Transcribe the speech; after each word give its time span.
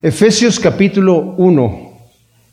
Efesios 0.00 0.60
capítulo 0.60 1.34
1. 1.38 1.90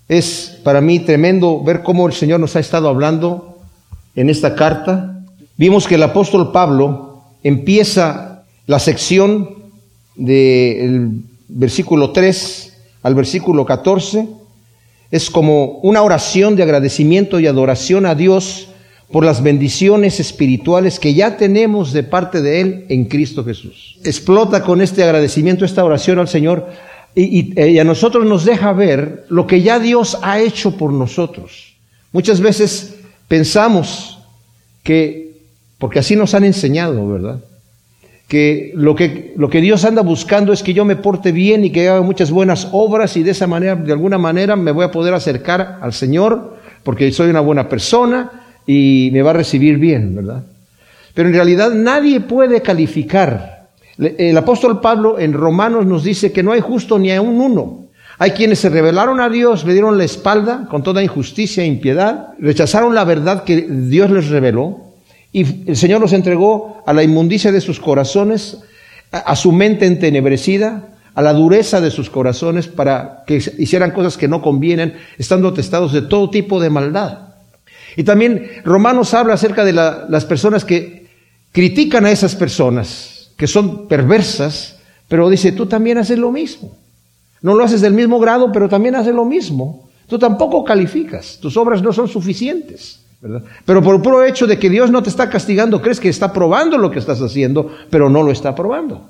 Es 0.10 0.58
para 0.64 0.82
mí 0.82 0.98
tremendo 0.98 1.64
ver 1.64 1.84
cómo 1.84 2.08
el 2.08 2.14
Señor 2.14 2.40
nos 2.40 2.56
ha 2.56 2.60
estado 2.60 2.90
hablando 2.90 3.60
en 4.16 4.32
esta 4.32 4.56
carta. 4.56 5.22
Vimos 5.56 5.88
que 5.88 5.94
el 5.94 6.02
apóstol 6.02 6.52
Pablo 6.52 7.22
empieza 7.44 8.46
la 8.66 8.80
sección 8.80 9.58
del 10.16 11.22
versículo 11.48 12.14
3 12.14 12.78
al 13.04 13.14
versículo 13.14 13.64
14. 13.64 14.28
Es 15.12 15.30
como 15.30 15.78
una 15.84 16.02
oración 16.02 16.56
de 16.56 16.64
agradecimiento 16.64 17.40
y 17.40 17.46
adoración 17.46 18.08
a 18.08 18.16
Dios 18.16 18.70
por 19.12 19.24
las 19.24 19.44
bendiciones 19.44 20.20
espirituales 20.20 21.00
que 21.00 21.14
ya 21.14 21.38
tenemos 21.38 21.94
de 21.94 22.02
parte 22.02 22.42
de 22.42 22.62
Él 22.62 22.86
en 22.90 23.06
Cristo 23.06 23.46
Jesús. 23.46 24.00
Explota 24.04 24.64
con 24.64 24.82
este 24.82 25.04
agradecimiento, 25.04 25.64
esta 25.64 25.86
oración 25.86 26.18
al 26.18 26.28
Señor 26.28 26.68
y, 27.16 27.80
a 27.80 27.84
nosotros 27.84 28.26
nos 28.26 28.44
deja 28.44 28.74
ver 28.74 29.26
lo 29.30 29.48
que 29.48 29.62
ya 29.62 29.80
Dios 29.80 30.18
ha 30.22 30.40
hecho 30.40 30.76
por 30.78 30.92
nosotros. 30.92 31.74
Muchas 32.12 32.42
veces 32.42 32.98
pensamos 33.28 34.20
que, 34.84 35.38
porque 35.78 36.00
así 36.00 36.16
nos 36.16 36.34
han 36.34 36.44
enseñado, 36.44 37.08
¿verdad? 37.08 37.40
Que 38.28 38.72
lo, 38.76 38.96
que 38.96 39.34
lo 39.38 39.50
que 39.50 39.62
Dios 39.62 39.86
anda 39.86 40.02
buscando 40.02 40.52
es 40.52 40.62
que 40.62 40.74
yo 40.74 40.84
me 40.84 40.96
porte 40.96 41.32
bien 41.32 41.64
y 41.64 41.70
que 41.70 41.88
haga 41.88 42.02
muchas 42.02 42.32
buenas 42.32 42.68
obras 42.72 43.16
y 43.16 43.24
de 43.24 43.32
esa 43.32 43.48
manera, 43.48 43.76
de 43.76 43.94
alguna 43.94 44.18
manera, 44.18 44.56
me 44.56 44.72
voy 44.72 44.84
a 44.84 44.92
poder 44.92 45.14
acercar 45.14 45.80
al 45.82 45.94
Señor 45.94 46.58
porque 46.84 47.12
soy 47.12 47.30
una 47.30 47.40
buena 47.40 47.70
persona 47.70 48.32
y 48.68 49.10
me 49.14 49.22
va 49.22 49.30
a 49.30 49.36
recibir 49.36 49.78
bien, 49.78 50.16
¿verdad? 50.16 50.44
Pero 51.14 51.30
en 51.30 51.36
realidad 51.36 51.72
nadie 51.72 52.20
puede 52.20 52.62
calificar 52.62 53.55
el 53.98 54.38
apóstol 54.38 54.82
Pablo 54.82 55.20
en 55.20 55.34
Romanos 55.34 55.86
nos 55.86 56.04
dice 56.04 56.32
que 56.32 56.44
no 56.44 56.52
hay 56.52 56.62
justo 56.62 57.00
ni 57.00 57.12
a 57.12 57.22
un 57.22 57.40
uno. 57.40 57.86
Hay 58.18 58.32
quienes 58.32 58.60
se 58.60 58.70
rebelaron 58.70 59.20
a 59.20 59.30
Dios, 59.30 59.66
le 59.66 59.74
dieron 59.74 59.98
la 59.98 60.06
espalda 60.06 60.68
con 60.70 60.84
toda 60.84 61.04
injusticia 61.04 61.64
e 61.64 61.68
impiedad, 61.68 62.30
rechazaron 62.40 62.96
la 62.96 63.04
verdad 63.04 63.44
que 63.44 63.62
Dios 63.62 64.10
les 64.10 64.30
reveló 64.30 64.94
y 65.34 65.70
el 65.70 65.76
Señor 65.76 66.00
los 66.00 66.14
entregó 66.14 66.82
a 66.86 66.94
la 66.94 67.04
inmundicia 67.04 67.52
de 67.52 67.60
sus 67.60 67.80
corazones, 67.80 68.60
a 69.12 69.36
su 69.36 69.52
mente 69.52 69.86
entenebrecida, 69.86 70.96
a 71.14 71.22
la 71.22 71.34
dureza 71.34 71.82
de 71.82 71.92
sus 71.92 72.10
corazones 72.10 72.68
para 72.68 73.24
que 73.26 73.36
hicieran 73.58 73.92
cosas 73.92 74.18
que 74.18 74.28
no 74.28 74.42
convienen, 74.42 74.96
estando 75.18 75.54
testados 75.54 75.94
de 75.94 76.04
todo 76.04 76.30
tipo 76.30 76.62
de 76.62 76.70
maldad. 76.70 77.20
Y 77.96 78.04
también 78.04 78.50
Romanos 78.64 79.14
habla 79.14 79.34
acerca 79.34 79.64
de 79.64 79.74
las 79.74 80.26
personas 80.26 80.66
que 80.66 81.08
critican 81.54 82.06
a 82.06 82.12
esas 82.12 82.36
personas, 82.36 83.15
que 83.36 83.48
son 83.48 83.88
perversas, 83.88 84.78
pero 85.08 85.30
dice, 85.30 85.52
tú 85.52 85.66
también 85.66 85.98
haces 85.98 86.18
lo 86.18 86.32
mismo. 86.32 86.76
No 87.42 87.54
lo 87.54 87.64
haces 87.64 87.82
del 87.82 87.94
mismo 87.94 88.20
grado, 88.20 88.52
pero 88.52 88.70
también 88.70 88.96
haces 88.96 89.14
lo 89.14 89.26
mismo. 89.26 89.90
Tú 90.08 90.18
tampoco 90.20 90.64
calificas, 90.64 91.38
tus 91.42 91.58
obras 91.58 91.82
no 91.82 91.94
son 91.94 92.08
suficientes. 92.08 93.00
¿verdad? 93.22 93.44
Pero 93.66 93.82
por 93.82 94.02
puro 94.02 94.24
hecho 94.24 94.46
de 94.46 94.60
que 94.60 94.70
Dios 94.70 94.92
no 94.92 95.02
te 95.02 95.10
está 95.10 95.30
castigando, 95.30 95.82
crees 95.82 96.00
que 96.00 96.10
está 96.10 96.32
probando 96.32 96.78
lo 96.78 96.92
que 96.92 97.00
estás 97.00 97.22
haciendo, 97.22 97.72
pero 97.90 98.10
no 98.10 98.24
lo 98.24 98.32
está 98.32 98.54
probando. 98.56 99.10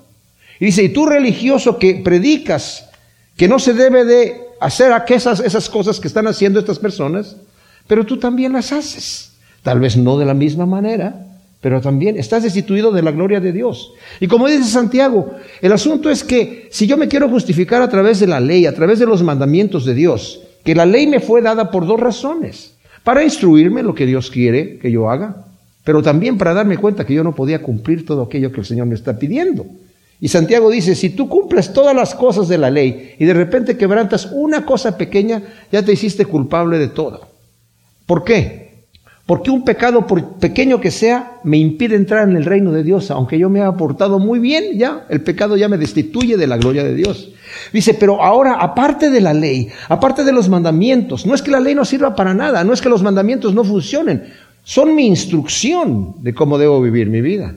Y 0.60 0.66
dice, 0.66 0.84
y 0.84 0.90
tú 0.90 1.06
religioso 1.06 1.78
que 1.78 1.96
predicas 1.96 2.90
que 3.36 3.48
no 3.48 3.60
se 3.60 3.74
debe 3.74 4.06
de 4.06 4.42
hacer 4.60 4.94
aquellas, 4.94 5.40
esas 5.42 5.70
cosas 5.70 6.00
que 6.00 6.08
están 6.08 6.28
haciendo 6.28 6.60
estas 6.60 6.80
personas, 6.80 7.36
pero 7.88 8.06
tú 8.06 8.18
también 8.18 8.54
las 8.54 8.72
haces. 8.72 9.34
Tal 9.64 9.80
vez 9.80 9.98
no 9.98 10.18
de 10.18 10.26
la 10.26 10.34
misma 10.34 10.66
manera, 10.66 11.35
pero 11.66 11.82
también 11.82 12.16
estás 12.20 12.44
destituido 12.44 12.92
de 12.92 13.02
la 13.02 13.10
gloria 13.10 13.40
de 13.40 13.52
Dios. 13.52 13.92
Y 14.20 14.28
como 14.28 14.46
dice 14.46 14.66
Santiago, 14.66 15.32
el 15.64 15.72
asunto 15.72 16.12
es 16.12 16.24
que 16.24 16.68
si 16.70 16.86
yo 16.86 16.96
me 16.96 17.08
quiero 17.08 17.28
justificar 17.28 17.82
a 17.82 17.90
través 17.90 18.20
de 18.20 18.28
la 18.28 18.40
ley, 18.40 18.68
a 18.68 18.76
través 18.76 19.00
de 19.00 19.08
los 19.08 19.24
mandamientos 19.24 19.84
de 19.84 19.96
Dios, 19.96 20.42
que 20.64 20.76
la 20.76 20.86
ley 20.86 21.08
me 21.08 21.20
fue 21.20 21.42
dada 21.42 21.72
por 21.72 21.88
dos 21.88 22.00
razones. 22.00 22.76
Para 23.04 23.24
instruirme 23.24 23.82
lo 23.82 23.96
que 23.96 24.06
Dios 24.06 24.30
quiere 24.30 24.78
que 24.78 24.92
yo 24.92 25.10
haga, 25.10 25.48
pero 25.84 26.04
también 26.04 26.38
para 26.38 26.54
darme 26.54 26.78
cuenta 26.78 27.04
que 27.04 27.16
yo 27.16 27.24
no 27.24 27.34
podía 27.34 27.64
cumplir 27.64 28.06
todo 28.06 28.22
aquello 28.22 28.52
que 28.52 28.60
el 28.60 28.68
Señor 28.68 28.86
me 28.86 28.94
está 28.94 29.18
pidiendo. 29.18 29.66
Y 30.22 30.28
Santiago 30.28 30.70
dice, 30.70 30.94
si 30.94 31.10
tú 31.10 31.28
cumples 31.28 31.74
todas 31.74 31.96
las 31.96 32.14
cosas 32.14 32.48
de 32.48 32.60
la 32.60 32.70
ley 32.70 33.16
y 33.18 33.26
de 33.26 33.34
repente 33.34 33.76
quebrantas 33.76 34.30
una 34.32 34.68
cosa 34.68 35.00
pequeña, 35.00 35.42
ya 35.72 35.84
te 35.84 35.94
hiciste 35.94 36.28
culpable 36.28 36.78
de 36.78 36.90
todo. 36.90 37.22
¿Por 38.06 38.24
qué? 38.24 38.65
Porque 39.26 39.50
un 39.50 39.66
pecado, 39.66 40.06
por 40.06 40.34
pequeño 40.34 40.80
que 40.80 40.92
sea, 40.92 41.40
me 41.44 41.58
impide 41.58 41.96
entrar 41.96 42.30
en 42.30 42.36
el 42.36 42.46
reino 42.46 42.72
de 42.72 42.84
Dios. 42.84 43.10
Aunque 43.10 43.40
yo 43.40 43.50
me 43.50 43.60
haya 43.62 43.72
portado 43.72 44.20
muy 44.20 44.38
bien, 44.38 44.78
ya, 44.78 45.06
el 45.10 45.22
pecado 45.22 45.58
ya 45.58 45.68
me 45.68 45.80
destituye 45.80 46.38
de 46.38 46.46
la 46.46 46.58
gloria 46.58 46.84
de 46.84 46.94
Dios. 46.94 47.32
Dice, 47.74 47.96
pero 47.96 48.22
ahora, 48.22 48.56
aparte 48.60 49.10
de 49.10 49.22
la 49.22 49.34
ley, 49.34 49.70
aparte 49.90 50.24
de 50.24 50.32
los 50.32 50.48
mandamientos, 50.48 51.26
no 51.26 51.34
es 51.34 51.42
que 51.42 51.50
la 51.50 51.60
ley 51.60 51.74
no 51.74 51.86
sirva 51.86 52.16
para 52.16 52.36
nada, 52.36 52.64
no 52.64 52.74
es 52.74 52.82
que 52.82 52.90
los 52.90 53.02
mandamientos 53.02 53.56
no 53.56 53.64
funcionen, 53.64 54.32
son 54.64 54.94
mi 54.94 55.08
instrucción 55.08 56.16
de 56.22 56.34
cómo 56.34 56.60
debo 56.60 56.80
vivir 56.82 57.10
mi 57.10 57.22
vida. 57.22 57.56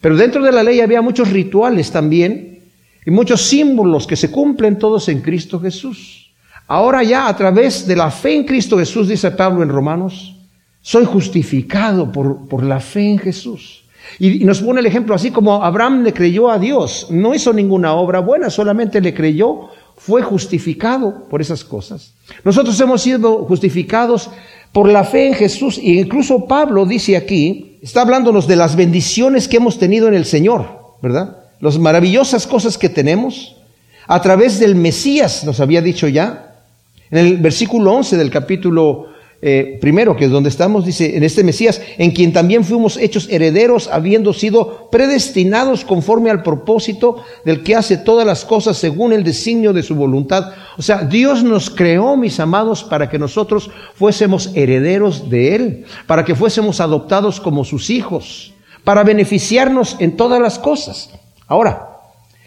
Pero 0.00 0.16
dentro 0.16 0.42
de 0.42 0.52
la 0.52 0.62
ley 0.62 0.80
había 0.80 1.02
muchos 1.02 1.30
rituales 1.30 1.90
también 1.90 2.60
y 3.04 3.10
muchos 3.10 3.42
símbolos 3.42 4.06
que 4.06 4.16
se 4.16 4.30
cumplen 4.30 4.78
todos 4.78 5.08
en 5.08 5.20
Cristo 5.20 5.60
Jesús. 5.60 6.30
Ahora 6.66 7.02
ya 7.02 7.28
a 7.28 7.36
través 7.36 7.86
de 7.86 7.96
la 7.96 8.10
fe 8.10 8.34
en 8.34 8.44
Cristo 8.44 8.78
Jesús, 8.78 9.08
dice 9.08 9.30
Pablo 9.32 9.62
en 9.62 9.68
Romanos, 9.68 10.36
soy 10.82 11.04
justificado 11.04 12.12
por, 12.12 12.48
por 12.48 12.62
la 12.62 12.80
fe 12.80 13.10
en 13.10 13.18
Jesús. 13.18 13.84
Y, 14.18 14.44
nos 14.44 14.60
pone 14.60 14.80
el 14.80 14.86
ejemplo 14.86 15.14
así 15.14 15.30
como 15.30 15.64
Abraham 15.64 16.02
le 16.02 16.12
creyó 16.12 16.50
a 16.50 16.58
Dios, 16.58 17.06
no 17.10 17.34
hizo 17.34 17.52
ninguna 17.52 17.94
obra 17.94 18.20
buena, 18.20 18.50
solamente 18.50 19.00
le 19.00 19.14
creyó, 19.14 19.68
fue 19.96 20.22
justificado 20.22 21.28
por 21.30 21.40
esas 21.40 21.64
cosas. 21.64 22.12
Nosotros 22.44 22.78
hemos 22.80 23.02
sido 23.02 23.44
justificados 23.44 24.30
por 24.72 24.88
la 24.88 25.04
fe 25.04 25.28
en 25.28 25.34
Jesús 25.34 25.78
e 25.78 25.92
incluso 25.92 26.46
Pablo 26.46 26.86
dice 26.86 27.16
aquí, 27.16 27.78
está 27.82 28.02
hablándonos 28.02 28.46
de 28.46 28.56
las 28.56 28.74
bendiciones 28.74 29.48
que 29.48 29.58
hemos 29.58 29.78
tenido 29.78 30.08
en 30.08 30.14
el 30.14 30.24
Señor, 30.24 30.96
¿verdad? 31.02 31.38
Las 31.60 31.78
maravillosas 31.78 32.46
cosas 32.46 32.76
que 32.78 32.88
tenemos 32.88 33.56
a 34.08 34.20
través 34.20 34.58
del 34.58 34.74
Mesías, 34.74 35.44
nos 35.44 35.60
había 35.60 35.80
dicho 35.80 36.08
ya, 36.08 36.56
en 37.10 37.18
el 37.18 37.36
versículo 37.36 37.92
11 37.92 38.16
del 38.16 38.30
capítulo 38.30 39.11
eh, 39.44 39.76
primero, 39.80 40.14
que 40.14 40.26
es 40.26 40.30
donde 40.30 40.50
estamos, 40.50 40.86
dice, 40.86 41.16
en 41.16 41.24
este 41.24 41.42
Mesías, 41.42 41.80
en 41.98 42.12
quien 42.12 42.32
también 42.32 42.64
fuimos 42.64 42.96
hechos 42.96 43.26
herederos, 43.28 43.88
habiendo 43.90 44.32
sido 44.32 44.88
predestinados 44.88 45.84
conforme 45.84 46.30
al 46.30 46.44
propósito 46.44 47.24
del 47.44 47.64
que 47.64 47.74
hace 47.74 47.96
todas 47.96 48.24
las 48.24 48.44
cosas 48.44 48.76
según 48.76 49.12
el 49.12 49.24
designio 49.24 49.72
de 49.72 49.82
su 49.82 49.96
voluntad. 49.96 50.52
O 50.78 50.82
sea, 50.82 50.98
Dios 50.98 51.42
nos 51.42 51.70
creó, 51.70 52.16
mis 52.16 52.38
amados, 52.38 52.84
para 52.84 53.10
que 53.10 53.18
nosotros 53.18 53.68
fuésemos 53.96 54.52
herederos 54.54 55.28
de 55.28 55.56
Él, 55.56 55.86
para 56.06 56.24
que 56.24 56.36
fuésemos 56.36 56.80
adoptados 56.80 57.40
como 57.40 57.64
sus 57.64 57.90
hijos, 57.90 58.54
para 58.84 59.02
beneficiarnos 59.02 59.96
en 59.98 60.16
todas 60.16 60.40
las 60.40 60.60
cosas. 60.60 61.10
Ahora, 61.48 61.98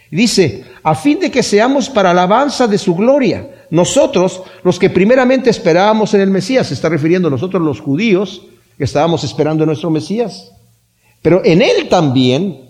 dice, 0.09 0.63
a 0.81 0.95
fin 0.95 1.19
de 1.19 1.29
que 1.29 1.43
seamos 1.43 1.89
para 1.89 2.11
alabanza 2.11 2.67
de 2.67 2.77
su 2.77 2.95
gloria 2.95 3.49
nosotros, 3.75 4.41
los 4.63 4.79
que 4.79 4.89
primeramente 4.89 5.49
esperábamos 5.49 6.13
en 6.13 6.21
el 6.21 6.31
Mesías, 6.31 6.67
se 6.67 6.73
está 6.73 6.89
refiriendo 6.89 7.27
a 7.27 7.31
nosotros 7.31 7.61
los 7.61 7.81
judíos, 7.81 8.43
que 8.77 8.83
estábamos 8.83 9.23
esperando 9.23 9.63
en 9.63 9.67
nuestro 9.67 9.89
Mesías. 9.89 10.51
Pero 11.21 11.41
en 11.43 11.61
él 11.61 11.89
también, 11.89 12.61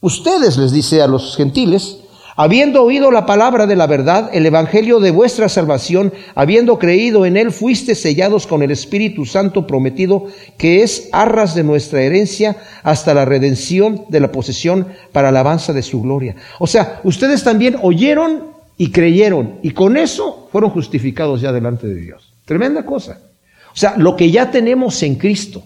ustedes, 0.00 0.56
les 0.56 0.72
dice 0.72 1.00
a 1.00 1.06
los 1.06 1.36
gentiles, 1.36 1.98
habiendo 2.36 2.82
oído 2.82 3.10
la 3.10 3.26
palabra 3.26 3.66
de 3.66 3.76
la 3.76 3.86
verdad, 3.86 4.30
el 4.32 4.46
evangelio 4.46 5.00
de 5.00 5.10
vuestra 5.10 5.48
salvación, 5.48 6.12
habiendo 6.34 6.78
creído 6.78 7.26
en 7.26 7.36
él, 7.36 7.52
fuiste 7.52 7.94
sellados 7.94 8.46
con 8.46 8.62
el 8.62 8.70
Espíritu 8.70 9.26
Santo 9.26 9.66
prometido, 9.66 10.26
que 10.56 10.82
es 10.82 11.08
arras 11.12 11.54
de 11.54 11.64
nuestra 11.64 12.02
herencia 12.02 12.56
hasta 12.82 13.14
la 13.14 13.24
redención 13.24 14.04
de 14.08 14.20
la 14.20 14.32
posesión 14.32 14.88
para 15.12 15.28
alabanza 15.28 15.72
de 15.72 15.82
su 15.82 16.00
gloria. 16.00 16.36
O 16.58 16.66
sea, 16.66 17.00
ustedes 17.04 17.44
también 17.44 17.76
oyeron 17.82 18.57
y 18.78 18.90
creyeron 18.90 19.56
y 19.62 19.72
con 19.72 19.96
eso 19.96 20.48
fueron 20.50 20.70
justificados 20.70 21.40
ya 21.40 21.52
delante 21.52 21.88
de 21.88 21.96
Dios. 21.96 22.32
Tremenda 22.44 22.86
cosa. 22.86 23.18
O 23.72 23.76
sea, 23.76 23.96
lo 23.96 24.16
que 24.16 24.30
ya 24.30 24.50
tenemos 24.50 25.02
en 25.02 25.16
Cristo. 25.16 25.62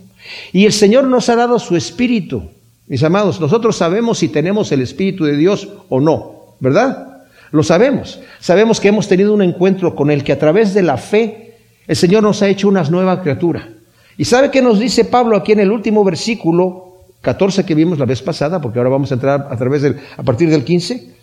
Y 0.53 0.65
el 0.65 0.73
Señor 0.73 1.05
nos 1.05 1.29
ha 1.29 1.37
dado 1.37 1.59
su 1.59 1.77
Espíritu. 1.77 2.51
Mis 2.89 3.03
amados, 3.03 3.41
nosotros 3.41 3.77
sabemos 3.77 4.19
si 4.19 4.29
tenemos 4.29 4.73
el 4.73 4.81
Espíritu 4.81 5.25
de 5.25 5.37
Dios 5.37 5.69
o 5.89 6.01
no, 6.01 6.57
¿verdad? 6.59 7.25
Lo 7.53 7.63
sabemos. 7.63 8.19
Sabemos 8.41 8.81
que 8.81 8.89
hemos 8.89 9.09
tenido 9.09 9.35
un 9.35 9.43
encuentro 9.43 9.95
con 9.95 10.11
Él, 10.11 10.25
que 10.25 10.33
a 10.33 10.39
través 10.39 10.75
de 10.75 10.83
la 10.83 10.97
fe 10.97 11.57
el 11.87 11.97
Señor 11.97 12.23
nos 12.23 12.43
ha 12.43 12.49
hecho 12.49 12.69
una 12.69 12.83
nueva 12.85 13.21
criatura. 13.23 13.69
¿Y 14.17 14.25
sabe 14.25 14.51
qué 14.51 14.63
nos 14.63 14.79
dice 14.79 15.05
Pablo 15.05 15.37
aquí 15.37 15.53
en 15.53 15.61
el 15.61 15.71
último 15.71 16.03
versículo 16.03 16.97
14 17.21 17.65
que 17.65 17.75
vimos 17.75 17.99
la 17.99 18.05
vez 18.05 18.23
pasada? 18.23 18.61
Porque 18.61 18.79
ahora 18.79 18.91
vamos 18.91 19.11
a 19.11 19.15
entrar 19.15 19.49
a 19.51 19.57
través 19.57 19.83
del, 19.83 19.99
a 20.17 20.23
partir 20.23 20.49
del 20.49 20.65
15 20.65 21.22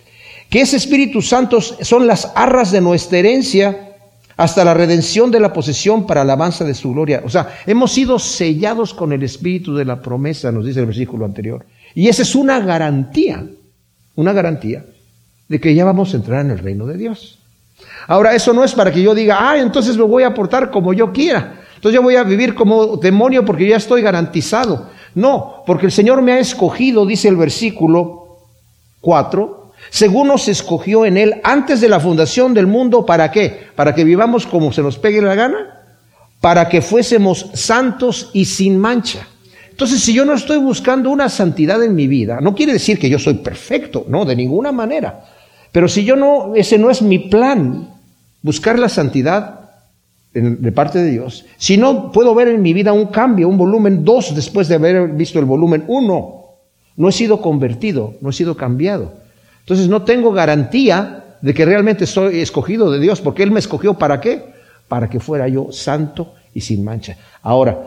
que 0.50 0.62
ese 0.62 0.78
Espíritu 0.78 1.22
Santo 1.22 1.62
son 1.62 2.08
las 2.08 2.32
arras 2.36 2.72
de 2.72 2.82
nuestra 2.82 3.20
herencia 3.20 3.90
hasta 4.36 4.64
la 4.64 4.74
redención 4.74 5.32
de 5.32 5.40
la 5.40 5.52
posesión 5.52 6.08
para 6.08 6.22
alabanza 6.22 6.64
de 6.64 6.74
su 6.74 6.94
gloria. 6.94 7.22
O 7.26 7.30
sea, 7.30 7.60
hemos 7.68 7.92
sido 7.92 8.18
sellados 8.18 8.94
con 8.94 9.12
el 9.12 9.22
Espíritu 9.22 9.76
de 9.76 9.86
la 9.86 10.02
promesa, 10.02 10.52
nos 10.52 10.66
dice 10.66 10.80
el 10.80 10.86
versículo 10.86 11.26
anterior. 11.26 11.66
Y 11.94 12.08
esa 12.08 12.22
es 12.22 12.36
una 12.36 12.60
garantía, 12.62 13.46
una 14.16 14.34
garantía 14.34 14.86
de 15.50 15.60
que 15.60 15.76
ya 15.76 15.84
vamos 15.84 16.14
a 16.14 16.18
entrar 16.18 16.46
en 16.46 16.52
el 16.52 16.60
reino 16.60 16.86
de 16.88 16.98
Dios. 16.98 17.40
Ahora, 18.08 18.34
eso 18.34 18.54
no 18.54 18.64
es 18.64 18.74
para 18.74 18.92
que 18.92 19.02
yo 19.02 19.14
diga, 19.14 19.38
ah, 19.40 19.58
entonces 19.60 19.98
me 19.98 20.04
voy 20.04 20.24
a 20.24 20.34
portar 20.34 20.72
como 20.72 20.94
yo 20.94 21.12
quiera. 21.12 21.60
Entonces 21.76 21.96
yo 21.96 22.02
voy 22.02 22.16
a 22.16 22.24
vivir 22.24 22.56
como 22.56 22.98
demonio 22.98 23.46
porque 23.46 23.68
ya 23.68 23.78
estoy 23.78 24.02
garantizado. 24.02 24.90
No, 25.16 25.64
porque 25.66 25.88
el 25.88 25.92
Señor 25.92 26.22
me 26.22 26.34
ha 26.34 26.40
escogido, 26.40 27.06
dice 27.06 27.28
el 27.28 27.36
versículo 27.36 28.38
4, 29.02 29.59
según 29.90 30.28
nos 30.28 30.48
escogió 30.48 31.06
en 31.06 31.18
Él 31.18 31.42
antes 31.44 31.82
de 31.82 31.90
la 31.90 32.00
fundación 32.00 32.54
del 32.54 32.68
mundo, 32.68 33.06
¿para 33.06 33.32
qué? 33.32 33.68
Para 33.76 33.96
que 33.96 34.04
vivamos 34.04 34.46
como 34.46 34.72
se 34.72 34.82
nos 34.82 34.98
pegue 34.98 35.22
la 35.22 35.36
gana, 35.36 35.82
para 36.42 36.70
que 36.70 36.82
fuésemos 36.82 37.50
santos 37.54 38.30
y 38.34 38.46
sin 38.46 38.78
mancha. 38.78 39.28
Entonces, 39.70 40.02
si 40.02 40.14
yo 40.14 40.26
no 40.26 40.34
estoy 40.34 40.58
buscando 40.58 41.10
una 41.10 41.30
santidad 41.30 41.82
en 41.84 41.96
mi 41.96 42.08
vida, 42.08 42.40
no 42.42 42.54
quiere 42.54 42.74
decir 42.74 43.00
que 43.00 43.10
yo 43.10 43.18
soy 43.18 43.36
perfecto, 43.36 44.06
no, 44.10 44.26
de 44.26 44.36
ninguna 44.36 44.72
manera. 44.72 45.26
Pero 45.72 45.88
si 45.88 46.04
yo 46.04 46.16
no, 46.16 46.54
ese 46.56 46.78
no 46.78 46.90
es 46.90 47.02
mi 47.02 47.20
plan, 47.20 47.90
buscar 48.42 48.78
la 48.78 48.90
santidad 48.90 49.56
de 50.34 50.72
parte 50.72 51.00
de 51.00 51.12
Dios, 51.12 51.46
si 51.58 51.78
no 51.78 52.12
puedo 52.12 52.36
ver 52.36 52.50
en 52.50 52.62
mi 52.62 52.74
vida 52.74 52.94
un 52.94 53.08
cambio, 53.08 53.48
un 53.48 53.58
volumen 53.58 54.04
2 54.04 54.36
después 54.36 54.68
de 54.68 54.76
haber 54.76 55.10
visto 55.14 55.40
el 55.40 55.46
volumen 55.46 55.86
1, 55.88 56.46
no 56.98 57.10
he 57.10 57.12
sido 57.12 57.42
convertido, 57.42 58.16
no 58.22 58.30
he 58.30 58.34
sido 58.34 58.58
cambiado. 58.58 59.14
Entonces 59.70 59.88
no 59.88 60.02
tengo 60.02 60.32
garantía 60.32 61.26
de 61.42 61.54
que 61.54 61.64
realmente 61.64 62.08
soy 62.08 62.40
escogido 62.40 62.90
de 62.90 63.00
Dios, 63.00 63.22
porque 63.22 63.44
Él 63.44 63.52
me 63.52 63.60
escogió 63.60 63.94
para 63.94 64.20
qué? 64.20 64.44
Para 64.88 65.08
que 65.08 65.20
fuera 65.20 65.48
yo 65.48 65.72
santo 65.72 66.34
y 66.56 66.62
sin 66.62 66.84
mancha. 66.84 67.16
Ahora, 67.44 67.80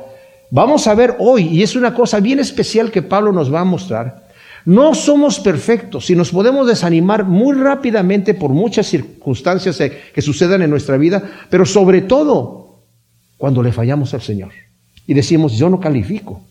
vamos 0.49 0.87
a 0.87 0.95
ver 0.95 1.17
hoy, 1.19 1.49
y 1.49 1.61
es 1.65 1.75
una 1.75 1.93
cosa 1.93 2.21
bien 2.21 2.39
especial 2.39 2.93
que 2.93 3.03
Pablo 3.03 3.33
nos 3.33 3.53
va 3.53 3.63
a 3.63 3.65
mostrar, 3.65 4.29
no 4.65 4.95
somos 4.95 5.41
perfectos 5.41 6.09
y 6.09 6.15
nos 6.15 6.31
podemos 6.31 6.69
desanimar 6.69 7.25
muy 7.25 7.57
rápidamente 7.57 8.35
por 8.35 8.53
muchas 8.53 8.87
circunstancias 8.87 9.83
que 10.15 10.23
sucedan 10.23 10.63
en 10.63 10.71
nuestra 10.71 10.97
vida, 10.97 11.21
pero 11.51 11.67
sobre 11.67 12.03
todo 12.03 12.79
cuando 13.37 13.61
le 13.61 13.73
fallamos 13.73 14.15
al 14.15 14.23
Señor 14.23 14.53
y 15.05 15.15
decimos, 15.15 15.55
yo 15.55 15.69
no 15.69 15.81
califico. 15.81 16.43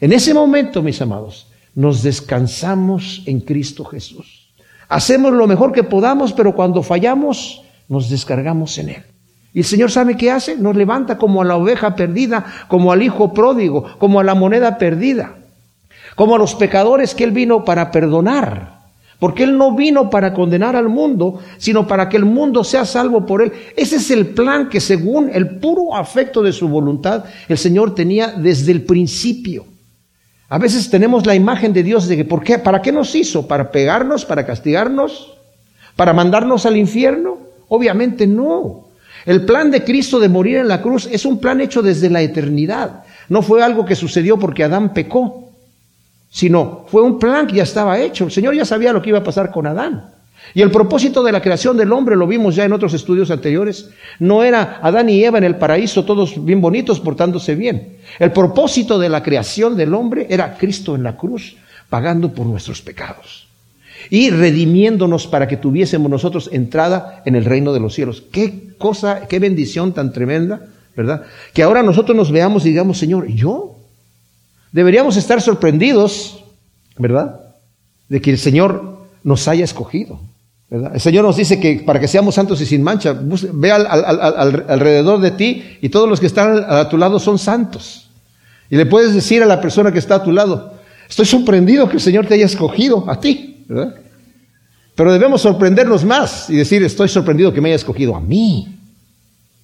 En 0.00 0.12
ese 0.12 0.34
momento, 0.34 0.82
mis 0.82 1.00
amados, 1.00 1.46
nos 1.76 2.02
descansamos 2.02 3.22
en 3.26 3.38
Cristo 3.38 3.84
Jesús. 3.84 4.43
Hacemos 4.94 5.32
lo 5.32 5.46
mejor 5.46 5.72
que 5.72 5.82
podamos, 5.82 6.32
pero 6.32 6.54
cuando 6.54 6.82
fallamos, 6.82 7.62
nos 7.88 8.08
descargamos 8.08 8.78
en 8.78 8.90
Él. 8.90 9.02
Y 9.52 9.60
el 9.60 9.64
Señor 9.64 9.90
sabe 9.90 10.16
qué 10.16 10.30
hace, 10.30 10.56
nos 10.56 10.76
levanta 10.76 11.18
como 11.18 11.42
a 11.42 11.44
la 11.44 11.56
oveja 11.56 11.94
perdida, 11.94 12.44
como 12.68 12.92
al 12.92 13.02
hijo 13.02 13.32
pródigo, 13.32 13.84
como 13.98 14.20
a 14.20 14.24
la 14.24 14.34
moneda 14.34 14.78
perdida 14.78 15.34
como 16.14 16.34
a 16.34 16.38
los 16.38 16.54
pecadores 16.54 17.14
que 17.14 17.24
Él 17.24 17.32
vino 17.32 17.64
para 17.64 17.90
perdonar. 17.90 18.74
Porque 19.18 19.44
Él 19.44 19.56
no 19.56 19.74
vino 19.74 20.10
para 20.10 20.34
condenar 20.34 20.76
al 20.76 20.88
mundo, 20.88 21.38
sino 21.56 21.86
para 21.86 22.08
que 22.08 22.16
el 22.16 22.24
mundo 22.24 22.64
sea 22.64 22.84
salvo 22.84 23.24
por 23.24 23.42
Él. 23.42 23.52
Ese 23.76 23.96
es 23.96 24.10
el 24.10 24.28
plan 24.28 24.68
que 24.68 24.80
según 24.80 25.30
el 25.32 25.58
puro 25.58 25.94
afecto 25.94 26.42
de 26.42 26.52
su 26.52 26.68
voluntad, 26.68 27.24
el 27.48 27.56
Señor 27.56 27.94
tenía 27.94 28.32
desde 28.32 28.72
el 28.72 28.82
principio. 28.82 29.66
A 30.54 30.58
veces 30.58 30.88
tenemos 30.88 31.26
la 31.26 31.34
imagen 31.34 31.72
de 31.72 31.82
Dios 31.82 32.06
de 32.06 32.16
que, 32.16 32.24
¿por 32.24 32.44
qué? 32.44 32.60
¿Para 32.60 32.80
qué 32.80 32.92
nos 32.92 33.12
hizo? 33.16 33.48
¿Para 33.48 33.72
pegarnos? 33.72 34.24
¿Para 34.24 34.46
castigarnos? 34.46 35.34
¿Para 35.96 36.12
mandarnos 36.12 36.64
al 36.64 36.76
infierno? 36.76 37.38
Obviamente 37.66 38.24
no. 38.24 38.84
El 39.26 39.46
plan 39.46 39.72
de 39.72 39.82
Cristo 39.82 40.20
de 40.20 40.28
morir 40.28 40.58
en 40.58 40.68
la 40.68 40.80
cruz 40.80 41.08
es 41.10 41.26
un 41.26 41.40
plan 41.40 41.60
hecho 41.60 41.82
desde 41.82 42.08
la 42.08 42.22
eternidad. 42.22 43.02
No 43.28 43.42
fue 43.42 43.64
algo 43.64 43.84
que 43.84 43.96
sucedió 43.96 44.38
porque 44.38 44.62
Adán 44.62 44.94
pecó 44.94 45.50
sino 46.30 46.84
fue 46.86 47.02
un 47.02 47.18
plan 47.18 47.48
que 47.48 47.56
ya 47.56 47.64
estaba 47.64 47.98
hecho. 47.98 48.24
El 48.24 48.30
Señor 48.30 48.54
ya 48.54 48.64
sabía 48.64 48.92
lo 48.92 49.02
que 49.02 49.08
iba 49.08 49.18
a 49.18 49.24
pasar 49.24 49.50
con 49.50 49.66
Adán. 49.66 50.13
Y 50.52 50.62
el 50.62 50.70
propósito 50.70 51.22
de 51.22 51.32
la 51.32 51.40
creación 51.40 51.76
del 51.76 51.92
hombre, 51.92 52.16
lo 52.16 52.26
vimos 52.26 52.54
ya 52.54 52.64
en 52.64 52.72
otros 52.72 52.92
estudios 52.94 53.30
anteriores, 53.30 53.90
no 54.18 54.42
era 54.44 54.78
Adán 54.82 55.08
y 55.08 55.24
Eva 55.24 55.38
en 55.38 55.44
el 55.44 55.56
paraíso, 55.56 56.04
todos 56.04 56.44
bien 56.44 56.60
bonitos, 56.60 57.00
portándose 57.00 57.54
bien. 57.54 57.96
El 58.18 58.32
propósito 58.32 58.98
de 58.98 59.08
la 59.08 59.22
creación 59.22 59.76
del 59.76 59.94
hombre 59.94 60.26
era 60.28 60.56
Cristo 60.56 60.94
en 60.94 61.02
la 61.02 61.16
cruz, 61.16 61.56
pagando 61.88 62.32
por 62.32 62.46
nuestros 62.46 62.82
pecados 62.82 63.48
y 64.10 64.30
redimiéndonos 64.30 65.26
para 65.26 65.48
que 65.48 65.56
tuviésemos 65.56 66.10
nosotros 66.10 66.50
entrada 66.52 67.22
en 67.24 67.36
el 67.36 67.44
reino 67.44 67.72
de 67.72 67.80
los 67.80 67.94
cielos. 67.94 68.22
Qué 68.30 68.74
cosa, 68.78 69.26
qué 69.28 69.38
bendición 69.38 69.92
tan 69.92 70.12
tremenda, 70.12 70.66
¿verdad? 70.96 71.22
Que 71.52 71.62
ahora 71.62 71.82
nosotros 71.82 72.16
nos 72.16 72.30
veamos 72.30 72.64
y 72.66 72.70
digamos, 72.70 72.98
Señor, 72.98 73.26
¿yo? 73.28 73.76
Deberíamos 74.72 75.16
estar 75.16 75.40
sorprendidos, 75.40 76.44
¿verdad? 76.98 77.40
De 78.08 78.20
que 78.20 78.30
el 78.30 78.38
Señor 78.38 78.98
nos 79.22 79.48
haya 79.48 79.64
escogido. 79.64 80.20
El 80.74 81.00
Señor 81.00 81.24
nos 81.24 81.36
dice 81.36 81.60
que 81.60 81.84
para 81.86 82.00
que 82.00 82.08
seamos 82.08 82.34
santos 82.34 82.60
y 82.60 82.66
sin 82.66 82.82
mancha, 82.82 83.16
ve 83.52 83.70
al, 83.70 83.86
alrededor 83.86 85.20
de 85.20 85.30
ti 85.30 85.62
y 85.80 85.88
todos 85.88 86.08
los 86.08 86.18
que 86.18 86.26
están 86.26 86.64
a 86.68 86.88
tu 86.88 86.98
lado 86.98 87.20
son 87.20 87.38
santos. 87.38 88.08
Y 88.70 88.76
le 88.76 88.86
puedes 88.86 89.14
decir 89.14 89.40
a 89.42 89.46
la 89.46 89.60
persona 89.60 89.92
que 89.92 90.00
está 90.00 90.16
a 90.16 90.22
tu 90.24 90.32
lado, 90.32 90.74
estoy 91.08 91.26
sorprendido 91.26 91.88
que 91.88 91.96
el 91.96 92.00
Señor 92.00 92.26
te 92.26 92.34
haya 92.34 92.46
escogido 92.46 93.08
a 93.08 93.20
ti. 93.20 93.64
Pero 94.96 95.12
debemos 95.12 95.42
sorprendernos 95.42 96.04
más 96.04 96.50
y 96.50 96.56
decir, 96.56 96.82
estoy 96.82 97.08
sorprendido 97.08 97.52
que 97.52 97.60
me 97.60 97.68
haya 97.68 97.76
escogido 97.76 98.16
a 98.16 98.20
mí. 98.20 98.66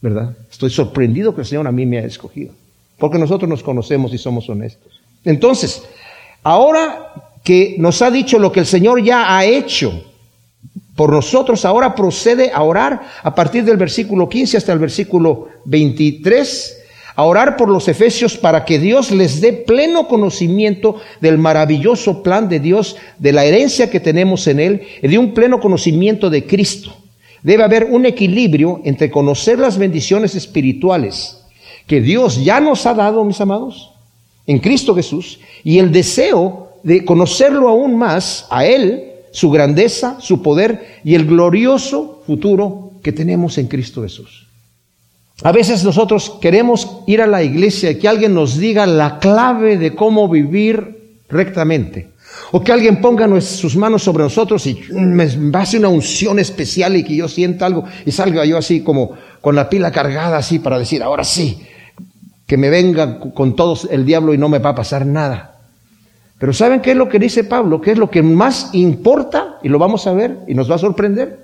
¿Verdad? 0.01 0.37
Estoy 0.49 0.71
sorprendido 0.71 1.35
que 1.35 1.41
el 1.41 1.47
Señor 1.47 1.67
a 1.67 1.73
mí 1.73 1.87
me 1.87 1.99
haya 1.99 2.07
escogido. 2.07 2.53
Porque 2.99 3.19
nosotros 3.19 3.49
nos 3.49 3.65
conocemos 3.65 4.15
y 4.15 4.19
somos 4.19 4.49
honestos. 4.49 5.01
Entonces, 5.25 5.83
ahora 6.45 7.33
que 7.43 7.75
nos 7.79 8.01
ha 8.01 8.13
dicho 8.13 8.39
lo 8.39 8.53
que 8.53 8.61
el 8.61 8.67
Señor 8.67 9.03
ya 9.03 9.37
ha 9.37 9.45
hecho 9.45 10.10
por 11.01 11.13
nosotros, 11.13 11.65
ahora 11.65 11.95
procede 11.95 12.51
a 12.53 12.63
orar 12.63 13.01
a 13.23 13.35
partir 13.35 13.65
del 13.65 13.79
versículo 13.79 14.29
15 14.29 14.59
hasta 14.59 14.75
el 14.75 14.79
versículo 14.79 15.49
23, 15.65 16.79
a 17.17 17.25
orar 17.25 17.57
por 17.57 17.71
los 17.71 17.89
efesios 17.89 18.37
para 18.37 18.67
que 18.67 18.79
Dios 18.79 19.11
les 19.11 19.41
dé 19.41 19.55
pleno 19.55 20.09
conocimiento 20.09 20.97
del 21.23 21.39
maravilloso 21.39 22.23
plan 22.23 22.51
de 22.51 22.61
Dios, 22.61 22.99
de 23.19 23.33
la 23.33 23.47
herencia 23.47 23.89
que 23.89 23.99
tenemos 23.99 24.47
en 24.47 24.61
Él, 24.61 24.83
y 25.01 25.09
de 25.09 25.17
un 25.17 25.33
pleno 25.33 25.59
conocimiento 25.59 26.29
de 26.29 26.45
Cristo. 26.45 26.95
Debe 27.43 27.63
haber 27.63 27.85
un 27.85 28.05
equilibrio 28.05 28.83
entre 28.85 29.11
conocer 29.11 29.59
las 29.59 29.79
bendiciones 29.79 30.35
espirituales 30.35 31.41
que 31.87 32.03
Dios 32.03 32.45
ya 32.45 32.61
nos 32.61 32.85
ha 32.85 32.93
dado, 32.93 33.25
mis 33.25 33.41
amados, 33.41 33.91
en 34.47 34.59
Cristo 34.59 34.95
Jesús 34.95 35.41
y 35.65 35.79
el 35.79 35.93
deseo 35.93 36.73
de 36.83 37.07
conocerlo 37.07 37.71
aún 37.71 37.97
más 37.97 38.47
a 38.51 38.67
Él, 38.67 39.10
su 39.33 39.51
grandeza, 39.51 40.21
su 40.21 40.43
poder 40.43 41.01
y 41.05 41.15
el 41.15 41.27
glorioso 41.27 42.23
futuro 42.27 42.93
que 43.03 43.13
tenemos 43.13 43.59
en 43.59 43.69
Cristo 43.69 44.03
Jesús. 44.03 44.47
A 45.43 45.53
veces 45.53 45.85
nosotros 45.85 46.37
queremos 46.41 46.99
ir 47.07 47.23
a 47.23 47.27
la 47.27 47.43
iglesia 47.43 47.91
y 47.91 47.99
que 47.99 48.09
alguien 48.09 48.35
nos 48.35 48.59
diga 48.59 48.85
la 48.87 49.19
clave 49.19 49.79
de 49.79 49.95
cómo 49.95 50.29
vivir 50.29 51.23
rectamente. 51.29 52.11
O 52.53 52.63
que 52.63 52.73
alguien 52.73 53.01
ponga 53.01 53.41
sus 53.41 53.77
manos 53.77 54.03
sobre 54.03 54.25
nosotros 54.25 54.67
y 54.67 54.79
me 54.93 55.29
hace 55.55 55.79
una 55.79 55.89
unción 55.89 56.39
especial 56.39 56.97
y 56.97 57.05
que 57.05 57.17
yo 57.17 57.29
sienta 57.29 57.67
algo 57.67 57.85
y 58.05 58.11
salga 58.11 58.45
yo 58.45 58.59
así 58.59 58.83
como 58.83 59.13
con 59.41 59.55
la 59.55 59.69
pila 59.69 59.91
cargada 59.91 60.37
así 60.37 60.59
para 60.59 60.79
decir, 60.79 61.03
ahora 61.03 61.25
sí, 61.25 61.61
que 62.47 62.57
me 62.57 62.69
venga 62.69 63.19
con 63.19 63.57
todos 63.57 63.89
el 63.91 64.05
diablo 64.05 64.35
y 64.35 64.39
no 64.39 64.49
me 64.49 64.59
va 64.59 64.71
a 64.71 64.75
pasar 64.75 65.07
nada. 65.07 65.50
Pero 66.41 66.55
¿saben 66.55 66.81
qué 66.81 66.93
es 66.93 66.97
lo 66.97 67.11
que 67.11 67.19
dice 67.19 67.45
Pablo? 67.45 67.83
¿Qué 67.83 67.93
es 67.93 67.99
lo 67.99 68.11
que 68.11 68.23
más 68.23 68.71
importa? 68.73 69.59
Y 69.63 69.69
lo 69.69 69.79
vamos 69.79 70.07
a 70.07 70.15
ver 70.15 70.39
y 70.49 70.55
nos 70.55 70.71
va 70.71 70.77
a 70.77 70.79
sorprender. 70.79 71.39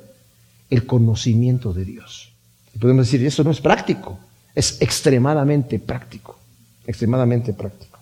El 0.70 0.86
conocimiento 0.86 1.74
de 1.74 1.84
Dios. 1.84 2.32
Y 2.74 2.78
podemos 2.78 3.04
decir, 3.04 3.24
eso 3.26 3.44
no 3.44 3.50
es 3.50 3.60
práctico, 3.60 4.18
es 4.54 4.80
extremadamente 4.80 5.78
práctico. 5.78 6.38
Extremadamente 6.86 7.52
práctico. 7.52 7.98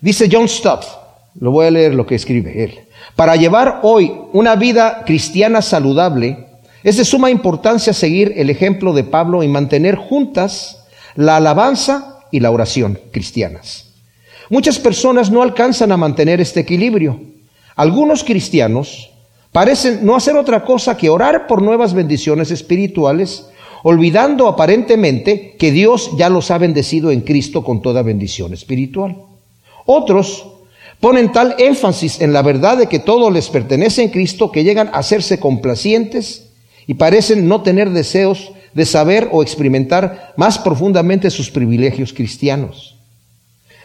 Dice 0.00 0.30
John 0.32 0.48
Stott, 0.48 0.84
lo 1.38 1.50
voy 1.50 1.66
a 1.66 1.70
leer 1.70 1.94
lo 1.94 2.06
que 2.06 2.14
escribe 2.14 2.64
él. 2.64 2.80
Para 3.14 3.36
llevar 3.36 3.80
hoy 3.82 4.10
una 4.32 4.56
vida 4.56 5.04
cristiana 5.04 5.60
saludable, 5.60 6.46
es 6.82 6.96
de 6.96 7.04
suma 7.04 7.30
importancia 7.30 7.92
seguir 7.92 8.32
el 8.36 8.48
ejemplo 8.48 8.94
de 8.94 9.04
Pablo 9.04 9.42
y 9.42 9.48
mantener 9.48 9.96
juntas 9.96 10.82
la 11.14 11.36
alabanza 11.36 12.20
y 12.30 12.40
la 12.40 12.50
oración 12.50 12.98
cristianas. 13.12 13.85
Muchas 14.48 14.78
personas 14.78 15.30
no 15.30 15.42
alcanzan 15.42 15.92
a 15.92 15.96
mantener 15.96 16.40
este 16.40 16.60
equilibrio. 16.60 17.20
Algunos 17.74 18.22
cristianos 18.22 19.10
parecen 19.52 20.00
no 20.04 20.14
hacer 20.14 20.36
otra 20.36 20.64
cosa 20.64 20.96
que 20.96 21.10
orar 21.10 21.46
por 21.46 21.62
nuevas 21.62 21.94
bendiciones 21.94 22.50
espirituales, 22.50 23.48
olvidando 23.82 24.48
aparentemente 24.48 25.56
que 25.58 25.72
Dios 25.72 26.10
ya 26.16 26.28
los 26.28 26.50
ha 26.50 26.58
bendecido 26.58 27.10
en 27.10 27.22
Cristo 27.22 27.64
con 27.64 27.82
toda 27.82 28.02
bendición 28.02 28.54
espiritual. 28.54 29.16
Otros 29.84 30.46
ponen 31.00 31.32
tal 31.32 31.56
énfasis 31.58 32.20
en 32.20 32.32
la 32.32 32.42
verdad 32.42 32.78
de 32.78 32.86
que 32.86 32.98
todo 32.98 33.30
les 33.30 33.48
pertenece 33.48 34.02
en 34.02 34.10
Cristo 34.10 34.52
que 34.52 34.64
llegan 34.64 34.88
a 34.88 34.98
hacerse 34.98 35.38
complacientes 35.38 36.50
y 36.86 36.94
parecen 36.94 37.48
no 37.48 37.62
tener 37.62 37.90
deseos 37.90 38.52
de 38.74 38.86
saber 38.86 39.28
o 39.32 39.42
experimentar 39.42 40.34
más 40.36 40.58
profundamente 40.58 41.30
sus 41.30 41.50
privilegios 41.50 42.12
cristianos. 42.12 42.95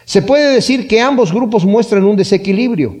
Se 0.04 0.22
puede 0.22 0.52
decir 0.52 0.88
que 0.88 1.00
ambos 1.00 1.32
grupos 1.32 1.64
muestran 1.64 2.04
un 2.04 2.16
desequilibrio. 2.16 2.96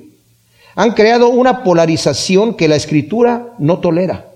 Han 0.74 0.92
creado 0.92 1.28
una 1.28 1.62
polarización 1.62 2.54
que 2.54 2.68
la 2.68 2.76
escritura 2.76 3.54
no 3.58 3.78
tolera. 3.78 4.28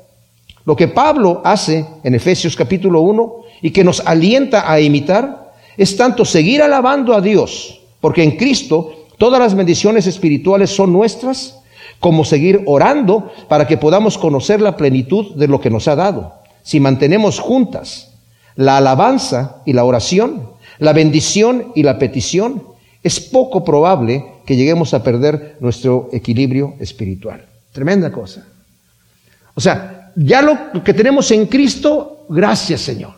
Lo 0.65 0.77
que 0.77 0.89
Pablo 0.89 1.43
hace 1.45 1.87
en 2.03 2.15
Efesios 2.15 2.57
capítulo 2.57 3.01
1 3.01 3.35
y 3.63 3.71
que 3.71 3.85
nos 3.85 4.01
alienta 4.01 4.71
a 4.71 4.81
imitar 4.81 5.53
es 5.77 5.97
tanto 5.97 6.25
seguir 6.25 6.61
alabando 6.61 7.15
a 7.15 7.21
Dios, 7.21 7.81
porque 8.01 8.23
en 8.23 8.37
Cristo 8.37 9.07
todas 9.17 9.41
las 9.41 9.55
bendiciones 9.55 10.07
espirituales 10.07 10.71
son 10.71 10.93
nuestras, 10.93 11.61
como 12.01 12.25
seguir 12.25 12.63
orando 12.67 13.31
para 13.49 13.67
que 13.67 13.77
podamos 13.77 14.19
conocer 14.19 14.61
la 14.61 14.77
plenitud 14.77 15.35
de 15.37 15.49
lo 15.49 15.61
que 15.61 15.71
nos 15.71 15.89
ha 15.89 15.97
dado. 15.97 16.35
Si 16.63 16.81
mantenemos 16.81 17.39
juntas 17.39 18.13
la 18.57 18.79
alabanza 18.79 19.63
y 19.67 19.73
la 19.73 19.85
oración, 19.85 20.51
la 20.79 20.93
bendición 20.93 21.73
y 21.75 21.83
la 21.83 21.99
petición, 21.99 22.63
es 23.03 23.21
poco 23.21 23.65
probable 23.65 24.25
que 24.45 24.57
lleguemos 24.57 24.95
a 24.95 25.03
perder 25.03 25.57
nuestro 25.61 26.09
equilibrio 26.13 26.75
espiritual. 26.81 27.45
Tremenda 27.73 28.11
cosa. 28.11 28.47
O 29.55 29.61
sea, 29.61 30.13
ya 30.17 30.43
lo 30.43 30.83
que 30.83 30.95
tenemos 30.95 31.31
en 31.31 31.47
Cristo, 31.47 32.27
gracias 32.29 32.81
Señor. 32.81 33.15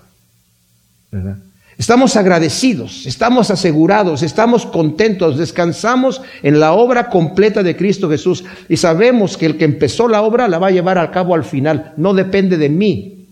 Estamos 1.79 2.17
agradecidos, 2.17 3.07
estamos 3.07 3.53
asegurados, 3.53 4.25
estamos 4.25 4.67
contentos, 4.67 5.39
descansamos 5.39 6.21
en 6.43 6.59
la 6.59 6.73
obra 6.73 7.09
completa 7.09 7.63
de 7.63 7.77
Cristo 7.77 8.11
Jesús 8.11 8.45
y 8.69 8.77
sabemos 8.77 9.37
que 9.37 9.47
el 9.47 9.57
que 9.57 9.65
empezó 9.65 10.09
la 10.09 10.23
obra 10.23 10.49
la 10.49 10.59
va 10.59 10.67
a 10.67 10.73
llevar 10.73 10.99
a 10.99 11.13
cabo 11.13 11.37
al 11.37 11.45
final. 11.45 11.93
No 11.97 12.15
depende 12.15 12.57
de 12.57 12.69
mí, 12.69 13.29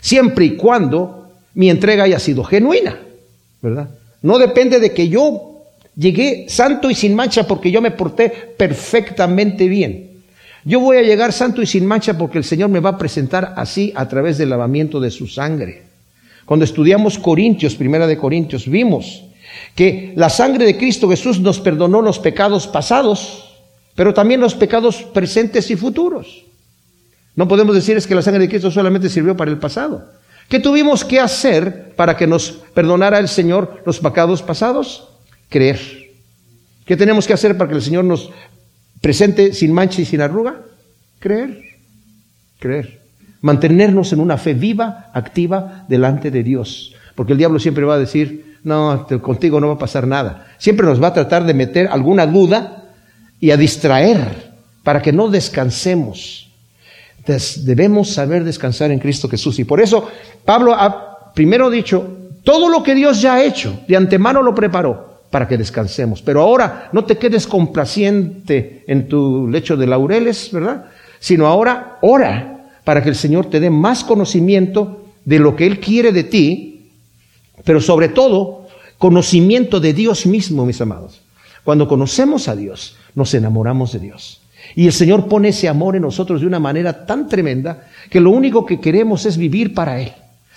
siempre 0.00 0.46
y 0.46 0.56
cuando 0.56 1.30
mi 1.52 1.68
entrega 1.68 2.04
haya 2.04 2.18
sido 2.18 2.42
genuina, 2.42 2.98
No 4.22 4.38
depende 4.38 4.80
de 4.80 4.92
que 4.92 5.08
yo 5.08 5.62
llegué 5.96 6.46
santo 6.48 6.90
y 6.90 6.94
sin 6.94 7.14
mancha 7.14 7.46
porque 7.46 7.70
yo 7.70 7.80
me 7.80 7.90
porté 7.90 8.28
perfectamente 8.30 9.68
bien. 9.68 10.10
Yo 10.64 10.80
voy 10.80 10.96
a 10.96 11.02
llegar 11.02 11.32
santo 11.32 11.60
y 11.60 11.66
sin 11.66 11.86
mancha 11.86 12.16
porque 12.16 12.38
el 12.38 12.44
Señor 12.44 12.70
me 12.70 12.80
va 12.80 12.90
a 12.90 12.98
presentar 12.98 13.54
así 13.56 13.92
a 13.94 14.08
través 14.08 14.38
del 14.38 14.50
lavamiento 14.50 14.98
de 14.98 15.10
su 15.10 15.26
sangre. 15.26 15.82
Cuando 16.46 16.64
estudiamos 16.64 17.18
Corintios, 17.18 17.74
primera 17.74 18.06
de 18.06 18.16
Corintios, 18.16 18.68
vimos 18.68 19.24
que 19.74 20.12
la 20.16 20.30
sangre 20.30 20.64
de 20.64 20.76
Cristo 20.76 21.08
Jesús 21.08 21.40
nos 21.40 21.60
perdonó 21.60 22.02
los 22.02 22.18
pecados 22.18 22.66
pasados, 22.66 23.56
pero 23.94 24.14
también 24.14 24.40
los 24.40 24.54
pecados 24.54 25.02
presentes 25.02 25.70
y 25.70 25.76
futuros. 25.76 26.44
No 27.36 27.48
podemos 27.48 27.74
decir 27.74 27.96
es 27.96 28.06
que 28.06 28.14
la 28.14 28.22
sangre 28.22 28.42
de 28.42 28.48
Cristo 28.48 28.70
solamente 28.70 29.08
sirvió 29.08 29.36
para 29.36 29.50
el 29.50 29.58
pasado. 29.58 30.04
¿Qué 30.48 30.60
tuvimos 30.60 31.04
que 31.04 31.20
hacer 31.20 31.94
para 31.96 32.16
que 32.16 32.26
nos 32.26 32.50
perdonara 32.74 33.18
el 33.18 33.28
Señor 33.28 33.82
los 33.86 34.00
pecados 34.00 34.42
pasados? 34.42 35.08
Creer. 35.48 35.80
¿Qué 36.84 36.96
tenemos 36.96 37.26
que 37.26 37.32
hacer 37.32 37.56
para 37.56 37.70
que 37.70 37.76
el 37.76 37.82
Señor 37.82 38.04
nos 38.04 38.30
presente 39.00 39.52
sin 39.52 39.72
mancha 39.72 40.02
y 40.02 40.04
sin 40.04 40.20
arruga? 40.20 40.60
Creer, 41.18 41.62
creer. 42.58 43.00
Mantenernos 43.40 44.12
en 44.12 44.20
una 44.20 44.36
fe 44.36 44.54
viva, 44.54 45.10
activa, 45.14 45.84
delante 45.88 46.30
de 46.30 46.42
Dios. 46.42 46.94
Porque 47.14 47.32
el 47.32 47.38
diablo 47.38 47.58
siempre 47.58 47.84
va 47.84 47.94
a 47.94 47.98
decir, 47.98 48.58
no, 48.64 49.06
contigo 49.22 49.60
no 49.60 49.68
va 49.68 49.74
a 49.74 49.78
pasar 49.78 50.06
nada. 50.06 50.46
Siempre 50.58 50.86
nos 50.86 51.02
va 51.02 51.08
a 51.08 51.14
tratar 51.14 51.44
de 51.44 51.54
meter 51.54 51.88
alguna 51.88 52.26
duda 52.26 52.84
y 53.40 53.50
a 53.50 53.56
distraer 53.56 54.52
para 54.82 55.02
que 55.02 55.12
no 55.12 55.28
descansemos. 55.28 56.43
Entonces, 57.26 57.64
debemos 57.64 58.10
saber 58.10 58.44
descansar 58.44 58.90
en 58.90 58.98
Cristo 58.98 59.30
Jesús. 59.30 59.58
Y 59.58 59.64
por 59.64 59.80
eso 59.80 60.08
Pablo 60.44 60.74
ha 60.74 61.32
primero 61.34 61.70
dicho, 61.70 62.06
todo 62.42 62.68
lo 62.68 62.82
que 62.82 62.94
Dios 62.94 63.22
ya 63.22 63.34
ha 63.34 63.44
hecho, 63.44 63.80
de 63.88 63.96
antemano 63.96 64.42
lo 64.42 64.54
preparó 64.54 65.22
para 65.30 65.48
que 65.48 65.56
descansemos. 65.56 66.20
Pero 66.20 66.42
ahora 66.42 66.90
no 66.92 67.04
te 67.04 67.16
quedes 67.16 67.46
complaciente 67.46 68.84
en 68.86 69.08
tu 69.08 69.48
lecho 69.48 69.76
de 69.76 69.86
laureles, 69.86 70.50
¿verdad? 70.52 70.86
Sino 71.18 71.46
ahora 71.46 71.98
ora 72.02 72.68
para 72.84 73.02
que 73.02 73.08
el 73.08 73.16
Señor 73.16 73.46
te 73.46 73.58
dé 73.58 73.70
más 73.70 74.04
conocimiento 74.04 75.06
de 75.24 75.38
lo 75.38 75.56
que 75.56 75.66
Él 75.66 75.80
quiere 75.80 76.12
de 76.12 76.24
ti, 76.24 76.90
pero 77.64 77.80
sobre 77.80 78.10
todo 78.10 78.66
conocimiento 78.98 79.80
de 79.80 79.94
Dios 79.94 80.26
mismo, 80.26 80.66
mis 80.66 80.80
amados. 80.82 81.22
Cuando 81.64 81.88
conocemos 81.88 82.46
a 82.48 82.54
Dios, 82.54 82.96
nos 83.14 83.32
enamoramos 83.32 83.92
de 83.92 84.00
Dios. 84.00 84.43
Y 84.74 84.86
el 84.86 84.92
Señor 84.92 85.28
pone 85.28 85.48
ese 85.48 85.68
amor 85.68 85.96
en 85.96 86.02
nosotros 86.02 86.40
de 86.40 86.46
una 86.46 86.58
manera 86.58 87.06
tan 87.06 87.28
tremenda 87.28 87.86
que 88.10 88.20
lo 88.20 88.30
único 88.30 88.64
que 88.64 88.80
queremos 88.80 89.26
es 89.26 89.36
vivir 89.36 89.74
para 89.74 90.00
Él. 90.00 90.12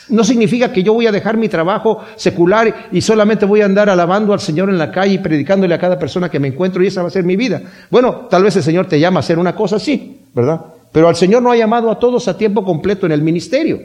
No 0.09 0.23
significa 0.23 0.71
que 0.71 0.83
yo 0.83 0.93
voy 0.93 1.05
a 1.07 1.11
dejar 1.11 1.35
mi 1.35 1.49
trabajo 1.49 1.99
secular 2.15 2.87
y 2.91 3.01
solamente 3.01 3.45
voy 3.45 3.61
a 3.61 3.65
andar 3.65 3.89
alabando 3.89 4.31
al 4.31 4.39
Señor 4.39 4.69
en 4.69 4.77
la 4.77 4.91
calle 4.91 5.15
y 5.15 5.17
predicándole 5.17 5.73
a 5.73 5.79
cada 5.79 5.99
persona 5.99 6.29
que 6.29 6.39
me 6.39 6.47
encuentro 6.47 6.81
y 6.81 6.87
esa 6.87 7.01
va 7.01 7.09
a 7.09 7.11
ser 7.11 7.25
mi 7.25 7.35
vida. 7.35 7.61
Bueno, 7.89 8.27
tal 8.29 8.43
vez 8.43 8.55
el 8.55 8.63
Señor 8.63 8.87
te 8.87 8.99
llama 8.99 9.19
a 9.19 9.21
hacer 9.21 9.37
una 9.37 9.53
cosa 9.53 9.75
así, 9.75 10.21
¿verdad? 10.33 10.61
Pero 10.93 11.09
al 11.09 11.15
Señor 11.15 11.43
no 11.43 11.51
ha 11.51 11.57
llamado 11.57 11.91
a 11.91 11.99
todos 11.99 12.27
a 12.29 12.37
tiempo 12.37 12.63
completo 12.63 13.05
en 13.05 13.11
el 13.11 13.21
ministerio. 13.21 13.81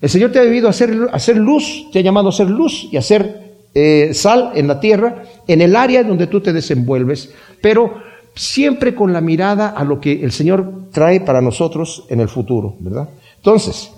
El 0.00 0.08
Señor 0.08 0.32
te 0.32 0.38
ha 0.38 0.44
debido 0.44 0.68
hacer, 0.68 0.96
hacer 1.12 1.36
luz, 1.36 1.88
te 1.92 1.98
ha 1.98 2.02
llamado 2.02 2.28
a 2.28 2.30
hacer 2.30 2.48
luz 2.48 2.88
y 2.90 2.96
a 2.96 3.00
hacer 3.00 3.48
eh, 3.74 4.14
sal 4.14 4.52
en 4.54 4.66
la 4.66 4.80
tierra, 4.80 5.24
en 5.46 5.60
el 5.60 5.76
área 5.76 6.02
donde 6.04 6.26
tú 6.26 6.40
te 6.40 6.52
desenvuelves, 6.54 7.34
pero 7.60 8.07
siempre 8.38 8.94
con 8.94 9.12
la 9.12 9.20
mirada 9.20 9.68
a 9.68 9.84
lo 9.84 10.00
que 10.00 10.24
el 10.24 10.32
Señor 10.32 10.72
trae 10.92 11.20
para 11.20 11.42
nosotros 11.42 12.04
en 12.08 12.20
el 12.20 12.28
futuro, 12.28 12.76
¿verdad? 12.80 13.08
Entonces, 13.36 13.90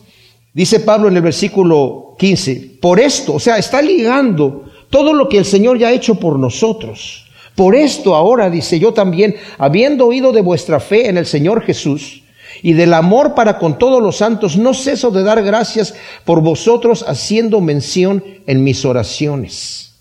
Dice 0.53 0.81
Pablo 0.81 1.09
en 1.09 1.17
el 1.17 1.23
versículo 1.23 2.17
15, 2.19 2.79
por 2.81 2.99
esto, 2.99 3.35
o 3.35 3.41
sea, 3.41 3.57
está 3.57 3.81
ligando 3.81 4.65
todo 4.91 5.13
lo 5.13 5.29
que 5.29 5.39
el 5.39 5.45
Señor 5.45 5.79
ya 5.79 5.89
ha 5.89 5.93
hecho 5.93 6.17
por 6.17 6.39
nosotros. 6.39 7.27
Por 7.55 7.77
esto 7.77 8.17
ahora, 8.17 8.51
dice 8.51 8.81
yo 8.81 8.93
también, 8.93 9.37
habiendo 9.59 10.07
oído 10.07 10.33
de 10.33 10.41
vuestra 10.41 10.81
fe 10.81 11.09
en 11.09 11.19
el 11.19 11.27
Señor 11.27 11.63
Jesús 11.63 12.23
y 12.63 12.73
del 12.73 12.95
amor 12.95 13.35
para 13.35 13.59
con 13.59 13.79
todos 13.79 14.03
los 14.03 14.17
santos, 14.17 14.57
no 14.57 14.75
ceso 14.75 15.13
de 15.13 15.23
dar 15.23 15.43
gracias 15.43 15.95
por 16.25 16.41
vosotros 16.41 17.05
haciendo 17.07 17.61
mención 17.61 18.25
en 18.47 18.65
mis 18.65 18.85
oraciones. 18.85 19.95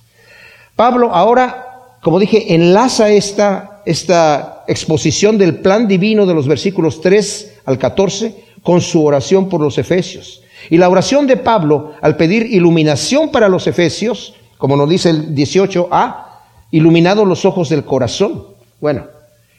Pablo 0.76 1.14
ahora, 1.14 1.98
como 2.02 2.18
dije, 2.18 2.56
enlaza 2.56 3.10
esta, 3.12 3.69
esta 3.86 4.64
exposición 4.68 5.38
del 5.38 5.56
plan 5.56 5.88
divino 5.88 6.26
de 6.26 6.34
los 6.34 6.48
versículos 6.48 7.02
3 7.02 7.62
al 7.66 7.78
14 7.78 8.36
con 8.62 8.82
su 8.82 9.04
oración 9.04 9.50
por 9.50 9.62
los 9.62 9.78
efesios. 9.78 10.42
Y 10.70 10.78
la 10.78 10.90
oración 10.90 11.26
de 11.28 11.38
Pablo 11.38 11.94
al 12.02 12.18
pedir 12.18 12.46
iluminación 12.46 13.32
para 13.32 13.50
los 13.50 13.68
efesios, 13.68 14.34
como 14.58 14.76
nos 14.76 14.90
dice 14.90 15.10
el 15.10 15.34
18a, 15.34 16.26
iluminados 16.72 17.28
los 17.28 17.46
ojos 17.46 17.70
del 17.70 17.86
corazón. 17.86 18.44
Bueno, 18.80 19.06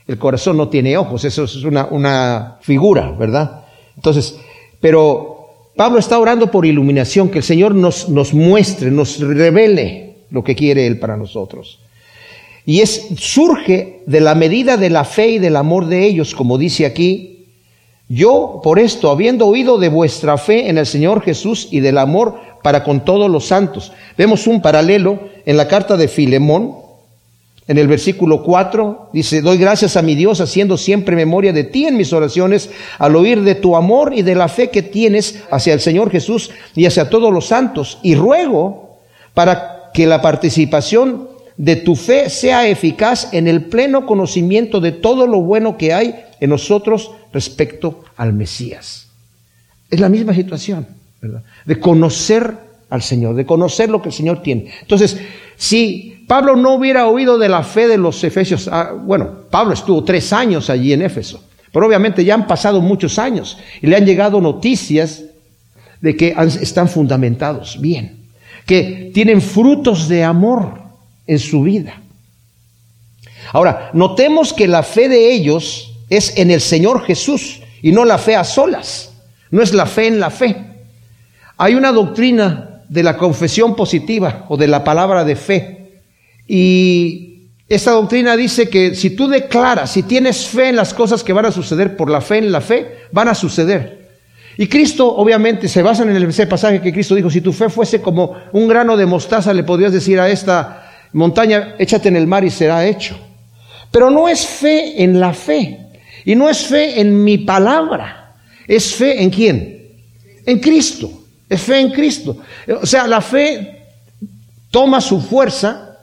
el 0.07 0.19
corazón 0.19 0.57
no 0.57 0.69
tiene 0.69 0.97
ojos, 0.97 1.25
eso 1.25 1.45
es 1.45 1.57
una, 1.65 1.87
una 1.87 2.59
figura, 2.61 3.12
¿verdad? 3.12 3.65
Entonces, 3.97 4.39
pero 4.81 5.71
Pablo 5.77 5.99
está 5.99 6.19
orando 6.19 6.50
por 6.50 6.67
iluminación, 6.67 7.31
que 7.31 7.39
el 7.39 7.45
Señor 7.45 7.75
nos, 7.75 8.09
nos 8.09 8.35
muestre, 8.35 8.91
nos 8.91 9.21
revele 9.21 10.17
lo 10.31 10.45
que 10.45 10.55
quiere 10.55 10.87
Él 10.87 10.99
para 10.99 11.17
nosotros. 11.17 11.79
Y 12.71 12.83
es, 12.83 13.09
surge 13.17 14.05
de 14.07 14.21
la 14.21 14.37
medida 14.37 14.77
de 14.77 14.91
la 14.91 15.03
fe 15.03 15.31
y 15.31 15.39
del 15.41 15.57
amor 15.57 15.87
de 15.87 16.07
ellos, 16.07 16.37
como 16.37 16.57
dice 16.57 16.87
aquí 16.87 17.47
yo, 18.09 18.61
por 18.62 18.79
esto, 18.79 19.11
habiendo 19.11 19.49
oído 19.49 19.77
de 19.77 19.89
vuestra 19.89 20.39
fe 20.39 20.69
en 20.69 20.79
el 20.79 20.87
Señor 20.87 21.21
Jesús 21.21 21.67
y 21.73 21.81
del 21.81 21.99
amor 21.99 22.37
para 22.62 22.85
con 22.85 23.05
todos 23.05 23.29
los 23.29 23.49
santos, 23.49 23.91
vemos 24.17 24.47
un 24.47 24.62
paralelo 24.62 25.19
en 25.47 25.57
la 25.57 25.67
carta 25.67 25.97
de 25.97 26.07
Filemón, 26.07 26.77
en 27.67 27.77
el 27.77 27.89
versículo 27.89 28.45
4, 28.45 29.09
dice, 29.12 29.43
doy 29.43 29.59
gracias 29.59 29.97
a 29.97 30.03
mi 30.03 30.15
Dios 30.15 30.41
haciendo 30.41 30.77
siempre 30.77 31.17
memoria 31.17 31.53
de 31.53 31.65
ti 31.65 31.87
en 31.87 31.97
mis 31.97 32.12
oraciones, 32.12 32.71
al 33.00 33.17
oír 33.17 33.43
de 33.43 33.57
tu 33.57 33.75
amor 33.75 34.12
y 34.15 34.23
de 34.23 34.37
la 34.37 34.47
fe 34.47 34.71
que 34.71 34.83
tienes 34.83 35.43
hacia 35.50 35.75
el 35.75 35.81
Señor 35.81 36.09
Jesús 36.09 36.53
y 36.77 36.87
hacia 36.87 37.11
todos 37.11 37.33
los 37.33 37.49
santos, 37.49 37.99
y 38.05 38.15
ruego 38.15 39.00
para 39.35 39.91
que 39.93 40.07
la 40.07 40.23
participación 40.23 41.39
de 41.57 41.76
tu 41.76 41.97
fe 41.97 42.30
sea 42.30 42.69
eficaz 42.69 43.33
en 43.33 43.49
el 43.49 43.64
pleno 43.64 44.07
conocimiento 44.07 44.80
de 44.80 44.92
todo 44.92 45.26
lo 45.26 45.40
bueno 45.42 45.76
que 45.76 45.92
hay 45.92 46.14
en 46.40 46.50
nosotros 46.50 47.11
respecto 47.33 48.04
al 48.16 48.33
Mesías. 48.33 49.09
Es 49.90 50.00
la 50.00 50.09
misma 50.09 50.35
situación, 50.35 50.87
¿verdad? 51.21 51.42
De 51.64 51.78
conocer 51.78 52.54
al 52.88 53.02
Señor, 53.02 53.35
de 53.35 53.47
conocer 53.47 53.88
lo 53.88 54.02
que 54.02 54.09
el 54.09 54.14
Señor 54.14 54.42
tiene. 54.42 54.71
Entonces, 54.80 55.19
si 55.57 56.25
Pablo 56.26 56.57
no 56.57 56.75
hubiera 56.75 57.07
oído 57.07 57.38
de 57.38 57.49
la 57.49 57.62
fe 57.62 57.88
de 57.88 57.99
los 57.99 58.23
efesios, 58.25 58.69
ah, 58.71 58.92
bueno, 58.92 59.30
Pablo 59.50 59.75
estuvo 59.75 60.02
tres 60.04 60.33
años 60.33 60.71
allí 60.71 60.92
en 60.92 61.02
Éfeso, 61.02 61.45
pero 61.73 61.87
obviamente 61.87 62.25
ya 62.25 62.35
han 62.35 62.47
pasado 62.47 62.80
muchos 62.80 63.19
años 63.19 63.59
y 63.80 63.87
le 63.87 63.97
han 63.97 64.07
llegado 64.07 64.40
noticias 64.40 65.25
de 66.00 66.16
que 66.16 66.35
están 66.61 66.88
fundamentados 66.88 67.80
bien, 67.80 68.26
que 68.66 69.11
tienen 69.12 69.40
frutos 69.40 70.09
de 70.09 70.25
amor 70.25 70.89
en 71.27 71.39
su 71.39 71.62
vida. 71.62 72.00
Ahora, 73.53 73.91
notemos 73.93 74.53
que 74.53 74.69
la 74.69 74.83
fe 74.83 75.09
de 75.09 75.33
ellos 75.33 75.93
es 76.09 76.37
en 76.37 76.50
el 76.50 76.61
Señor 76.61 77.05
Jesús 77.05 77.61
y 77.83 77.93
no 77.93 78.05
la 78.05 78.19
fe 78.19 78.37
a 78.37 78.45
solas. 78.45 79.12
No 79.50 79.62
es 79.62 79.73
la 79.73 79.87
fe 79.87 80.07
en 80.07 80.21
la 80.21 80.31
fe. 80.31 80.57
Hay 81.57 81.75
una 81.75 81.93
doctrina 81.93 82.83
de 82.89 83.03
la 83.03 83.17
confesión 83.17 83.75
positiva 83.75 84.47
o 84.49 84.57
de 84.57 84.69
la 84.69 84.85
palabra 84.85 85.25
de 85.25 85.37
fe. 85.37 86.03
Y 86.47 87.49
esta 87.69 87.93
doctrina 87.93 88.37
dice 88.37 88.69
que 88.69 88.95
si 88.95 89.11
tú 89.11 89.29
declaras, 89.29 89.93
si 89.93 90.03
tienes 90.03 90.47
fe 90.47 90.71
en 90.71 90.77
las 90.77 90.95
cosas 90.95 91.23
que 91.23 91.33
van 91.33 91.47
a 91.47 91.53
suceder 91.53 91.97
por 91.97 92.11
la 92.11 92.21
fe 92.21 92.39
en 92.39 92.50
la 92.50 92.61
fe, 92.61 92.97
van 93.12 93.29
a 93.29 93.35
suceder. 93.35 94.00
Y 94.57 94.67
Cristo, 94.67 95.15
obviamente, 95.17 95.69
se 95.69 95.83
basa 95.83 96.03
en 96.03 96.17
ese 96.17 96.47
pasaje 96.47 96.81
que 96.81 96.93
Cristo 96.93 97.15
dijo, 97.15 97.31
si 97.31 97.41
tu 97.41 97.53
fe 97.53 97.69
fuese 97.69 98.03
como 98.03 98.37
un 98.53 98.69
grano 98.69 98.97
de 98.97 99.07
mostaza, 99.07 99.55
le 99.55 99.62
podrías 99.62 99.93
decir 99.93 100.19
a 100.19 100.29
esta 100.29 100.89
montaña, 101.12 101.75
échate 101.79 102.09
en 102.09 102.17
el 102.17 102.26
mar 102.26 102.45
y 102.45 102.50
será 102.50 102.87
hecho. 102.87 103.19
Pero 103.90 104.11
no 104.11 104.29
es 104.29 104.47
fe 104.47 105.02
en 105.02 105.19
la 105.19 105.33
fe, 105.33 105.79
y 106.25 106.35
no 106.35 106.49
es 106.49 106.67
fe 106.67 107.00
en 107.00 107.25
mi 107.25 107.38
palabra, 107.38 108.35
es 108.67 108.95
fe 108.95 109.23
en 109.23 109.31
quién? 109.31 109.88
En 110.47 110.59
Cristo, 110.59 111.11
es 111.49 111.61
fe 111.61 111.81
en 111.81 111.90
Cristo. 111.90 112.37
O 112.81 112.87
sea, 112.87 113.07
la 113.07 113.21
fe 113.21 113.85
toma 114.71 115.00
su 115.00 115.21
fuerza 115.21 115.99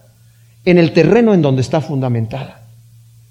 en 0.66 0.78
el 0.78 0.92
terreno 0.92 1.34
en 1.34 1.42
donde 1.42 1.62
está 1.62 1.80
fundamentada. 1.80 2.62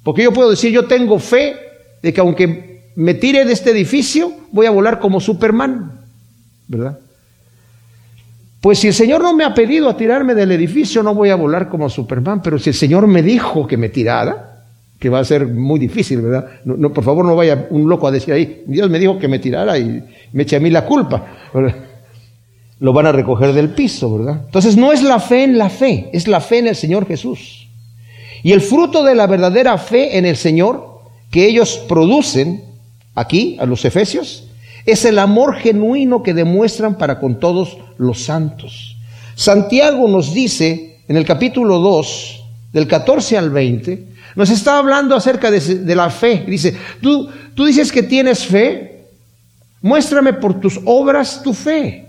Porque 0.03 0.23
yo 0.23 0.33
puedo 0.33 0.51
decir, 0.51 0.73
yo 0.73 0.87
tengo 0.87 1.19
fe 1.19 1.57
de 2.03 2.13
que 2.15 2.21
aunque 2.21 2.93
me 2.95 3.15
tire 3.15 3.45
de 3.45 3.53
este 3.53 3.73
edificio, 3.73 4.33
voy 4.53 4.67
a 4.67 4.71
volar 4.71 5.01
como 5.01 5.21
Superman, 5.21 6.01
¿verdad? 6.67 6.99
Pues 8.67 8.81
si 8.81 8.89
el 8.89 8.95
Señor 8.95 9.23
no 9.23 9.33
me 9.33 9.45
ha 9.45 9.55
pedido 9.55 9.89
a 9.89 9.97
tirarme 9.97 10.35
del 10.35 10.51
edificio, 10.51 11.01
no 11.01 11.15
voy 11.15 11.31
a 11.31 11.37
volar 11.37 11.69
como 11.69 11.89
Superman, 11.89 12.43
pero 12.43 12.59
si 12.59 12.71
el 12.71 12.75
Señor 12.75 13.07
me 13.07 13.23
dijo 13.23 13.65
que 13.65 13.77
me 13.77 13.91
tirara, 13.91 14.65
que 14.99 15.09
va 15.09 15.21
a 15.21 15.25
ser 15.25 15.47
muy 15.47 15.79
difícil, 15.79 16.21
¿verdad? 16.21 16.49
No, 16.65 16.93
por 16.93 17.05
favor, 17.05 17.25
no 17.25 17.37
vaya 17.37 17.69
un 17.71 17.89
loco 17.89 18.09
a 18.09 18.11
decir 18.11 18.35
ahí, 18.35 18.65
Dios 18.67 18.91
me 18.91 18.99
dijo 18.99 19.21
que 19.21 19.29
me 19.29 19.39
tirara 19.39 19.79
y 19.79 20.03
me 20.33 20.43
eche 20.43 20.57
a 20.57 20.59
mí 20.59 20.71
la 20.71 20.85
culpa. 20.85 21.27
Lo 22.81 22.93
van 22.93 23.07
a 23.07 23.13
recoger 23.13 23.53
del 23.53 23.69
piso, 23.69 24.19
¿verdad? 24.19 24.41
Entonces 24.47 24.77
no 24.77 24.93
es 24.93 25.01
la 25.01 25.21
fe 25.21 25.45
en 25.45 25.59
la 25.59 25.71
fe, 25.71 26.11
es 26.13 26.27
la 26.27 26.41
fe 26.41 26.59
en 26.59 26.67
el 26.67 26.75
Señor 26.75 27.07
Jesús. 27.07 27.69
Y 28.43 28.51
el 28.51 28.61
fruto 28.61 29.05
de 29.05 29.15
la 29.15 29.29
verdadera 29.29 29.79
fe 29.79 30.19
en 30.19 30.27
el 30.27 30.35
Señor 30.35 31.03
que 31.31 31.47
ellos 31.47 31.85
producen 31.89 32.65
aquí, 33.15 33.59
a 33.61 33.65
los 33.65 33.85
efesios, 33.85 34.46
es 34.87 35.05
el 35.05 35.19
amor 35.19 35.57
genuino 35.57 36.23
que 36.23 36.33
demuestran 36.33 36.97
para 36.97 37.19
con 37.19 37.41
todos 37.41 37.77
los 37.99 38.23
santos. 38.23 38.97
Santiago 39.35 40.09
nos 40.09 40.33
dice 40.33 41.01
en 41.09 41.17
el 41.17 41.27
capítulo 41.27 41.81
2, 41.81 42.45
del 42.73 42.87
14 42.87 43.37
al 43.37 43.51
20, 43.51 44.07
nos 44.37 44.51
está 44.51 44.79
hablando 44.79 45.17
acerca 45.17 45.51
de, 45.51 45.95
la 45.95 46.11
fe. 46.11 46.45
Dice, 46.47 46.77
¿tú, 47.01 47.29
tú 47.55 47.65
dices 47.65 47.91
que 47.91 48.03
tienes 48.03 48.47
fe, 48.47 49.07
muéstrame 49.81 50.35
por 50.35 50.61
tus 50.61 50.81
obras 50.85 51.43
tu 51.43 51.53
fe. 51.53 52.07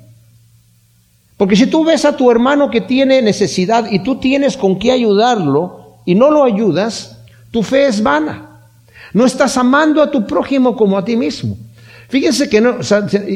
Porque 1.37 1.55
si 1.55 1.67
tú 1.67 1.83
ves 1.83 2.03
a 2.03 2.17
tu 2.17 2.29
hermano 2.31 2.69
que 2.69 2.81
tiene 2.81 3.21
necesidad 3.21 3.89
y 3.89 3.99
tú 3.99 4.19
tienes 4.19 4.57
con 4.57 4.79
qué 4.79 4.91
ayudarlo 4.91 5.97
y 6.05 6.15
no 6.15 6.31
lo 6.31 6.43
ayudas, 6.43 7.19
tu 7.51 7.63
fe 7.63 7.87
es 7.87 8.01
vana. 8.01 8.61
No 9.13 9.25
estás 9.25 9.57
amando 9.57 10.01
a 10.01 10.11
tu 10.11 10.25
prójimo 10.25 10.75
como 10.75 10.97
a 10.97 11.05
ti 11.05 11.15
mismo. 11.15 11.57
Fíjense 12.09 12.47
que 12.49 12.61
no, 12.61 12.77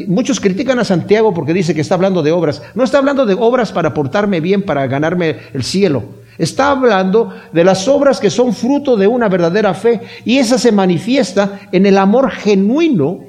muchos 0.08 0.40
critican 0.40 0.78
a 0.78 0.84
Santiago 0.84 1.34
porque 1.34 1.52
dice 1.52 1.74
que 1.74 1.82
está 1.82 1.94
hablando 1.94 2.22
de 2.22 2.32
obras. 2.32 2.62
No 2.74 2.84
está 2.84 2.98
hablando 2.98 3.26
de 3.26 3.34
obras 3.34 3.70
para 3.70 3.92
portarme 3.92 4.40
bien, 4.40 4.62
para 4.62 4.86
ganarme 4.86 5.36
el 5.52 5.62
cielo. 5.62 6.04
Está 6.38 6.70
hablando 6.70 7.34
de 7.52 7.64
las 7.64 7.86
obras 7.86 8.18
que 8.18 8.30
son 8.30 8.54
fruto 8.54 8.96
de 8.96 9.06
una 9.06 9.28
verdadera 9.28 9.74
fe 9.74 10.00
y 10.24 10.38
esa 10.38 10.58
se 10.58 10.72
manifiesta 10.72 11.60
en 11.70 11.84
el 11.84 11.98
amor 11.98 12.30
genuino. 12.30 13.20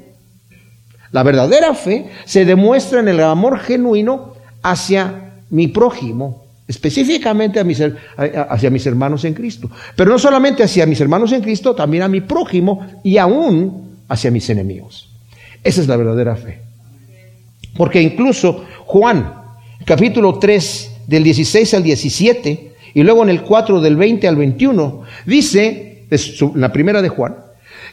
La 1.12 1.24
verdadera 1.24 1.74
fe 1.74 2.10
se 2.26 2.46
demuestra 2.46 3.02
en 3.02 3.10
el 3.10 3.22
amor 3.22 3.60
genuino 3.60 4.36
hacia 4.64 5.34
mi 5.50 5.68
prójimo, 5.68 6.46
específicamente 6.68 7.60
a 7.60 7.66
mis, 7.66 7.84
hacia 8.18 8.70
mis 8.70 8.86
hermanos 8.88 9.26
en 9.26 9.34
Cristo. 9.34 9.70
Pero 9.96 10.10
no 10.10 10.18
solamente 10.18 10.64
hacia 10.64 10.86
mis 10.86 11.02
hermanos 11.02 11.34
en 11.34 11.42
Cristo, 11.42 11.76
también 11.76 12.04
a 12.04 12.08
mi 12.08 12.22
prójimo 12.22 12.88
y 13.04 13.18
aún 13.18 14.00
hacia 14.08 14.32
mis 14.32 14.50
enemigos. 14.50 15.13
Esa 15.64 15.82
es 15.82 15.88
la 15.88 15.98
verdadera 15.98 16.36
fe. 16.36 16.62
Porque 17.76 18.02
incluso 18.02 18.66
Juan, 18.86 19.34
capítulo 19.86 20.38
3, 20.40 20.92
del 21.08 21.24
16 21.24 21.74
al 21.74 21.84
17, 21.84 22.74
y 22.94 23.04
luego 23.04 23.24
en 23.24 23.30
el 23.30 23.42
4 23.42 23.82
del 23.82 23.96
20 23.96 24.28
al 24.28 24.36
21 24.36 25.02
dice, 25.26 26.06
la 26.56 26.72
primera 26.72 27.02
de 27.02 27.10
Juan, 27.10 27.36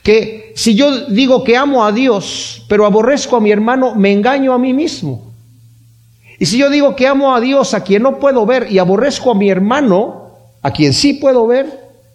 que 0.03 0.53
si 0.55 0.75
yo 0.75 1.07
digo 1.07 1.45
que 1.45 1.57
amo 1.57 1.85
a 1.85 1.93
Dios, 1.93 2.65
pero 2.69 2.87
aborrezco 2.87 3.37
a 3.37 3.41
mi 3.41 3.51
hermano, 3.51 3.95
me 3.95 4.13
engaño 4.13 4.53
a 4.53 4.59
mí 4.59 4.73
mismo. 4.73 5.33
Y 6.39 6.47
si 6.47 6.59
yo 6.59 6.71
digo 6.71 6.97
que 6.97 7.07
amo 7.07 7.35
a 7.35 7.41
Dios 7.41 7.75
a 7.75 7.85
quien 7.85 8.03
no 8.03 8.19
puedo 8.19 8.47
ver 8.47 8.71
y 8.71 8.79
aborrezco 8.79 9.31
a 9.31 9.35
mi 9.35 9.51
hermano, 9.51 10.31
a 10.63 10.71
quien 10.71 10.95
sí 10.95 11.15
puedo 11.15 11.47
ver, 11.47 11.67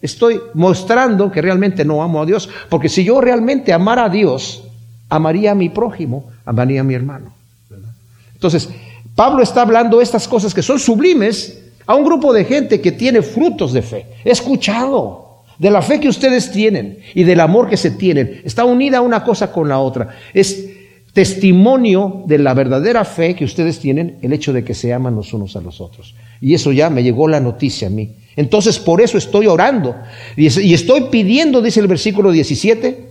estoy 0.02 0.40
mostrando 0.54 1.32
que 1.32 1.42
realmente 1.42 1.86
no 1.86 2.02
amo 2.02 2.22
a 2.22 2.26
Dios. 2.26 2.50
Porque 2.70 2.90
si 2.90 3.04
yo 3.04 3.22
realmente 3.22 3.72
amara 3.72 4.06
a 4.06 4.10
Dios, 4.10 4.65
amaría 5.10 5.52
a 5.52 5.56
mi 5.56 5.70
prójimo, 5.70 6.32
amaría 6.46 6.82
a 6.82 6.84
mi 6.84 6.94
hermano. 6.94 7.34
Entonces, 8.34 8.70
Pablo 9.16 9.42
está 9.42 9.62
hablando 9.62 10.02
estas 10.02 10.28
cosas 10.28 10.54
que 10.54 10.62
son 10.62 10.80
sublimes, 10.80 11.62
a 11.88 11.96
un 11.96 12.04
grupo 12.04 12.34
de 12.34 12.46
gente 12.46 12.82
que 12.82 12.92
tiene 12.92 13.22
frutos 13.22 13.74
de 13.74 13.82
fe. 13.82 14.06
He 14.24 14.32
escuchado 14.32 15.44
de 15.58 15.72
la 15.72 15.82
fe 15.82 16.00
que 16.00 16.10
ustedes 16.10 16.52
tienen 16.52 17.00
y 17.14 17.24
del 17.24 17.40
amor 17.40 17.70
que 17.70 17.78
se 17.78 17.92
tienen. 17.92 18.42
Está 18.44 18.66
unida 18.66 19.02
una 19.02 19.24
cosa 19.24 19.52
con 19.52 19.70
la 19.70 19.80
otra. 19.80 20.10
Es 20.34 20.68
testimonio 21.14 22.24
de 22.26 22.40
la 22.40 22.54
verdadera 22.54 23.06
fe 23.06 23.36
que 23.36 23.46
ustedes 23.46 23.80
tienen 23.80 24.18
el 24.22 24.34
hecho 24.34 24.52
de 24.52 24.64
que 24.64 24.74
se 24.74 24.94
aman 24.94 25.16
los 25.16 25.32
unos 25.34 25.56
a 25.56 25.62
los 25.62 25.80
otros. 25.80 26.16
Y 26.42 26.54
eso 26.54 26.72
ya 26.72 26.90
me 26.90 27.04
llegó 27.04 27.28
la 27.28 27.40
noticia 27.40 27.88
a 27.88 27.92
mí. 27.92 28.16
Entonces 28.36 28.80
por 28.80 29.00
eso 29.00 29.18
estoy 29.18 29.48
orando 29.48 29.96
y 30.36 30.74
estoy 30.74 31.06
pidiendo, 31.10 31.62
dice 31.62 31.80
el 31.80 31.88
versículo 31.88 32.32
17, 32.32 33.05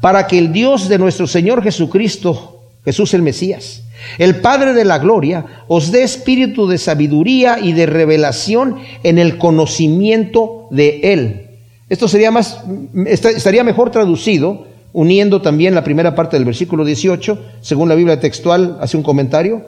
para 0.00 0.26
que 0.26 0.38
el 0.38 0.52
Dios 0.52 0.88
de 0.88 0.98
nuestro 0.98 1.26
Señor 1.26 1.62
Jesucristo, 1.62 2.60
Jesús 2.84 3.14
el 3.14 3.22
Mesías, 3.22 3.82
el 4.18 4.40
Padre 4.40 4.72
de 4.72 4.84
la 4.84 4.98
Gloria 4.98 5.44
os 5.68 5.92
dé 5.92 6.02
espíritu 6.02 6.66
de 6.66 6.78
sabiduría 6.78 7.58
y 7.60 7.72
de 7.72 7.86
revelación 7.86 8.76
en 9.02 9.18
el 9.18 9.36
conocimiento 9.36 10.68
de 10.70 11.00
Él. 11.02 11.46
Esto 11.88 12.08
sería 12.08 12.30
más, 12.30 12.62
estaría 13.06 13.64
mejor 13.64 13.90
traducido, 13.90 14.66
uniendo 14.92 15.42
también 15.42 15.74
la 15.74 15.84
primera 15.84 16.14
parte 16.14 16.36
del 16.36 16.44
versículo 16.44 16.84
18, 16.84 17.38
según 17.60 17.88
la 17.88 17.94
Biblia 17.94 18.20
textual, 18.20 18.78
hace 18.80 18.96
un 18.96 19.02
comentario. 19.02 19.62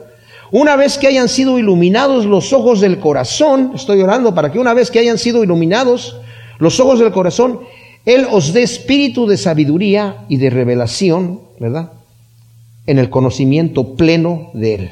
Una 0.51 0.75
vez 0.75 0.97
que 0.97 1.07
hayan 1.07 1.29
sido 1.29 1.57
iluminados 1.59 2.25
los 2.25 2.53
ojos 2.53 2.79
del 2.79 2.99
corazón, 2.99 3.71
estoy 3.75 4.01
orando 4.01 4.35
para 4.35 4.51
que 4.51 4.59
una 4.59 4.73
vez 4.73 4.91
que 4.91 4.99
hayan 4.99 5.17
sido 5.17 5.43
iluminados 5.43 6.17
los 6.59 6.79
ojos 6.79 6.99
del 6.99 7.11
corazón, 7.11 7.59
Él 8.05 8.27
os 8.29 8.53
dé 8.53 8.63
espíritu 8.63 9.27
de 9.27 9.37
sabiduría 9.37 10.25
y 10.27 10.37
de 10.37 10.49
revelación, 10.49 11.39
¿verdad? 11.59 11.91
en 12.85 12.99
el 12.99 13.09
conocimiento 13.09 13.95
pleno 13.95 14.51
de 14.53 14.75
Él. 14.75 14.91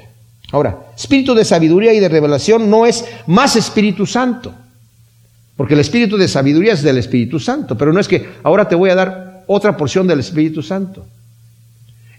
Ahora, 0.52 0.91
espíritu 0.97 1.34
de 1.34 1.45
sabiduría 1.45 1.93
y 1.93 2.00
de 2.00 2.10
revelación 2.10 2.69
no 2.69 2.86
es 2.86 3.06
más 3.28 3.56
Espíritu 3.56 4.06
Santo, 4.06 4.54
porque 5.56 5.76
el 5.76 5.80
espíritu 5.80 6.17
de 6.17 6.28
sabiduría 6.28 6.74
es 6.74 6.84
del 6.84 6.97
Espíritu 6.97 7.39
Santo, 7.39 7.78
pero 7.78 7.93
no 7.93 8.00
es 8.00 8.08
que 8.08 8.28
ahora 8.43 8.67
te 8.67 8.76
voy 8.76 8.89
a 8.89 8.95
dar 8.95 9.43
otra 9.47 9.78
porción 9.78 10.08
del 10.08 10.19
Espíritu 10.19 10.62
Santo. 10.62 11.06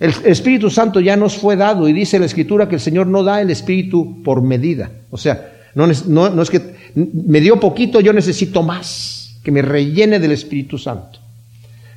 El 0.01 0.15
Espíritu 0.25 0.71
Santo 0.71 0.99
ya 1.01 1.17
nos 1.17 1.37
fue 1.37 1.57
dado 1.57 1.89
y 1.89 1.93
dice 1.93 2.19
la 2.19 2.27
Escritura 2.27 2.69
que 2.69 2.77
el 2.77 2.81
Señor 2.81 3.07
no 3.07 3.23
da 3.23 3.41
el 3.41 3.51
Espíritu 3.51 4.23
por 4.23 4.43
medida. 4.43 4.91
O 5.11 5.19
sea, 5.19 5.53
no, 5.75 5.87
no 5.87 6.43
es 6.43 6.51
que 6.51 6.75
me 6.95 7.41
dio 7.41 7.61
poquito, 7.61 8.01
yo 8.01 8.13
necesito 8.13 8.63
más, 8.63 9.22
que 9.43 9.51
me 9.51 9.63
rellene 9.63 10.19
del 10.19 10.33
Espíritu 10.33 10.79
Santo. 10.79 11.19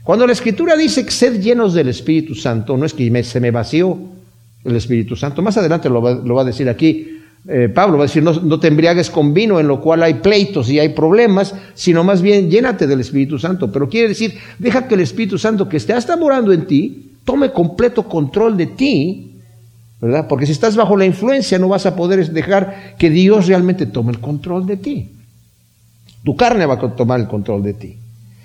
Cuando 0.03 0.27
la 0.27 0.33
Escritura 0.33 0.75
dice 0.75 1.03
que 1.03 1.11
sed 1.11 1.41
llenos 1.41 1.73
del 1.73 1.89
Espíritu 1.89 2.35
Santo, 2.35 2.77
no 2.77 2.85
es 2.85 2.93
que 2.93 3.23
se 3.23 3.39
me 3.39 3.51
vació 3.51 3.97
el 4.63 4.75
Espíritu 4.75 5.15
Santo. 5.15 5.41
Más 5.41 5.57
adelante 5.57 5.89
lo 5.89 6.01
va, 6.01 6.41
a 6.41 6.45
decir 6.45 6.69
aquí. 6.69 7.11
Eh, 7.47 7.69
Pablo 7.69 7.97
va 7.97 8.03
a 8.03 8.07
decir, 8.07 8.23
no, 8.23 8.59
te 8.59 8.67
embriagues 8.67 9.09
con 9.09 9.33
vino 9.33 9.59
en 9.59 9.67
lo 9.67 9.81
cual 9.81 10.03
hay 10.03 10.15
pleitos 10.15 10.69
y 10.69 10.79
hay 10.79 10.89
problemas, 10.89 11.55
sino 11.73 12.03
más 12.03 12.21
bien 12.21 12.49
llénate 12.49 12.87
del 12.87 12.99
Espíritu 12.99 13.39
Santo. 13.39 13.71
Pero 13.71 13.89
quiere 13.89 14.09
decir, 14.09 14.35
deja 14.59 14.87
que 14.87 14.95
el 14.95 15.01
Espíritu 15.01 15.37
Santo 15.37 15.67
que 15.67 15.77
está 15.77 16.17
morando 16.17 16.51
en 16.53 16.65
ti, 16.67 17.11
tome 17.23 17.51
completo 17.51 18.03
control 18.03 18.57
de 18.57 18.67
ti, 18.67 19.31
¿verdad? 19.99 20.27
Porque 20.27 20.45
si 20.45 20.51
estás 20.51 20.75
bajo 20.75 20.95
la 20.95 21.05
influencia 21.05 21.57
no 21.57 21.67
vas 21.67 21.87
a 21.87 21.95
poder 21.95 22.29
dejar 22.31 22.95
que 22.99 23.09
Dios 23.09 23.47
realmente 23.47 23.87
tome 23.87 24.11
el 24.11 24.19
control 24.19 24.67
de 24.67 24.77
ti. 24.77 25.09
Tu 26.25 26.35
carne 26.35 26.65
va 26.65 26.73
a 26.73 26.95
tomar 26.95 27.19
el 27.19 27.27
control 27.27 27.63
de 27.63 27.73
ti. 27.73 27.97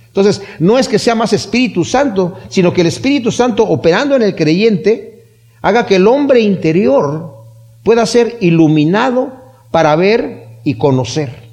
Entonces, 0.07 0.43
no 0.59 0.79
es 0.79 0.87
que 0.87 0.99
sea 0.99 1.15
más 1.15 1.33
Espíritu 1.33 1.85
Santo, 1.85 2.37
sino 2.49 2.73
que 2.73 2.83
el 2.83 2.89
Espíritu 2.89 3.33
Santo 3.33 3.65
operando 3.65 4.15
en 4.15 4.23
el 4.23 4.37
creyente 4.37 5.25
haga 5.63 5.87
que 5.87 5.97
el 5.97 6.07
hombre 6.07 6.41
interior 6.41 7.35
pueda 7.83 8.05
ser 8.07 8.37
iluminado 8.41 9.33
para 9.71 9.97
ver 9.97 10.47
y 10.65 10.75
conocer. 10.75 11.51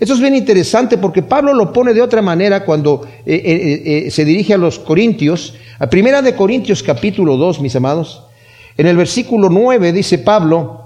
Esto 0.00 0.14
es 0.14 0.20
bien 0.20 0.34
interesante 0.34 0.98
porque 0.98 1.22
Pablo 1.22 1.54
lo 1.54 1.72
pone 1.72 1.92
de 1.92 2.02
otra 2.02 2.22
manera 2.22 2.64
cuando 2.64 3.06
eh, 3.26 3.34
eh, 3.44 3.82
eh, 4.06 4.10
se 4.10 4.24
dirige 4.24 4.54
a 4.54 4.58
los 4.58 4.78
Corintios. 4.78 5.54
A 5.78 5.88
primera 5.88 6.22
de 6.22 6.34
Corintios 6.34 6.82
capítulo 6.82 7.36
2, 7.36 7.60
mis 7.60 7.76
amados, 7.76 8.22
en 8.76 8.86
el 8.86 8.96
versículo 8.96 9.48
9 9.48 9.92
dice 9.92 10.18
Pablo, 10.18 10.81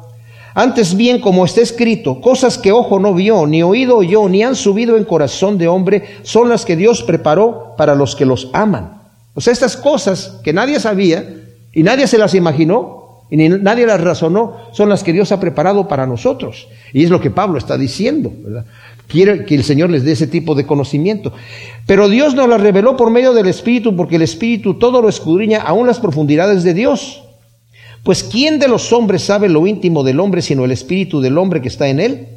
antes 0.58 0.96
bien, 0.96 1.20
como 1.20 1.44
está 1.44 1.60
escrito, 1.60 2.18
cosas 2.22 2.56
que 2.56 2.72
ojo 2.72 2.98
no 2.98 3.12
vio, 3.12 3.46
ni 3.46 3.62
oído 3.62 3.98
oyó, 3.98 4.26
ni 4.26 4.42
han 4.42 4.56
subido 4.56 4.96
en 4.96 5.04
corazón 5.04 5.58
de 5.58 5.68
hombre, 5.68 6.16
son 6.22 6.48
las 6.48 6.64
que 6.64 6.76
Dios 6.76 7.02
preparó 7.02 7.74
para 7.76 7.94
los 7.94 8.16
que 8.16 8.24
los 8.24 8.48
aman. 8.54 9.02
O 9.34 9.42
sea, 9.42 9.52
estas 9.52 9.76
cosas 9.76 10.40
que 10.42 10.54
nadie 10.54 10.80
sabía, 10.80 11.42
Y 11.74 11.82
nadie 11.82 12.06
se 12.06 12.16
las 12.16 12.34
imaginó, 12.34 13.26
y 13.30 13.36
ni 13.36 13.50
nadie 13.50 13.84
las 13.84 14.00
razonó, 14.00 14.56
son 14.72 14.88
las 14.88 15.04
que 15.04 15.12
Dios 15.12 15.30
ha 15.30 15.40
preparado 15.40 15.88
para 15.88 16.06
nosotros. 16.06 16.68
Y 16.94 17.04
es 17.04 17.10
lo 17.10 17.20
que 17.20 17.30
Pablo 17.30 17.58
está 17.58 17.76
diciendo, 17.76 18.32
¿verdad? 18.42 18.64
Quiere 19.08 19.44
que 19.44 19.56
el 19.56 19.62
Señor 19.62 19.90
les 19.90 20.04
dé 20.04 20.12
ese 20.12 20.26
tipo 20.26 20.54
de 20.54 20.64
conocimiento. 20.64 21.34
Pero 21.86 22.08
Dios 22.08 22.34
nos 22.34 22.48
las 22.48 22.62
reveló 22.62 22.96
por 22.96 23.10
medio 23.10 23.34
del 23.34 23.46
Espíritu, 23.46 23.94
porque 23.94 24.16
el 24.16 24.22
Espíritu 24.22 24.78
todo 24.78 25.02
lo 25.02 25.10
escudriña, 25.10 25.60
aún 25.60 25.86
las 25.86 26.00
profundidades 26.00 26.64
de 26.64 26.72
Dios. 26.72 27.25
Pues 28.06 28.22
¿quién 28.22 28.60
de 28.60 28.68
los 28.68 28.92
hombres 28.92 29.22
sabe 29.22 29.48
lo 29.48 29.66
íntimo 29.66 30.04
del 30.04 30.20
hombre 30.20 30.40
sino 30.40 30.64
el 30.64 30.70
Espíritu 30.70 31.20
del 31.20 31.36
hombre 31.38 31.60
que 31.60 31.66
está 31.66 31.88
en 31.88 31.98
él? 31.98 32.28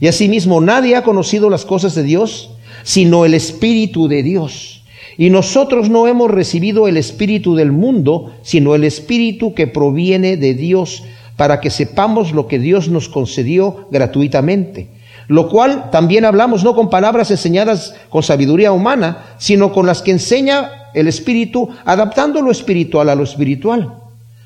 Y 0.00 0.08
asimismo 0.08 0.60
nadie 0.60 0.96
ha 0.96 1.04
conocido 1.04 1.48
las 1.48 1.64
cosas 1.64 1.94
de 1.94 2.02
Dios 2.02 2.50
sino 2.82 3.24
el 3.24 3.34
Espíritu 3.34 4.08
de 4.08 4.24
Dios. 4.24 4.82
Y 5.16 5.30
nosotros 5.30 5.90
no 5.90 6.08
hemos 6.08 6.28
recibido 6.28 6.88
el 6.88 6.96
Espíritu 6.96 7.54
del 7.54 7.70
mundo, 7.70 8.32
sino 8.42 8.74
el 8.74 8.82
Espíritu 8.82 9.54
que 9.54 9.68
proviene 9.68 10.36
de 10.36 10.54
Dios, 10.54 11.04
para 11.36 11.60
que 11.60 11.70
sepamos 11.70 12.32
lo 12.32 12.48
que 12.48 12.58
Dios 12.58 12.88
nos 12.88 13.08
concedió 13.08 13.86
gratuitamente. 13.92 14.88
Lo 15.28 15.48
cual 15.48 15.92
también 15.92 16.24
hablamos 16.24 16.64
no 16.64 16.74
con 16.74 16.90
palabras 16.90 17.30
enseñadas 17.30 17.94
con 18.10 18.24
sabiduría 18.24 18.72
humana, 18.72 19.36
sino 19.38 19.72
con 19.72 19.86
las 19.86 20.02
que 20.02 20.10
enseña 20.10 20.90
el 20.94 21.06
Espíritu, 21.06 21.68
adaptando 21.84 22.42
lo 22.42 22.50
espiritual 22.50 23.08
a 23.08 23.14
lo 23.14 23.22
espiritual. 23.22 24.01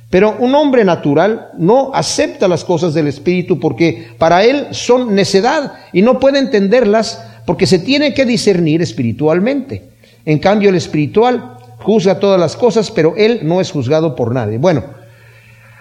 Pero 0.09 0.37
un 0.39 0.55
hombre 0.55 0.85
natural 0.85 1.49
no 1.59 1.91
acepta 1.93 2.47
las 2.47 2.65
cosas 2.65 2.95
del 2.95 3.09
Espíritu 3.09 3.59
porque 3.59 4.09
para 4.19 4.45
él 4.45 4.69
son 4.71 5.15
necedad 5.15 5.73
y 5.93 6.03
no 6.03 6.21
puede 6.21 6.39
entenderlas 6.39 7.25
porque 7.45 7.67
se 7.67 7.81
tiene 7.81 8.15
que 8.15 8.25
discernir 8.25 8.83
espiritualmente. 8.83 9.91
En 10.25 10.39
cambio, 10.39 10.71
el 10.71 10.77
espiritual 10.77 11.59
juzga 11.79 12.19
todas 12.19 12.41
las 12.41 12.57
cosas, 12.57 12.91
pero 12.91 13.15
él 13.17 13.41
no 13.43 13.61
es 13.61 13.71
juzgado 13.71 14.15
por 14.15 14.33
nadie. 14.33 14.59
Bueno, 14.59 14.85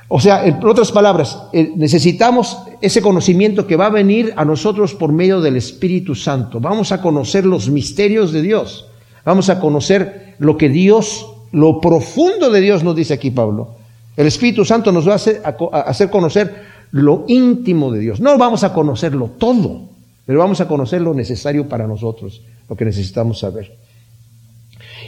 o 0.08 0.20
sea, 0.20 0.46
en 0.46 0.64
otras 0.64 0.92
palabras, 0.92 1.40
eh, 1.52 1.72
necesitamos 1.76 2.60
ese 2.82 3.02
conocimiento 3.02 3.66
que 3.66 3.76
va 3.76 3.88
a 3.88 3.90
venir 3.90 4.34
a 4.36 4.46
nosotros 4.46 4.94
por 4.94 5.12
medio 5.12 5.42
del 5.42 5.56
Espíritu 5.56 6.14
Santo. 6.14 6.60
Vamos 6.60 6.92
a 6.92 7.02
conocer 7.02 7.46
los 7.46 7.70
misterios 7.70 8.32
de 8.32 8.44
Dios. 8.44 8.88
Vamos 9.24 9.50
a 9.50 9.60
conocer 9.60 10.36
lo 10.38 10.58
que 10.58 10.70
Dios, 10.70 11.28
lo 11.52 11.82
profundo 11.82 12.52
de 12.52 12.62
Dios 12.62 12.84
nos 12.84 12.96
dice 12.96 13.16
aquí 13.16 13.32
Pablo. 13.32 13.76
El 14.18 14.28
Espíritu 14.28 14.64
Santo 14.64 14.92
nos 14.92 15.08
va 15.08 15.14
a 15.14 15.82
hacer, 15.90 16.10
conocer 16.10 16.64
lo 16.92 17.26
íntimo 17.28 17.92
de 17.92 18.00
Dios. 18.00 18.20
No 18.20 18.38
vamos 18.38 18.64
a 18.64 18.74
conocerlo 18.74 19.32
todo, 19.38 19.90
pero 20.26 20.40
vamos 20.40 20.62
a 20.62 20.68
conocer 20.68 21.02
lo 21.02 21.14
necesario 21.14 21.68
para 21.68 21.88
nosotros, 21.88 22.42
lo 22.70 22.76
que 22.76 22.86
necesitamos 22.86 23.40
saber. 23.40 23.76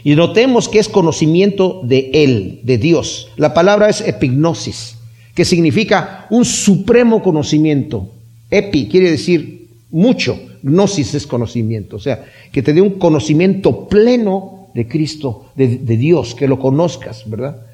Y 0.03 0.15
notemos 0.15 0.67
que 0.67 0.79
es 0.79 0.89
conocimiento 0.89 1.81
de 1.83 2.11
Él, 2.13 2.61
de 2.63 2.77
Dios. 2.77 3.29
La 3.37 3.53
palabra 3.53 3.89
es 3.89 4.01
epignosis, 4.01 4.97
que 5.33 5.45
significa 5.45 6.27
un 6.29 6.43
supremo 6.43 7.23
conocimiento. 7.23 8.09
Epi 8.51 8.87
quiere 8.87 9.11
decir 9.11 9.67
mucho, 9.89 10.37
gnosis 10.63 11.13
es 11.13 11.25
conocimiento, 11.25 11.95
o 11.95 11.99
sea, 11.99 12.25
que 12.51 12.61
te 12.61 12.73
dé 12.73 12.81
un 12.81 12.91
conocimiento 12.91 13.87
pleno 13.87 14.67
de 14.73 14.87
Cristo, 14.87 15.45
de, 15.55 15.77
de 15.77 15.97
Dios, 15.97 16.35
que 16.35 16.47
lo 16.47 16.59
conozcas, 16.59 17.27
¿verdad? 17.29 17.66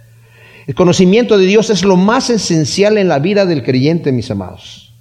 El 0.65 0.75
conocimiento 0.75 1.37
de 1.37 1.45
Dios 1.45 1.69
es 1.69 1.83
lo 1.83 1.97
más 1.97 2.29
esencial 2.29 2.97
en 2.97 3.07
la 3.07 3.19
vida 3.19 3.45
del 3.45 3.63
creyente, 3.63 4.11
mis 4.11 4.31
amados. 4.31 4.93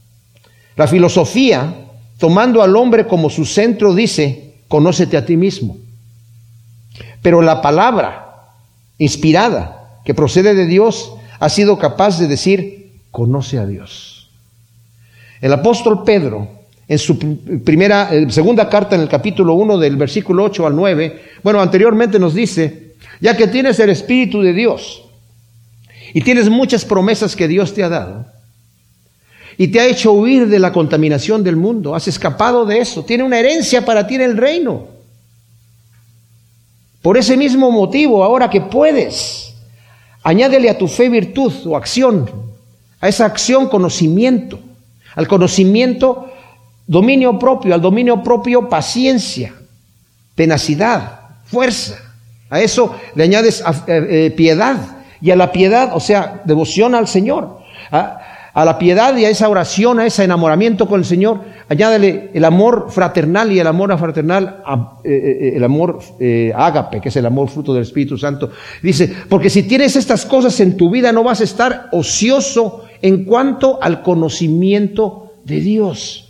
La 0.76 0.88
filosofía, 0.88 1.74
tomando 2.18 2.62
al 2.62 2.74
hombre 2.74 3.06
como 3.06 3.30
su 3.30 3.44
centro, 3.44 3.94
dice, 3.94 4.54
conócete 4.68 5.16
a 5.16 5.24
ti 5.24 5.36
mismo. 5.36 5.76
Pero 7.20 7.42
la 7.42 7.62
palabra 7.62 8.48
inspirada 8.98 10.00
que 10.04 10.14
procede 10.14 10.54
de 10.54 10.66
Dios 10.66 11.12
ha 11.38 11.48
sido 11.48 11.78
capaz 11.78 12.18
de 12.18 12.26
decir, 12.26 13.00
conoce 13.10 13.58
a 13.58 13.66
Dios. 13.66 14.30
El 15.40 15.52
apóstol 15.52 16.02
Pedro, 16.04 16.48
en 16.88 16.98
su 16.98 17.18
primera, 17.64 18.10
segunda 18.30 18.68
carta 18.68 18.96
en 18.96 19.02
el 19.02 19.08
capítulo 19.08 19.54
1 19.54 19.78
del 19.78 19.96
versículo 19.96 20.44
8 20.44 20.66
al 20.66 20.74
9, 20.74 21.22
bueno, 21.42 21.60
anteriormente 21.60 22.18
nos 22.18 22.34
dice, 22.34 22.94
ya 23.20 23.36
que 23.36 23.46
tienes 23.46 23.78
el 23.78 23.90
Espíritu 23.90 24.40
de 24.40 24.52
Dios 24.52 25.01
y 26.14 26.20
tienes 26.22 26.48
muchas 26.48 26.84
promesas 26.84 27.36
que 27.36 27.48
Dios 27.48 27.74
te 27.74 27.82
ha 27.82 27.88
dado, 27.88 28.26
y 29.56 29.68
te 29.68 29.80
ha 29.80 29.86
hecho 29.86 30.12
huir 30.12 30.48
de 30.48 30.58
la 30.58 30.72
contaminación 30.72 31.44
del 31.44 31.56
mundo, 31.56 31.94
has 31.94 32.08
escapado 32.08 32.64
de 32.64 32.80
eso, 32.80 33.04
tiene 33.04 33.22
una 33.22 33.38
herencia 33.38 33.84
para 33.84 34.06
ti 34.06 34.14
en 34.14 34.22
el 34.22 34.36
reino. 34.36 34.88
Por 37.02 37.16
ese 37.18 37.36
mismo 37.36 37.70
motivo, 37.70 38.22
ahora 38.22 38.48
que 38.48 38.60
puedes, 38.60 39.54
añádele 40.22 40.70
a 40.70 40.78
tu 40.78 40.88
fe 40.88 41.08
virtud 41.08 41.52
o 41.66 41.76
acción, 41.76 42.30
a 43.00 43.08
esa 43.08 43.26
acción 43.26 43.68
conocimiento, 43.68 44.58
al 45.14 45.28
conocimiento 45.28 46.32
dominio 46.86 47.38
propio, 47.38 47.74
al 47.74 47.80
dominio 47.80 48.22
propio 48.22 48.68
paciencia, 48.68 49.54
tenacidad, 50.34 51.20
fuerza. 51.44 51.98
A 52.48 52.60
eso 52.60 52.94
le 53.14 53.24
añades 53.24 53.62
eh, 53.86 54.06
eh, 54.10 54.30
piedad 54.36 55.01
y 55.22 55.30
a 55.30 55.36
la 55.36 55.52
piedad, 55.52 55.92
o 55.94 56.00
sea, 56.00 56.42
devoción 56.44 56.94
al 56.94 57.06
Señor. 57.06 57.58
A, 57.92 58.18
la 58.54 58.78
piedad 58.78 59.16
y 59.16 59.24
a 59.24 59.30
esa 59.30 59.48
oración, 59.48 59.98
a 59.98 60.04
ese 60.04 60.24
enamoramiento 60.24 60.86
con 60.86 61.00
el 61.00 61.06
Señor, 61.06 61.40
añádele 61.70 62.30
el 62.34 62.44
amor 62.44 62.88
fraternal 62.90 63.50
y 63.50 63.58
el 63.58 63.66
amor 63.66 63.96
fraternal, 63.96 64.62
eh, 65.04 65.10
eh, 65.10 65.52
el 65.56 65.64
amor 65.64 66.00
eh, 66.20 66.52
ágape, 66.54 67.00
que 67.00 67.08
es 67.08 67.16
el 67.16 67.24
amor 67.24 67.48
fruto 67.48 67.72
del 67.72 67.84
Espíritu 67.84 68.18
Santo. 68.18 68.50
Dice, 68.82 69.10
porque 69.28 69.48
si 69.48 69.62
tienes 69.62 69.96
estas 69.96 70.26
cosas 70.26 70.58
en 70.60 70.76
tu 70.76 70.90
vida 70.90 71.12
no 71.12 71.22
vas 71.22 71.40
a 71.40 71.44
estar 71.44 71.88
ocioso 71.92 72.84
en 73.00 73.24
cuanto 73.24 73.78
al 73.80 74.02
conocimiento 74.02 75.32
de 75.44 75.60
Dios. 75.60 76.28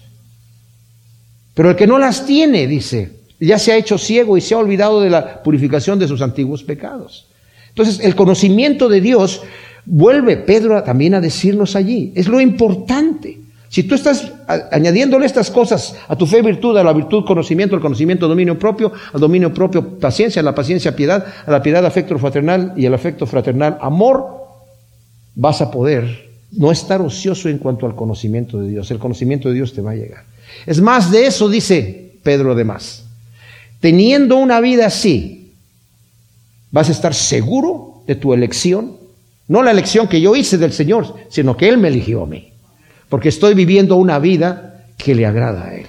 Pero 1.55 1.71
el 1.71 1.77
que 1.77 1.89
no 1.89 1.99
las 1.99 2.25
tiene, 2.25 2.69
dice, 2.69 3.21
ya 3.41 3.59
se 3.59 3.73
ha 3.73 3.77
hecho 3.77 3.99
ciego 3.99 4.37
y 4.37 4.41
se 4.41 4.55
ha 4.55 4.59
olvidado 4.59 5.01
de 5.01 5.11
la 5.11 5.43
purificación 5.43 5.99
de 5.99 6.07
sus 6.07 6.23
antiguos 6.23 6.63
pecados. 6.63 7.32
Entonces, 7.75 8.01
el 8.05 8.15
conocimiento 8.15 8.89
de 8.89 9.01
Dios 9.01 9.43
Vuelve 9.85 10.37
Pedro 10.37 10.83
también 10.83 11.15
a 11.15 11.21
decirnos 11.21 11.75
allí. 11.75 12.13
Es 12.15 12.29
lo 12.29 12.41
importante. 12.41 13.39
Si 13.69 13.85
tú 13.85 13.95
estás 13.95 14.31
añadiéndole 14.71 15.25
estas 15.25 15.51
cosas 15.51 15.97
a 16.07 16.15
tu 16.15 16.27
fe 16.27 16.43
virtud, 16.43 16.77
a 16.77 16.85
la 16.85 16.93
virtud 16.93 17.25
conocimiento, 17.25 17.75
al 17.75 17.81
conocimiento 17.81 18.29
dominio 18.29 18.59
propio, 18.59 18.93
al 19.13 19.21
dominio 19.21 19.53
propio 19.53 19.99
paciencia, 19.99 20.41
a 20.41 20.45
la 20.45 20.55
paciencia 20.55 20.95
piedad, 20.95 21.25
a 21.47 21.51
la 21.51 21.63
piedad 21.63 21.85
afecto 21.85 22.19
fraternal 22.19 22.75
y 22.77 22.85
al 22.85 22.95
afecto 22.95 23.27
fraternal 23.27 23.79
amor, 23.81 24.27
vas 25.35 25.63
a 25.63 25.71
poder 25.71 26.31
no 26.53 26.71
estar 26.71 27.01
ocioso 27.01 27.49
en 27.49 27.57
cuanto 27.57 27.87
al 27.87 27.95
conocimiento 27.95 28.61
de 28.61 28.69
Dios. 28.69 28.91
El 28.91 28.99
conocimiento 28.99 29.49
de 29.49 29.55
Dios 29.55 29.73
te 29.73 29.81
va 29.81 29.93
a 29.93 29.97
llegar. 29.97 30.25
Es 30.67 30.83
más 30.83 31.11
de 31.11 31.27
eso, 31.27 31.49
dice 31.49 32.13
Pedro 32.23 32.53
además. 32.53 33.07
Teniendo 33.81 34.37
una 34.37 34.61
vida 34.61 34.87
así, 34.87 35.42
vas 36.73 36.89
a 36.89 36.93
estar 36.93 37.15
seguro 37.15 38.03
de 38.07 38.17
tu 38.17 38.35
elección, 38.35 38.97
no 39.47 39.63
la 39.63 39.71
elección 39.71 40.09
que 40.09 40.21
yo 40.21 40.35
hice 40.35 40.59
del 40.59 40.73
Señor, 40.73 41.15
sino 41.29 41.57
que 41.57 41.69
Él 41.69 41.79
me 41.79 41.89
eligió 41.89 42.25
a 42.25 42.27
mí. 42.27 42.53
Porque 43.09 43.29
estoy 43.29 43.55
viviendo 43.55 43.97
una 43.97 44.19
vida 44.19 44.87
que 44.97 45.15
le 45.15 45.27
agrada 45.27 45.67
a 45.67 45.75
Él. 45.77 45.87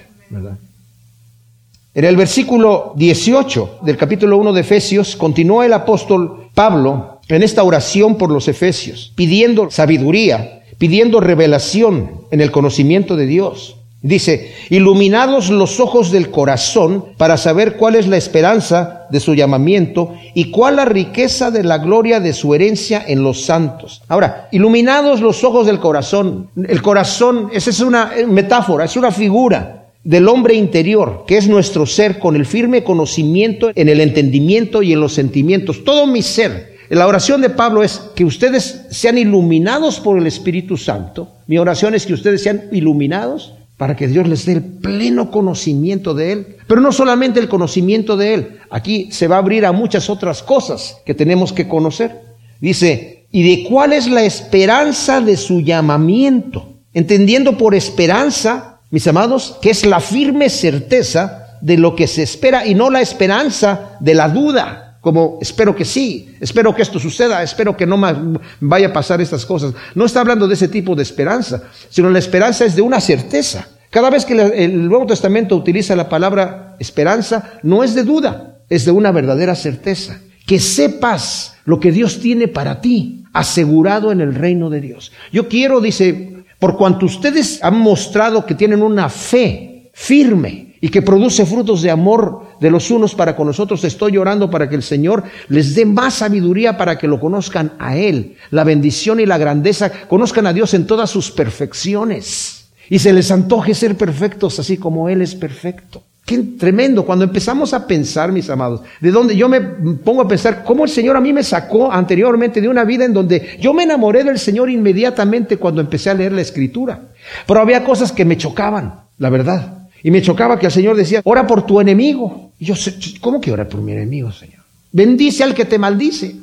En 1.96 2.06
el 2.06 2.18
versículo 2.18 2.94
18 2.96 3.80
del 3.84 3.98
capítulo 3.98 4.38
1 4.38 4.54
de 4.54 4.62
Efesios, 4.62 5.16
continúa 5.16 5.66
el 5.66 5.74
apóstol 5.74 6.50
Pablo 6.54 7.22
en 7.30 7.44
esta 7.44 7.64
oración 7.64 8.18
por 8.18 8.30
los 8.30 8.48
Efesios, 8.48 9.14
pidiendo 9.16 9.72
sabiduría, 9.72 10.64
pidiendo 10.78 11.20
revelación 11.20 12.24
en 12.32 12.42
el 12.42 12.52
conocimiento 12.52 13.16
de 13.16 13.28
Dios. 13.28 13.78
Dice, 14.06 14.52
iluminados 14.70 15.50
los 15.50 15.80
ojos 15.80 16.12
del 16.12 16.30
corazón 16.30 17.06
para 17.16 17.38
saber 17.38 17.78
cuál 17.78 17.96
es 17.96 18.06
la 18.06 18.18
esperanza 18.18 19.08
de 19.10 19.22
su 19.22 19.34
llamamiento 19.34 20.14
y 20.34 20.52
cuál 20.52 20.76
la 20.76 20.84
riqueza 20.84 21.52
de 21.52 21.64
la 21.64 21.78
gloria 21.78 22.20
de 22.20 22.34
su 22.34 22.54
herencia 22.54 23.02
en 23.08 23.24
los 23.24 23.46
santos. 23.46 24.02
Ahora, 24.10 24.50
iluminados 24.52 25.22
los 25.22 25.46
ojos 25.46 25.66
del 25.66 25.80
corazón. 25.80 26.50
El 26.68 26.82
corazón, 26.82 27.50
esa 27.54 27.70
es 27.70 27.80
una 27.80 28.12
metáfora, 28.28 28.84
es 28.84 28.98
una 28.98 29.10
figura 29.10 29.86
del 30.04 30.28
hombre 30.28 30.56
interior, 30.56 31.24
que 31.26 31.38
es 31.38 31.48
nuestro 31.48 31.86
ser 31.86 32.20
con 32.20 32.36
el 32.36 32.46
firme 32.46 32.84
conocimiento 32.84 33.72
en 33.74 33.88
el 33.88 34.02
entendimiento 34.02 34.84
y 34.84 34.92
en 34.92 35.00
los 35.00 35.14
sentimientos. 35.14 35.86
Todo 35.86 36.08
mi 36.08 36.22
ser. 36.22 36.74
La 36.90 37.08
oración 37.08 37.40
de 37.40 37.50
Pablo 37.50 37.82
es 37.82 38.02
que 38.14 38.26
ustedes 38.26 38.86
sean 38.90 39.18
iluminados 39.18 40.02
por 40.02 40.18
el 40.18 40.28
Espíritu 40.28 40.76
Santo. 40.76 41.30
Mi 41.48 41.58
oración 41.58 41.96
es 41.96 42.06
que 42.06 42.14
ustedes 42.14 42.44
sean 42.44 42.64
iluminados 42.74 43.54
para 43.78 43.96
que 43.96 44.08
Dios 44.08 44.28
les 44.28 44.46
dé 44.46 44.54
el 44.54 44.64
pleno 44.64 45.32
conocimiento 45.32 46.14
de 46.14 46.32
Él. 46.32 46.58
Pero 46.68 46.82
no 46.82 46.92
solamente 46.92 47.40
el 47.40 47.50
conocimiento 47.50 48.16
de 48.18 48.34
Él, 48.34 48.60
aquí 48.70 49.10
se 49.12 49.28
va 49.28 49.38
a 49.38 49.40
abrir 49.40 49.66
a 49.66 49.72
muchas 49.72 50.10
otras 50.10 50.44
cosas 50.44 50.98
que 51.06 51.14
tenemos 51.14 51.54
que 51.54 51.68
conocer. 51.68 52.22
Dice, 52.60 53.26
¿y 53.32 53.44
de 53.44 53.68
cuál 53.68 53.94
es 53.94 54.08
la 54.08 54.24
esperanza 54.24 55.22
de 55.22 55.38
su 55.38 55.62
llamamiento? 55.62 56.74
Entendiendo 56.94 57.58
por 57.58 57.76
esperanza, 57.76 58.80
mis 58.92 59.08
amados, 59.08 59.58
que 59.62 59.72
es 59.72 59.86
la 59.86 60.00
firme 60.00 60.50
certeza 60.50 61.58
de 61.62 61.78
lo 61.78 61.96
que 61.96 62.08
se 62.08 62.24
espera 62.24 62.68
y 62.68 62.76
no 62.76 62.90
la 62.90 63.02
esperanza 63.02 63.98
de 64.00 64.14
la 64.14 64.30
duda. 64.30 64.93
Como 65.04 65.38
espero 65.42 65.76
que 65.76 65.84
sí, 65.84 66.34
espero 66.40 66.74
que 66.74 66.82
esto 66.82 66.98
suceda, 66.98 67.44
espero 67.44 67.76
que 67.76 67.86
no 67.86 67.98
más 67.98 68.16
vaya 68.62 68.88
a 68.88 68.94
pasar 68.94 69.20
estas 69.20 69.46
cosas. 69.46 69.74
No 69.96 70.06
está 70.06 70.22
hablando 70.22 70.48
de 70.48 70.54
ese 70.54 70.70
tipo 70.70 70.96
de 70.96 71.04
esperanza, 71.04 71.64
sino 71.90 72.10
la 72.10 72.20
esperanza 72.20 72.64
es 72.64 72.74
de 72.74 72.84
una 72.84 73.02
certeza. 73.02 73.68
Cada 73.90 74.10
vez 74.10 74.24
que 74.24 74.32
el 74.34 74.88
Nuevo 74.88 75.06
Testamento 75.06 75.58
utiliza 75.58 75.94
la 75.98 76.08
palabra 76.08 76.78
esperanza, 76.80 77.60
no 77.64 77.84
es 77.84 77.96
de 77.96 78.04
duda, 78.04 78.60
es 78.70 78.86
de 78.86 78.92
una 78.92 79.12
verdadera 79.12 79.56
certeza. 79.56 80.22
Que 80.46 80.62
sepas 80.62 81.56
lo 81.66 81.82
que 81.82 81.92
Dios 81.92 82.22
tiene 82.22 82.48
para 82.48 82.80
ti, 82.80 83.26
asegurado 83.34 84.10
en 84.14 84.22
el 84.22 84.34
reino 84.34 84.70
de 84.70 84.80
Dios. 84.80 85.12
Yo 85.34 85.50
quiero, 85.50 85.82
dice, 85.82 86.46
por 86.60 86.78
cuanto 86.78 87.08
ustedes 87.08 87.62
han 87.62 87.78
mostrado 87.78 88.46
que 88.46 88.56
tienen 88.56 88.82
una 88.82 89.10
fe 89.10 89.92
firme 89.94 90.73
y 90.84 90.90
que 90.90 91.02
produce 91.02 91.46
frutos 91.46 91.82
de 91.82 91.90
amor 91.90 92.42
de 92.60 92.70
los 92.70 92.92
unos 92.92 93.16
para 93.16 93.38
con 93.38 93.48
nosotros, 93.48 93.86
estoy 93.86 94.18
orando 94.18 94.50
para 94.50 94.68
que 94.68 94.76
el 94.76 94.84
Señor 94.84 95.24
les 95.48 95.76
dé 95.76 95.86
más 95.86 96.16
sabiduría 96.16 96.76
para 96.76 96.98
que 96.98 97.08
lo 97.08 97.22
conozcan 97.22 97.72
a 97.80 97.96
Él, 97.96 98.36
la 98.52 98.66
bendición 98.66 99.22
y 99.22 99.26
la 99.26 99.38
grandeza, 99.38 99.90
conozcan 100.10 100.46
a 100.46 100.52
Dios 100.52 100.74
en 100.74 100.86
todas 100.86 101.10
sus 101.10 101.32
perfecciones 101.32 102.66
y 102.90 103.00
se 103.00 103.14
les 103.14 103.32
antoje 103.32 103.74
ser 103.74 103.96
perfectos 103.96 104.60
así 104.60 104.76
como 104.76 105.08
Él 105.08 105.22
es 105.22 105.36
perfecto. 105.36 106.04
Qué 106.26 106.38
tremendo. 106.60 107.06
Cuando 107.06 107.24
empezamos 107.24 107.74
a 107.74 107.88
pensar, 107.88 108.34
mis 108.34 108.50
amados, 108.50 108.82
de 109.00 109.12
donde 109.12 109.38
yo 109.38 109.48
me 109.48 109.62
pongo 109.62 110.24
a 110.24 110.28
pensar 110.28 110.66
cómo 110.66 110.84
el 110.84 110.90
Señor 110.90 111.16
a 111.16 111.22
mí 111.22 111.32
me 111.32 111.44
sacó 111.44 111.94
anteriormente 111.94 112.60
de 112.60 112.68
una 112.68 112.84
vida 112.84 113.06
en 113.06 113.14
donde 113.14 113.58
yo 113.58 113.74
me 113.74 113.84
enamoré 113.84 114.26
del 114.26 114.38
Señor 114.38 114.70
inmediatamente 114.70 115.56
cuando 115.56 115.80
empecé 115.80 116.10
a 116.10 116.14
leer 116.14 116.34
la 116.34 116.42
Escritura. 116.42 117.00
Pero 117.48 117.62
había 117.62 117.86
cosas 117.86 118.12
que 118.12 118.26
me 118.26 118.36
chocaban, 118.36 119.06
la 119.18 119.30
verdad. 119.30 119.83
Y 120.04 120.12
me 120.12 120.22
chocaba 120.22 120.60
que 120.60 120.66
el 120.66 120.72
Señor 120.72 120.98
decía, 120.98 121.22
ora 121.24 121.48
por 121.48 121.66
tu 121.66 121.80
enemigo. 121.80 122.52
Y 122.60 122.66
yo, 122.66 122.76
¿cómo 123.22 123.40
que 123.40 123.52
ora 123.52 123.68
por 123.68 123.82
mi 123.82 123.94
enemigo, 123.94 124.32
Señor? 124.32 124.62
Bendice 124.92 125.44
al 125.44 125.56
que 125.56 125.66
te 125.66 125.80
maldice. 125.80 126.36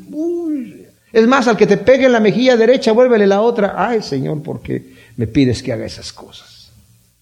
Es 1.12 1.26
más, 1.26 1.46
al 1.46 1.56
que 1.56 1.66
te 1.66 1.76
pegue 1.76 2.06
en 2.06 2.12
la 2.12 2.20
mejilla 2.20 2.56
derecha, 2.56 2.92
vuélvele 2.92 3.26
la 3.26 3.42
otra. 3.42 3.74
Ay, 3.76 4.02
Señor, 4.02 4.42
¿por 4.42 4.62
qué 4.62 4.94
me 5.16 5.26
pides 5.26 5.62
que 5.62 5.72
haga 5.72 5.84
esas 5.84 6.12
cosas? 6.12 6.70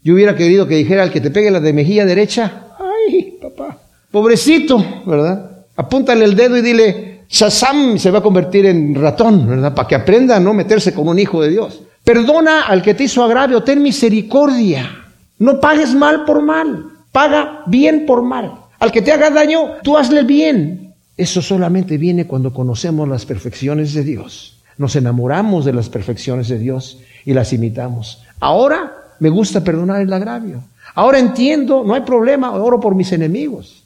Yo 0.03 0.15
hubiera 0.15 0.37
querido 0.37 0.69
que 0.69 0.77
dijera 0.77 1.03
al 1.03 1.11
que 1.11 1.21
te 1.21 1.31
pegue 1.31 1.51
la 1.51 1.61
de 1.61 1.73
mejilla 1.73 2.05
derecha, 2.05 2.69
ay, 2.79 3.39
papá, 3.41 3.79
pobrecito, 4.11 5.03
¿verdad? 5.07 5.67
Apúntale 5.75 6.25
el 6.25 6.37
dedo 6.37 6.57
y 6.57 6.63
dile, 6.63 7.23
Shazam, 7.29 7.99
se 7.99 8.11
va 8.11 8.21
a 8.21 8.23
convertir 8.23 8.67
en 8.67 8.95
ratón, 8.95 9.49
¿verdad? 9.49 9.75
Para 9.75 9.89
que 9.89 9.95
aprenda 9.95 10.37
a 10.37 10.41
no 10.41 10.55
meterse 10.55 10.95
con 10.95 11.09
un 11.09 11.19
hijo 11.19 11.43
de 11.43 11.51
Dios. 11.51 11.81
Perdona 12.05 12.63
al 12.63 12.81
que 12.81 12.95
te 12.95 13.05
hizo 13.05 13.23
agravio, 13.23 13.63
ten 13.63 13.83
misericordia. 13.83 14.98
No 15.39 15.61
pagues 15.61 15.95
mal 15.95 16.25
por 16.25 16.43
mal, 16.43 16.87
paga 17.13 17.63
bien 17.67 18.07
por 18.07 18.23
mal. 18.23 18.61
Al 18.79 18.93
que 18.93 19.03
te 19.03 19.13
haga 19.13 19.31
daño, 19.31 19.77
tú 19.83 19.97
hazle 19.97 20.23
bien. 20.23 20.95
Eso 21.17 21.43
solamente 21.43 21.99
viene 21.99 22.27
cuando 22.27 22.53
conocemos 22.53 23.09
las 23.09 23.27
perfecciones 23.27 23.93
de 23.95 24.05
Dios. 24.05 24.59
Nos 24.77 24.95
enamoramos 24.95 25.65
de 25.65 25.73
las 25.73 25.89
perfecciones 25.89 26.49
de 26.49 26.59
Dios 26.59 26.99
y 27.25 27.35
las 27.35 27.53
imitamos. 27.53 28.23
Ahora 28.39 28.93
me 29.19 29.29
gusta 29.29 29.65
perdonar 29.65 30.01
el 30.01 30.13
agravio. 30.13 30.63
Ahora 30.95 31.19
entiendo, 31.19 31.83
no 31.85 31.95
hay 31.95 32.03
problema, 32.03 32.53
oro 32.53 32.79
por 32.81 32.95
mis 32.95 33.13
enemigos. 33.13 33.85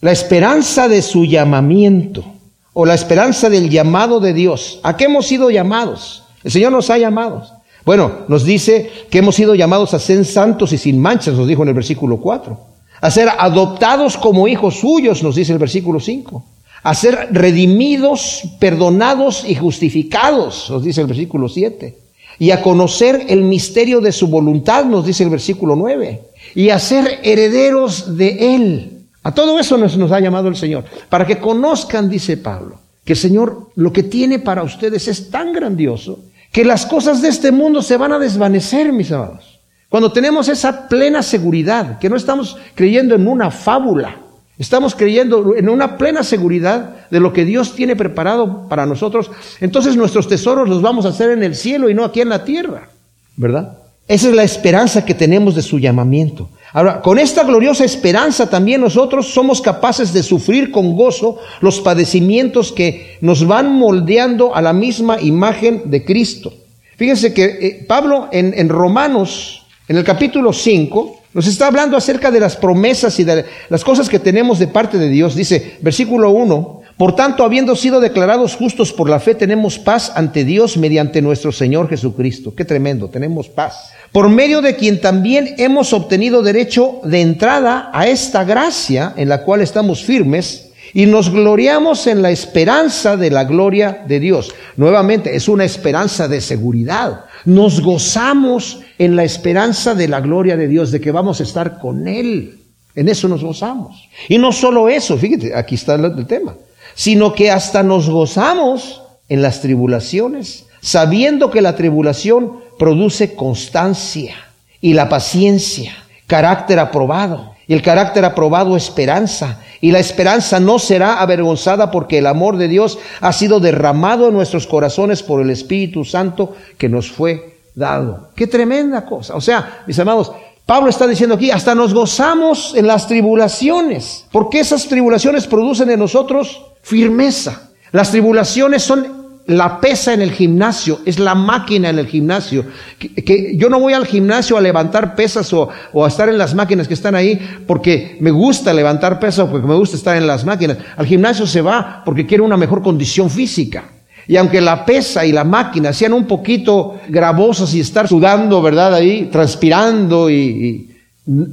La 0.00 0.12
esperanza 0.12 0.88
de 0.88 1.02
su 1.02 1.24
llamamiento 1.24 2.24
o 2.72 2.86
la 2.86 2.94
esperanza 2.94 3.50
del 3.50 3.68
llamado 3.70 4.20
de 4.20 4.32
Dios. 4.32 4.80
¿A 4.82 4.96
qué 4.96 5.04
hemos 5.04 5.26
sido 5.26 5.50
llamados? 5.50 6.24
El 6.42 6.50
Señor 6.50 6.72
nos 6.72 6.90
ha 6.90 6.98
llamado. 6.98 7.46
Bueno, 7.84 8.12
nos 8.28 8.44
dice 8.44 8.90
que 9.10 9.18
hemos 9.18 9.34
sido 9.34 9.54
llamados 9.54 9.94
a 9.94 9.98
ser 9.98 10.24
santos 10.24 10.72
y 10.72 10.78
sin 10.78 11.00
manchas, 11.00 11.34
nos 11.34 11.48
dijo 11.48 11.62
en 11.62 11.68
el 11.68 11.74
versículo 11.74 12.18
4. 12.18 12.58
A 13.00 13.10
ser 13.10 13.28
adoptados 13.36 14.16
como 14.16 14.46
hijos 14.46 14.76
suyos, 14.76 15.22
nos 15.22 15.34
dice 15.34 15.52
el 15.52 15.58
versículo 15.58 15.98
5. 15.98 16.44
A 16.84 16.94
ser 16.94 17.28
redimidos, 17.32 18.42
perdonados 18.60 19.44
y 19.46 19.54
justificados, 19.54 20.70
nos 20.70 20.84
dice 20.84 21.00
el 21.00 21.06
versículo 21.08 21.48
7 21.48 22.02
y 22.38 22.50
a 22.50 22.62
conocer 22.62 23.26
el 23.28 23.42
misterio 23.42 24.00
de 24.00 24.10
su 24.10 24.26
voluntad, 24.26 24.84
nos 24.84 25.06
dice 25.06 25.22
el 25.22 25.30
versículo 25.30 25.76
9, 25.76 26.22
y 26.54 26.70
a 26.70 26.78
ser 26.78 27.20
herederos 27.22 28.16
de 28.16 28.56
Él. 28.56 29.06
A 29.22 29.32
todo 29.32 29.60
eso 29.60 29.78
nos, 29.78 29.96
nos 29.96 30.10
ha 30.10 30.18
llamado 30.18 30.48
el 30.48 30.56
Señor, 30.56 30.84
para 31.08 31.26
que 31.26 31.38
conozcan, 31.38 32.10
dice 32.10 32.36
Pablo, 32.36 32.80
que 33.04 33.12
el 33.12 33.18
Señor 33.18 33.68
lo 33.76 33.92
que 33.92 34.02
tiene 34.02 34.38
para 34.38 34.62
ustedes 34.62 35.06
es 35.08 35.30
tan 35.30 35.52
grandioso 35.52 36.18
que 36.52 36.64
las 36.64 36.86
cosas 36.86 37.20
de 37.22 37.28
este 37.28 37.50
mundo 37.50 37.82
se 37.82 37.96
van 37.96 38.12
a 38.12 38.18
desvanecer, 38.18 38.92
mis 38.92 39.10
amados. 39.10 39.60
Cuando 39.88 40.12
tenemos 40.12 40.48
esa 40.48 40.88
plena 40.88 41.22
seguridad, 41.22 41.98
que 41.98 42.08
no 42.08 42.16
estamos 42.16 42.56
creyendo 42.74 43.14
en 43.14 43.26
una 43.26 43.50
fábula, 43.50 44.22
Estamos 44.58 44.94
creyendo 44.94 45.56
en 45.56 45.68
una 45.68 45.96
plena 45.96 46.22
seguridad 46.22 47.08
de 47.10 47.18
lo 47.18 47.32
que 47.32 47.44
Dios 47.44 47.74
tiene 47.74 47.96
preparado 47.96 48.68
para 48.68 48.86
nosotros. 48.86 49.30
Entonces 49.60 49.96
nuestros 49.96 50.28
tesoros 50.28 50.68
los 50.68 50.82
vamos 50.82 51.04
a 51.04 51.08
hacer 51.08 51.30
en 51.30 51.42
el 51.42 51.56
cielo 51.56 51.88
y 51.88 51.94
no 51.94 52.04
aquí 52.04 52.20
en 52.20 52.28
la 52.28 52.44
tierra. 52.44 52.88
¿Verdad? 53.36 53.78
Esa 54.06 54.28
es 54.28 54.34
la 54.34 54.44
esperanza 54.44 55.04
que 55.04 55.14
tenemos 55.14 55.56
de 55.56 55.62
su 55.62 55.78
llamamiento. 55.78 56.48
Ahora, 56.72 57.02
con 57.02 57.18
esta 57.18 57.44
gloriosa 57.44 57.84
esperanza 57.84 58.48
también 58.48 58.80
nosotros 58.80 59.28
somos 59.28 59.60
capaces 59.60 60.12
de 60.12 60.22
sufrir 60.22 60.70
con 60.70 60.96
gozo 60.96 61.38
los 61.60 61.80
padecimientos 61.80 62.72
que 62.72 63.18
nos 63.20 63.46
van 63.46 63.72
moldeando 63.72 64.54
a 64.54 64.62
la 64.62 64.72
misma 64.72 65.20
imagen 65.20 65.82
de 65.86 66.04
Cristo. 66.04 66.52
Fíjense 66.96 67.34
que 67.34 67.44
eh, 67.44 67.84
Pablo 67.86 68.28
en, 68.32 68.54
en 68.56 68.68
Romanos, 68.68 69.66
en 69.86 69.98
el 69.98 70.04
capítulo 70.04 70.52
5, 70.52 71.18
nos 71.34 71.46
está 71.46 71.66
hablando 71.66 71.96
acerca 71.96 72.30
de 72.30 72.40
las 72.40 72.56
promesas 72.56 73.18
y 73.18 73.24
de 73.24 73.44
las 73.68 73.84
cosas 73.84 74.08
que 74.08 74.18
tenemos 74.18 74.58
de 74.58 74.68
parte 74.68 74.98
de 74.98 75.08
Dios. 75.08 75.34
Dice, 75.34 75.78
versículo 75.80 76.30
1, 76.30 76.81
por 77.02 77.16
tanto, 77.16 77.42
habiendo 77.42 77.74
sido 77.74 77.98
declarados 77.98 78.54
justos 78.54 78.92
por 78.92 79.10
la 79.10 79.18
fe, 79.18 79.34
tenemos 79.34 79.76
paz 79.76 80.12
ante 80.14 80.44
Dios 80.44 80.76
mediante 80.76 81.20
nuestro 81.20 81.50
Señor 81.50 81.88
Jesucristo. 81.88 82.54
Qué 82.54 82.64
tremendo, 82.64 83.08
tenemos 83.08 83.48
paz. 83.48 83.90
Por 84.12 84.28
medio 84.28 84.62
de 84.62 84.76
quien 84.76 85.00
también 85.00 85.56
hemos 85.58 85.92
obtenido 85.92 86.44
derecho 86.44 87.00
de 87.02 87.20
entrada 87.20 87.90
a 87.92 88.06
esta 88.06 88.44
gracia 88.44 89.14
en 89.16 89.28
la 89.28 89.42
cual 89.42 89.62
estamos 89.62 90.04
firmes 90.04 90.70
y 90.94 91.06
nos 91.06 91.30
gloriamos 91.30 92.06
en 92.06 92.22
la 92.22 92.30
esperanza 92.30 93.16
de 93.16 93.32
la 93.32 93.42
gloria 93.42 94.04
de 94.06 94.20
Dios. 94.20 94.54
Nuevamente, 94.76 95.34
es 95.34 95.48
una 95.48 95.64
esperanza 95.64 96.28
de 96.28 96.40
seguridad. 96.40 97.24
Nos 97.44 97.80
gozamos 97.80 98.78
en 98.96 99.16
la 99.16 99.24
esperanza 99.24 99.96
de 99.96 100.06
la 100.06 100.20
gloria 100.20 100.56
de 100.56 100.68
Dios, 100.68 100.92
de 100.92 101.00
que 101.00 101.10
vamos 101.10 101.40
a 101.40 101.42
estar 101.42 101.80
con 101.80 102.06
Él. 102.06 102.60
En 102.94 103.08
eso 103.08 103.26
nos 103.26 103.42
gozamos. 103.42 104.08
Y 104.28 104.38
no 104.38 104.52
solo 104.52 104.88
eso, 104.88 105.18
fíjate, 105.18 105.52
aquí 105.52 105.74
está 105.74 105.96
el 105.96 106.26
tema, 106.26 106.54
sino 106.94 107.34
que 107.34 107.50
hasta 107.50 107.82
nos 107.82 108.08
gozamos 108.08 109.02
en 109.28 109.42
las 109.42 109.60
tribulaciones, 109.60 110.66
sabiendo 110.80 111.50
que 111.50 111.62
la 111.62 111.76
tribulación 111.76 112.60
produce 112.78 113.34
constancia 113.34 114.34
y 114.80 114.94
la 114.94 115.08
paciencia, 115.08 115.94
carácter 116.26 116.78
aprobado. 116.78 117.52
Y 117.68 117.74
el 117.74 117.82
carácter 117.82 118.24
aprobado, 118.24 118.76
esperanza. 118.76 119.60
Y 119.80 119.92
la 119.92 120.00
esperanza 120.00 120.58
no 120.58 120.78
será 120.78 121.20
avergonzada 121.20 121.90
porque 121.90 122.18
el 122.18 122.26
amor 122.26 122.56
de 122.56 122.68
Dios 122.68 122.98
ha 123.20 123.32
sido 123.32 123.60
derramado 123.60 124.28
en 124.28 124.34
nuestros 124.34 124.66
corazones 124.66 125.22
por 125.22 125.40
el 125.40 125.48
Espíritu 125.48 126.04
Santo 126.04 126.54
que 126.76 126.88
nos 126.88 127.10
fue 127.10 127.60
dado. 127.74 128.30
Qué 128.34 128.46
tremenda 128.46 129.06
cosa. 129.06 129.36
O 129.36 129.40
sea, 129.40 129.84
mis 129.86 129.98
amados, 129.98 130.32
Pablo 130.66 130.88
está 130.88 131.06
diciendo 131.06 131.34
aquí, 131.34 131.50
hasta 131.50 131.74
nos 131.74 131.92
gozamos 131.92 132.74
en 132.76 132.86
las 132.86 133.08
tribulaciones, 133.08 134.26
porque 134.30 134.60
esas 134.60 134.86
tribulaciones 134.86 135.46
producen 135.46 135.90
en 135.90 135.98
nosotros 135.98 136.62
firmeza. 136.82 137.70
Las 137.90 138.10
tribulaciones 138.10 138.82
son 138.82 139.22
la 139.46 139.80
pesa 139.80 140.14
en 140.14 140.22
el 140.22 140.30
gimnasio, 140.30 141.00
es 141.04 141.18
la 141.18 141.34
máquina 141.34 141.90
en 141.90 141.98
el 141.98 142.06
gimnasio. 142.06 142.64
Que, 142.98 143.56
yo 143.56 143.68
no 143.68 143.80
voy 143.80 143.92
al 143.92 144.06
gimnasio 144.06 144.56
a 144.56 144.60
levantar 144.60 145.16
pesas 145.16 145.52
o, 145.52 145.68
o, 145.92 146.04
a 146.04 146.08
estar 146.08 146.28
en 146.28 146.38
las 146.38 146.54
máquinas 146.54 146.86
que 146.86 146.94
están 146.94 147.16
ahí 147.16 147.40
porque 147.66 148.16
me 148.20 148.30
gusta 148.30 148.72
levantar 148.72 149.18
pesas 149.18 149.40
o 149.40 149.50
porque 149.50 149.66
me 149.66 149.74
gusta 149.74 149.96
estar 149.96 150.16
en 150.16 150.26
las 150.26 150.44
máquinas. 150.44 150.78
Al 150.96 151.06
gimnasio 151.06 151.46
se 151.46 151.60
va 151.60 152.02
porque 152.04 152.26
quiere 152.26 152.42
una 152.42 152.56
mejor 152.56 152.82
condición 152.82 153.28
física. 153.28 153.84
Y 154.28 154.36
aunque 154.36 154.60
la 154.60 154.84
pesa 154.84 155.24
y 155.26 155.32
la 155.32 155.44
máquina 155.44 155.92
sean 155.92 156.12
un 156.12 156.26
poquito 156.26 157.00
gravosas 157.08 157.74
y 157.74 157.80
estar 157.80 158.08
sudando, 158.08 158.62
¿verdad? 158.62 158.94
Ahí, 158.94 159.28
transpirando 159.30 160.30
y, 160.30 160.88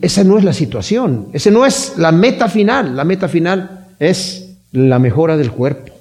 esa 0.02 0.24
no 0.24 0.38
es 0.38 0.44
la 0.44 0.54
situación. 0.54 1.28
Esa 1.34 1.52
no 1.52 1.66
es 1.66 1.94
la 1.98 2.12
meta 2.12 2.48
final. 2.48 2.96
La 2.96 3.04
meta 3.04 3.28
final 3.28 3.88
es 4.00 4.56
la 4.72 5.00
mejora 5.00 5.38
del 5.38 5.52
cuerpo. 5.52 5.94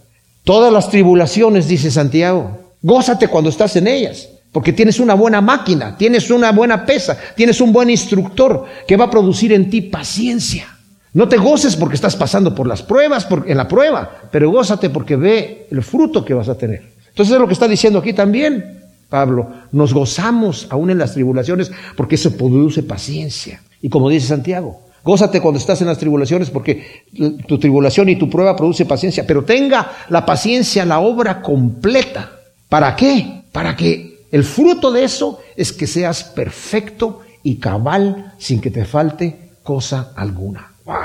Todas 0.44 0.72
las 0.72 0.88
tribulaciones, 0.90 1.68
dice 1.68 1.90
Santiago, 1.90 2.58
gózate 2.82 3.28
cuando 3.28 3.50
estás 3.50 3.76
en 3.76 3.86
ellas, 3.86 4.28
porque 4.52 4.72
tienes 4.72 4.98
una 4.98 5.14
buena 5.14 5.42
máquina, 5.42 5.96
tienes 5.96 6.30
una 6.30 6.52
buena 6.52 6.86
pesa, 6.86 7.18
tienes 7.36 7.60
un 7.60 7.72
buen 7.72 7.90
instructor 7.90 8.64
que 8.86 8.96
va 8.96 9.06
a 9.06 9.10
producir 9.10 9.52
en 9.52 9.68
ti 9.68 9.82
paciencia. 9.82 10.77
No 11.14 11.28
te 11.28 11.36
goces 11.36 11.76
porque 11.76 11.94
estás 11.94 12.16
pasando 12.16 12.54
por 12.54 12.66
las 12.66 12.82
pruebas, 12.82 13.26
en 13.46 13.56
la 13.56 13.66
prueba, 13.66 14.28
pero 14.30 14.50
gózate 14.50 14.90
porque 14.90 15.16
ve 15.16 15.66
el 15.70 15.82
fruto 15.82 16.24
que 16.24 16.34
vas 16.34 16.48
a 16.48 16.56
tener. 16.56 16.92
Entonces 17.08 17.34
es 17.34 17.40
lo 17.40 17.46
que 17.46 17.54
está 17.54 17.66
diciendo 17.66 17.98
aquí 17.98 18.12
también 18.12 18.82
Pablo. 19.08 19.50
Nos 19.72 19.92
gozamos 19.94 20.66
aún 20.70 20.90
en 20.90 20.98
las 20.98 21.14
tribulaciones 21.14 21.70
porque 21.96 22.16
eso 22.16 22.36
produce 22.36 22.82
paciencia. 22.82 23.62
Y 23.80 23.88
como 23.88 24.08
dice 24.08 24.26
Santiago, 24.26 24.88
Gózate 25.04 25.40
cuando 25.40 25.58
estás 25.58 25.80
en 25.80 25.86
las 25.86 25.96
tribulaciones 25.96 26.50
porque 26.50 27.06
tu 27.46 27.58
tribulación 27.58 28.08
y 28.08 28.16
tu 28.16 28.28
prueba 28.28 28.54
produce 28.54 28.84
paciencia, 28.84 29.26
pero 29.26 29.44
tenga 29.44 29.92
la 30.10 30.26
paciencia 30.26 30.84
la 30.84 30.98
obra 30.98 31.40
completa. 31.40 32.32
¿Para 32.68 32.94
qué? 32.94 33.42
Para 33.50 33.74
que 33.74 34.26
el 34.30 34.44
fruto 34.44 34.92
de 34.92 35.04
eso 35.04 35.40
es 35.56 35.72
que 35.72 35.86
seas 35.86 36.24
perfecto 36.24 37.20
y 37.42 37.56
cabal 37.56 38.34
sin 38.38 38.60
que 38.60 38.70
te 38.70 38.84
falte 38.84 39.52
cosa 39.62 40.12
alguna. 40.14 40.67
Wow. 40.88 40.96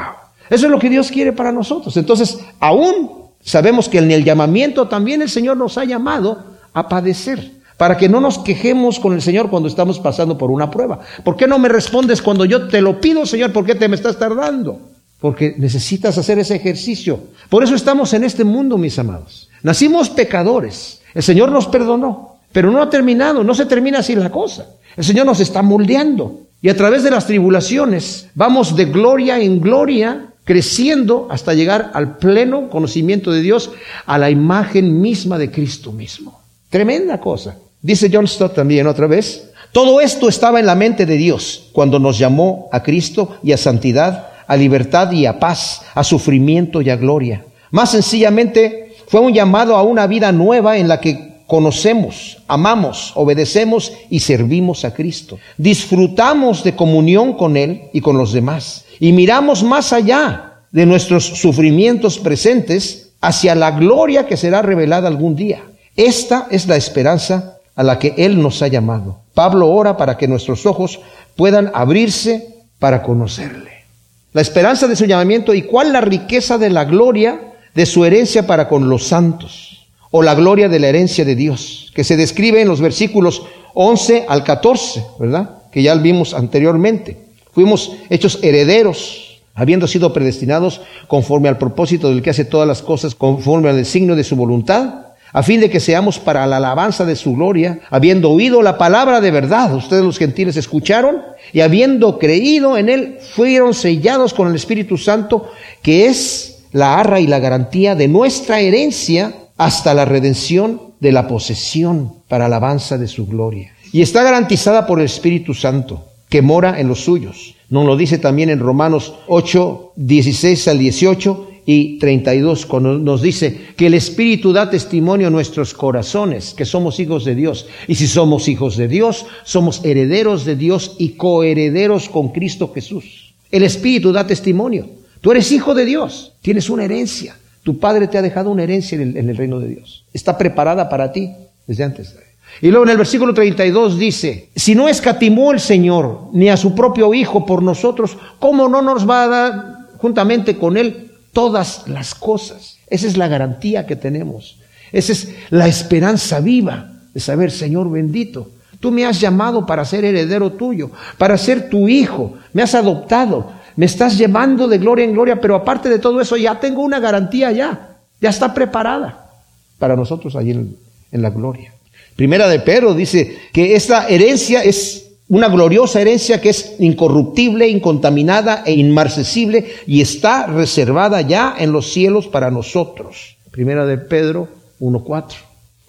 Eso 0.49 0.65
es 0.65 0.71
lo 0.71 0.79
que 0.79 0.89
Dios 0.89 1.11
quiere 1.11 1.33
para 1.33 1.51
nosotros. 1.51 1.95
Entonces, 1.97 2.39
aún 2.59 3.25
sabemos 3.41 3.89
que 3.89 3.97
en 3.97 4.09
el 4.11 4.23
llamamiento 4.23 4.87
también 4.87 5.21
el 5.21 5.29
Señor 5.29 5.57
nos 5.57 5.77
ha 5.77 5.83
llamado 5.83 6.43
a 6.73 6.87
padecer 6.87 7.51
para 7.77 7.97
que 7.97 8.07
no 8.07 8.21
nos 8.21 8.39
quejemos 8.39 8.97
con 8.97 9.13
el 9.13 9.21
Señor 9.21 9.49
cuando 9.49 9.67
estamos 9.67 9.99
pasando 9.99 10.37
por 10.37 10.51
una 10.51 10.71
prueba. 10.71 11.01
¿Por 11.23 11.35
qué 11.35 11.47
no 11.47 11.59
me 11.59 11.67
respondes 11.67 12.21
cuando 12.21 12.45
yo 12.45 12.67
te 12.69 12.81
lo 12.81 13.01
pido, 13.01 13.25
Señor? 13.25 13.51
¿Por 13.51 13.65
qué 13.65 13.75
te 13.75 13.89
me 13.89 13.95
estás 13.95 14.17
tardando? 14.17 14.79
Porque 15.19 15.55
necesitas 15.57 16.17
hacer 16.17 16.39
ese 16.39 16.55
ejercicio. 16.55 17.19
Por 17.49 17.63
eso 17.63 17.75
estamos 17.75 18.13
en 18.13 18.23
este 18.23 18.45
mundo, 18.45 18.77
mis 18.77 18.97
amados. 18.99 19.49
Nacimos 19.63 20.09
pecadores. 20.09 21.01
El 21.13 21.23
Señor 21.23 21.51
nos 21.51 21.67
perdonó, 21.67 22.37
pero 22.51 22.71
no 22.71 22.81
ha 22.81 22.89
terminado, 22.89 23.43
no 23.43 23.53
se 23.53 23.65
termina 23.65 23.99
así 23.99 24.15
la 24.15 24.29
cosa. 24.29 24.67
El 24.95 25.03
Señor 25.03 25.25
nos 25.25 25.39
está 25.39 25.61
moldeando. 25.61 26.41
Y 26.63 26.69
a 26.69 26.77
través 26.77 27.03
de 27.03 27.11
las 27.11 27.27
tribulaciones 27.27 28.29
vamos 28.35 28.77
de 28.77 28.85
gloria 28.85 29.37
en 29.37 29.59
gloria 29.59 30.27
creciendo 30.45 31.27
hasta 31.29 31.53
llegar 31.53 31.91
al 31.93 32.17
pleno 32.17 32.69
conocimiento 32.69 33.31
de 33.31 33.41
Dios, 33.41 33.71
a 34.05 34.17
la 34.17 34.29
imagen 34.29 35.01
misma 35.01 35.37
de 35.37 35.51
Cristo 35.51 35.91
mismo. 35.91 36.39
Tremenda 36.69 37.19
cosa. 37.19 37.57
Dice 37.81 38.09
John 38.11 38.29
Stott 38.29 38.55
también 38.55 38.87
otra 38.87 39.07
vez, 39.07 39.49
todo 39.73 39.99
esto 39.99 40.29
estaba 40.29 40.61
en 40.61 40.65
la 40.65 40.75
mente 40.75 41.05
de 41.05 41.17
Dios 41.17 41.69
cuando 41.73 41.99
nos 41.99 42.17
llamó 42.17 42.69
a 42.71 42.81
Cristo 42.81 43.37
y 43.43 43.51
a 43.51 43.57
santidad, 43.57 44.29
a 44.47 44.55
libertad 44.55 45.11
y 45.11 45.25
a 45.25 45.39
paz, 45.39 45.81
a 45.93 46.05
sufrimiento 46.05 46.81
y 46.81 46.89
a 46.89 46.95
gloria. 46.95 47.43
Más 47.71 47.91
sencillamente 47.91 48.95
fue 49.07 49.19
un 49.19 49.33
llamado 49.33 49.75
a 49.75 49.83
una 49.83 50.07
vida 50.07 50.31
nueva 50.31 50.77
en 50.77 50.87
la 50.87 51.01
que 51.01 51.32
conocemos, 51.53 52.39
amamos, 52.47 53.11
obedecemos 53.13 53.93
y 54.09 54.21
servimos 54.21 54.85
a 54.85 54.95
Cristo. 54.95 55.37
Disfrutamos 55.55 56.63
de 56.63 56.75
comunión 56.75 57.33
con 57.33 57.57
Él 57.57 57.89
y 57.93 58.01
con 58.01 58.17
los 58.17 58.33
demás. 58.33 58.85
Y 58.99 59.11
miramos 59.11 59.61
más 59.61 59.93
allá 59.93 60.61
de 60.71 60.87
nuestros 60.87 61.25
sufrimientos 61.25 62.17
presentes 62.17 63.11
hacia 63.21 63.53
la 63.53 63.69
gloria 63.69 64.25
que 64.25 64.35
será 64.35 64.63
revelada 64.63 65.07
algún 65.07 65.35
día. 65.35 65.61
Esta 65.95 66.47
es 66.49 66.65
la 66.65 66.75
esperanza 66.75 67.59
a 67.75 67.83
la 67.83 67.99
que 67.99 68.15
Él 68.17 68.41
nos 68.41 68.63
ha 68.63 68.67
llamado. 68.67 69.19
Pablo 69.35 69.69
ora 69.69 69.95
para 69.95 70.17
que 70.17 70.27
nuestros 70.27 70.65
ojos 70.65 71.01
puedan 71.35 71.69
abrirse 71.75 72.63
para 72.79 73.03
conocerle. 73.03 73.85
La 74.31 74.41
esperanza 74.41 74.87
de 74.87 74.95
su 74.95 75.05
llamamiento 75.05 75.53
y 75.53 75.61
cuál 75.61 75.93
la 75.93 76.01
riqueza 76.01 76.57
de 76.57 76.71
la 76.71 76.85
gloria 76.85 77.53
de 77.75 77.85
su 77.85 78.05
herencia 78.05 78.47
para 78.47 78.67
con 78.67 78.89
los 78.89 79.03
santos, 79.03 79.82
o 80.15 80.21
la 80.21 80.35
gloria 80.35 80.69
de 80.69 80.79
la 80.79 80.89
herencia 80.89 81.25
de 81.25 81.35
Dios, 81.35 81.91
que 81.95 82.03
se 82.03 82.15
describe 82.15 82.61
en 82.61 82.67
los 82.67 82.79
versículos 82.79 83.41
11 83.73 84.25
al 84.29 84.43
14, 84.43 85.03
¿verdad? 85.17 85.63
Que 85.71 85.81
ya 85.81 85.95
vimos 85.95 86.35
anteriormente. 86.35 87.17
Fuimos 87.51 87.93
hechos 88.11 88.37
herederos, 88.43 89.41
habiendo 89.55 89.87
sido 89.87 90.13
predestinados 90.13 90.81
conforme 91.07 91.49
al 91.49 91.57
propósito 91.57 92.09
del 92.09 92.21
que 92.21 92.29
hace 92.29 92.45
todas 92.45 92.67
las 92.67 92.83
cosas, 92.83 93.15
conforme 93.15 93.69
al 93.69 93.75
designio 93.75 94.15
de 94.15 94.23
su 94.23 94.35
voluntad 94.35 95.03
a 95.33 95.41
fin 95.41 95.59
de 95.59 95.69
que 95.71 95.79
seamos 95.79 96.19
para 96.19 96.45
la 96.45 96.57
alabanza 96.57 97.05
de 97.05 97.15
su 97.15 97.33
gloria, 97.33 97.79
habiendo 97.89 98.29
oído 98.29 98.61
la 98.61 98.77
palabra 98.77 99.19
de 99.19 99.31
verdad, 99.31 99.73
ustedes 99.73 100.03
los 100.03 100.19
gentiles 100.19 100.57
escucharon, 100.57 101.23
y 101.51 101.61
habiendo 101.61 102.19
creído 102.19 102.77
en 102.77 102.87
él, 102.87 103.17
fueron 103.33 103.73
sellados 103.73 104.31
con 104.31 104.47
el 104.47 104.53
Espíritu 104.53 104.95
Santo, 104.95 105.49
que 105.81 106.05
es 106.05 106.59
la 106.71 106.99
arra 106.99 107.19
y 107.19 107.25
la 107.25 107.39
garantía 107.39 107.95
de 107.95 108.07
nuestra 108.07 108.59
herencia 108.59 109.33
hasta 109.57 109.93
la 109.93 110.05
redención 110.05 110.81
de 110.99 111.11
la 111.11 111.27
posesión 111.27 112.13
para 112.27 112.45
alabanza 112.45 112.97
de 112.97 113.07
su 113.07 113.27
gloria. 113.27 113.73
Y 113.91 114.01
está 114.01 114.23
garantizada 114.23 114.87
por 114.87 114.99
el 114.99 115.05
Espíritu 115.05 115.53
Santo, 115.53 116.05
que 116.29 116.41
mora 116.41 116.79
en 116.79 116.87
los 116.87 117.03
suyos. 117.03 117.55
Nos 117.69 117.85
lo 117.85 117.95
dice 117.95 118.17
también 118.17 118.49
en 118.49 118.59
Romanos 118.59 119.13
8, 119.27 119.93
16 119.95 120.67
al 120.67 120.79
18, 120.79 121.47
y 121.65 121.97
32, 121.99 122.65
cuando 122.65 122.97
nos 122.97 123.21
dice 123.21 123.57
que 123.75 123.87
el 123.87 123.93
Espíritu 123.93 124.51
da 124.51 124.69
testimonio 124.69 125.27
a 125.27 125.31
nuestros 125.31 125.73
corazones, 125.73 126.53
que 126.53 126.65
somos 126.65 126.99
hijos 126.99 127.23
de 127.23 127.35
Dios. 127.35 127.67
Y 127.87 127.95
si 127.95 128.07
somos 128.07 128.47
hijos 128.47 128.75
de 128.75 128.87
Dios, 128.87 129.25
somos 129.43 129.83
herederos 129.85 130.45
de 130.45 130.55
Dios 130.55 130.95
y 130.99 131.09
coherederos 131.09 132.09
con 132.09 132.29
Cristo 132.29 132.71
Jesús. 132.73 133.33
El 133.49 133.63
Espíritu 133.63 134.11
da 134.11 134.27
testimonio. 134.27 134.89
Tú 135.21 135.31
eres 135.31 135.51
hijo 135.51 135.73
de 135.73 135.85
Dios, 135.85 136.33
tienes 136.41 136.69
una 136.69 136.83
herencia. 136.83 137.37
Tu 137.63 137.79
Padre 137.79 138.07
te 138.07 138.17
ha 138.17 138.21
dejado 138.21 138.49
una 138.49 138.63
herencia 138.63 138.99
en 139.01 139.29
el, 139.29 139.37
reino 139.37 139.59
de 139.59 139.69
Dios. 139.69 140.05
Está 140.13 140.37
preparada 140.37 140.89
para 140.89 141.11
ti 141.11 141.31
desde 141.65 141.83
antes. 141.83 142.15
Y 142.61 142.69
luego 142.69 142.85
en 142.85 142.91
el 142.91 142.97
versículo 142.97 143.33
32 143.33 143.97
dice, 143.97 144.49
si 144.55 144.75
no 144.75 144.87
escatimó 144.87 145.51
el 145.51 145.59
Señor 145.59 146.29
ni 146.33 146.49
a 146.49 146.57
su 146.57 146.75
propio 146.75 147.13
Hijo 147.13 147.45
por 147.45 147.63
nosotros, 147.63 148.17
¿cómo 148.39 148.67
no 148.67 148.81
nos 148.81 149.09
va 149.09 149.23
a 149.23 149.27
dar 149.27 149.73
juntamente 149.97 150.57
con 150.57 150.75
Él 150.75 151.11
todas 151.33 151.87
las 151.87 152.15
cosas. 152.15 152.77
Esa 152.87 153.07
es 153.07 153.17
la 153.17 153.27
garantía 153.27 153.85
que 153.85 153.95
tenemos. 153.95 154.57
Esa 154.91 155.11
es 155.11 155.33
la 155.49 155.67
esperanza 155.67 156.39
viva 156.39 156.91
de 157.13 157.19
saber, 157.19 157.51
Señor 157.51 157.89
bendito, 157.89 158.51
tú 158.79 158.91
me 158.91 159.05
has 159.05 159.19
llamado 159.19 159.65
para 159.65 159.83
ser 159.85 160.05
heredero 160.05 160.51
tuyo, 160.51 160.91
para 161.17 161.37
ser 161.37 161.69
tu 161.69 161.87
hijo, 161.87 162.33
me 162.53 162.61
has 162.61 162.75
adoptado, 162.75 163.51
me 163.75 163.85
estás 163.85 164.17
llevando 164.17 164.67
de 164.67 164.77
gloria 164.77 165.05
en 165.05 165.13
gloria, 165.13 165.39
pero 165.39 165.55
aparte 165.55 165.89
de 165.89 165.99
todo 165.99 166.21
eso 166.21 166.37
ya 166.37 166.59
tengo 166.59 166.81
una 166.81 166.99
garantía 166.99 167.51
ya, 167.51 167.97
ya 168.21 168.29
está 168.29 168.53
preparada 168.53 169.31
para 169.79 169.95
nosotros 169.95 170.35
allí 170.35 170.51
en, 170.51 171.21
la 171.21 171.29
gloria. 171.29 171.73
Primera 172.15 172.47
de 172.47 172.59
Pedro 172.59 172.93
dice 172.93 173.37
que 173.51 173.75
esta 173.75 174.07
herencia 174.07 174.63
es 174.63 175.11
una 175.29 175.47
gloriosa 175.47 176.01
herencia 176.01 176.39
que 176.39 176.49
es 176.49 176.75
incorruptible, 176.79 177.67
incontaminada 177.67 178.63
e 178.65 178.73
inmarcesible 178.73 179.65
y 179.87 180.01
está 180.01 180.47
reservada 180.47 181.21
ya 181.21 181.55
en 181.57 181.71
los 181.71 181.91
cielos 181.91 182.27
para 182.27 182.51
nosotros. 182.51 183.37
Primera 183.51 183.85
de 183.85 183.97
Pedro 183.97 184.47
1.4. 184.79 185.33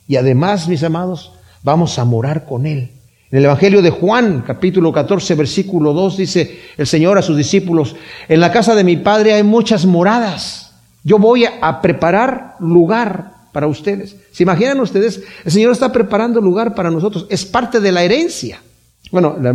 Y 0.06 0.16
además, 0.16 0.68
mis 0.68 0.82
amados, 0.82 1.32
vamos 1.62 1.98
a 1.98 2.04
morar 2.04 2.44
con 2.44 2.66
Él. 2.66 2.90
En 3.34 3.38
el 3.38 3.46
Evangelio 3.46 3.82
de 3.82 3.90
Juan, 3.90 4.44
capítulo 4.46 4.92
14, 4.92 5.34
versículo 5.34 5.92
2, 5.92 6.18
dice 6.18 6.60
el 6.76 6.86
Señor 6.86 7.18
a 7.18 7.22
sus 7.22 7.36
discípulos, 7.36 7.96
en 8.28 8.38
la 8.38 8.52
casa 8.52 8.76
de 8.76 8.84
mi 8.84 8.96
Padre 8.96 9.34
hay 9.34 9.42
muchas 9.42 9.86
moradas. 9.86 10.70
Yo 11.02 11.18
voy 11.18 11.44
a 11.44 11.80
preparar 11.82 12.54
lugar 12.60 13.32
para 13.50 13.66
ustedes. 13.66 14.14
¿Se 14.30 14.44
imaginan 14.44 14.78
ustedes? 14.78 15.20
El 15.44 15.50
Señor 15.50 15.72
está 15.72 15.90
preparando 15.90 16.40
lugar 16.40 16.76
para 16.76 16.92
nosotros. 16.92 17.26
Es 17.28 17.44
parte 17.44 17.80
de 17.80 17.90
la 17.90 18.04
herencia. 18.04 18.62
Bueno, 19.10 19.36
la, 19.40 19.52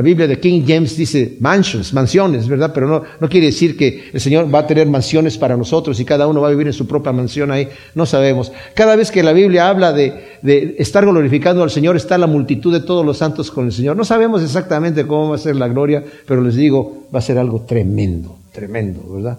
Biblia 0.00 0.26
de 0.26 0.40
King 0.40 0.62
James 0.66 0.96
dice 0.96 1.36
mansions, 1.40 1.92
mansiones, 1.92 2.48
¿verdad? 2.48 2.72
Pero 2.72 2.88
no, 2.88 3.02
no 3.20 3.28
quiere 3.28 3.48
decir 3.48 3.76
que 3.76 4.04
el 4.10 4.20
Señor 4.22 4.52
va 4.52 4.60
a 4.60 4.66
tener 4.66 4.86
mansiones 4.86 5.36
para 5.36 5.54
nosotros 5.54 6.00
y 6.00 6.06
cada 6.06 6.26
uno 6.26 6.40
va 6.40 6.48
a 6.48 6.50
vivir 6.50 6.66
en 6.66 6.72
su 6.72 6.86
propia 6.86 7.12
mansión 7.12 7.50
ahí. 7.50 7.68
No 7.94 8.06
sabemos. 8.06 8.52
Cada 8.72 8.96
vez 8.96 9.10
que 9.10 9.22
la 9.22 9.34
Biblia 9.34 9.68
habla 9.68 9.92
de, 9.92 10.38
de 10.40 10.76
estar 10.78 11.04
glorificando 11.04 11.62
al 11.62 11.70
Señor, 11.70 11.96
está 11.96 12.16
la 12.16 12.26
multitud 12.26 12.72
de 12.72 12.80
todos 12.80 13.04
los 13.04 13.18
santos 13.18 13.50
con 13.50 13.66
el 13.66 13.72
Señor. 13.72 13.94
No 13.94 14.06
sabemos 14.06 14.42
exactamente 14.42 15.06
cómo 15.06 15.28
va 15.28 15.34
a 15.36 15.38
ser 15.38 15.56
la 15.56 15.68
gloria, 15.68 16.02
pero 16.26 16.40
les 16.40 16.54
digo, 16.54 17.08
va 17.14 17.18
a 17.18 17.22
ser 17.22 17.36
algo 17.36 17.60
tremendo, 17.60 18.38
tremendo, 18.50 19.02
¿verdad? 19.12 19.38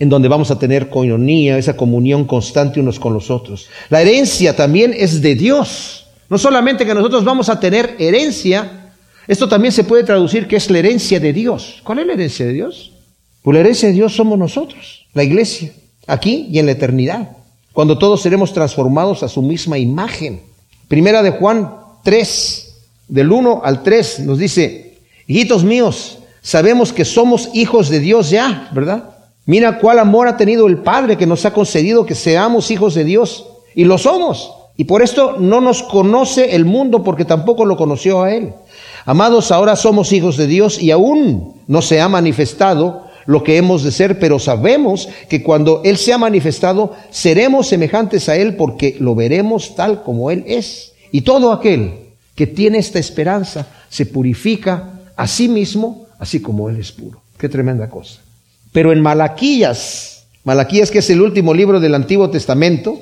en 0.00 0.08
donde 0.08 0.26
vamos 0.26 0.50
a 0.50 0.58
tener 0.58 0.88
coinonía, 0.88 1.58
esa 1.58 1.76
comunión 1.76 2.24
constante 2.24 2.80
unos 2.80 2.98
con 2.98 3.14
los 3.14 3.30
otros. 3.30 3.68
La 3.88 4.02
herencia 4.02 4.56
también 4.56 4.92
es 4.96 5.22
de 5.22 5.36
Dios. 5.36 6.06
No 6.28 6.38
solamente 6.38 6.84
que 6.84 6.92
nosotros 6.92 7.24
vamos 7.24 7.48
a 7.48 7.60
tener 7.60 7.94
herencia, 8.00 8.81
esto 9.28 9.48
también 9.48 9.72
se 9.72 9.84
puede 9.84 10.04
traducir 10.04 10.46
que 10.46 10.56
es 10.56 10.70
la 10.70 10.78
herencia 10.78 11.20
de 11.20 11.32
Dios. 11.32 11.80
¿Cuál 11.84 12.00
es 12.00 12.06
la 12.06 12.12
herencia 12.14 12.46
de 12.46 12.52
Dios? 12.52 12.92
Pues 13.42 13.54
la 13.54 13.60
herencia 13.60 13.88
de 13.88 13.94
Dios 13.94 14.14
somos 14.14 14.38
nosotros, 14.38 15.06
la 15.14 15.24
iglesia, 15.24 15.72
aquí 16.06 16.48
y 16.50 16.58
en 16.58 16.66
la 16.66 16.72
eternidad, 16.72 17.36
cuando 17.72 17.98
todos 17.98 18.22
seremos 18.22 18.52
transformados 18.52 19.22
a 19.22 19.28
su 19.28 19.42
misma 19.42 19.78
imagen. 19.78 20.42
Primera 20.88 21.22
de 21.22 21.30
Juan 21.30 21.74
3, 22.04 22.74
del 23.08 23.32
1 23.32 23.62
al 23.64 23.82
3, 23.82 24.20
nos 24.20 24.38
dice, 24.38 24.98
hijitos 25.26 25.64
míos, 25.64 26.18
sabemos 26.40 26.92
que 26.92 27.04
somos 27.04 27.50
hijos 27.54 27.88
de 27.88 28.00
Dios 28.00 28.30
ya, 28.30 28.70
¿verdad? 28.72 29.12
Mira 29.44 29.78
cuál 29.78 29.98
amor 29.98 30.28
ha 30.28 30.36
tenido 30.36 30.68
el 30.68 30.78
Padre 30.78 31.16
que 31.16 31.26
nos 31.26 31.44
ha 31.44 31.52
concedido 31.52 32.06
que 32.06 32.14
seamos 32.14 32.70
hijos 32.70 32.94
de 32.94 33.04
Dios. 33.04 33.46
Y 33.74 33.84
lo 33.84 33.98
somos. 33.98 34.52
Y 34.76 34.84
por 34.84 35.02
esto 35.02 35.36
no 35.38 35.60
nos 35.60 35.82
conoce 35.82 36.54
el 36.54 36.64
mundo 36.64 37.02
porque 37.02 37.24
tampoco 37.24 37.64
lo 37.64 37.76
conoció 37.76 38.22
a 38.22 38.32
Él. 38.32 38.54
Amados, 39.04 39.50
ahora 39.50 39.76
somos 39.76 40.12
hijos 40.12 40.36
de 40.36 40.46
Dios 40.46 40.80
y 40.80 40.90
aún 40.90 41.54
no 41.66 41.82
se 41.82 42.00
ha 42.00 42.08
manifestado 42.08 43.10
lo 43.26 43.42
que 43.42 43.56
hemos 43.56 43.82
de 43.82 43.92
ser, 43.92 44.18
pero 44.18 44.38
sabemos 44.38 45.08
que 45.28 45.42
cuando 45.42 45.82
Él 45.84 45.96
se 45.96 46.12
ha 46.12 46.18
manifestado, 46.18 46.94
seremos 47.10 47.68
semejantes 47.68 48.28
a 48.28 48.36
Él 48.36 48.56
porque 48.56 48.96
lo 48.98 49.14
veremos 49.14 49.74
tal 49.74 50.02
como 50.02 50.30
Él 50.30 50.44
es. 50.46 50.92
Y 51.10 51.22
todo 51.22 51.52
aquel 51.52 51.94
que 52.34 52.46
tiene 52.46 52.78
esta 52.78 52.98
esperanza 52.98 53.66
se 53.88 54.06
purifica 54.06 55.00
a 55.16 55.26
sí 55.26 55.48
mismo, 55.48 56.06
así 56.18 56.40
como 56.40 56.68
Él 56.68 56.78
es 56.78 56.92
puro. 56.92 57.20
Qué 57.38 57.48
tremenda 57.48 57.88
cosa. 57.88 58.20
Pero 58.72 58.92
en 58.92 59.00
Malaquías, 59.00 60.24
Malaquías 60.44 60.90
que 60.90 60.98
es 60.98 61.10
el 61.10 61.20
último 61.20 61.54
libro 61.54 61.80
del 61.80 61.94
Antiguo 61.94 62.30
Testamento, 62.30 62.98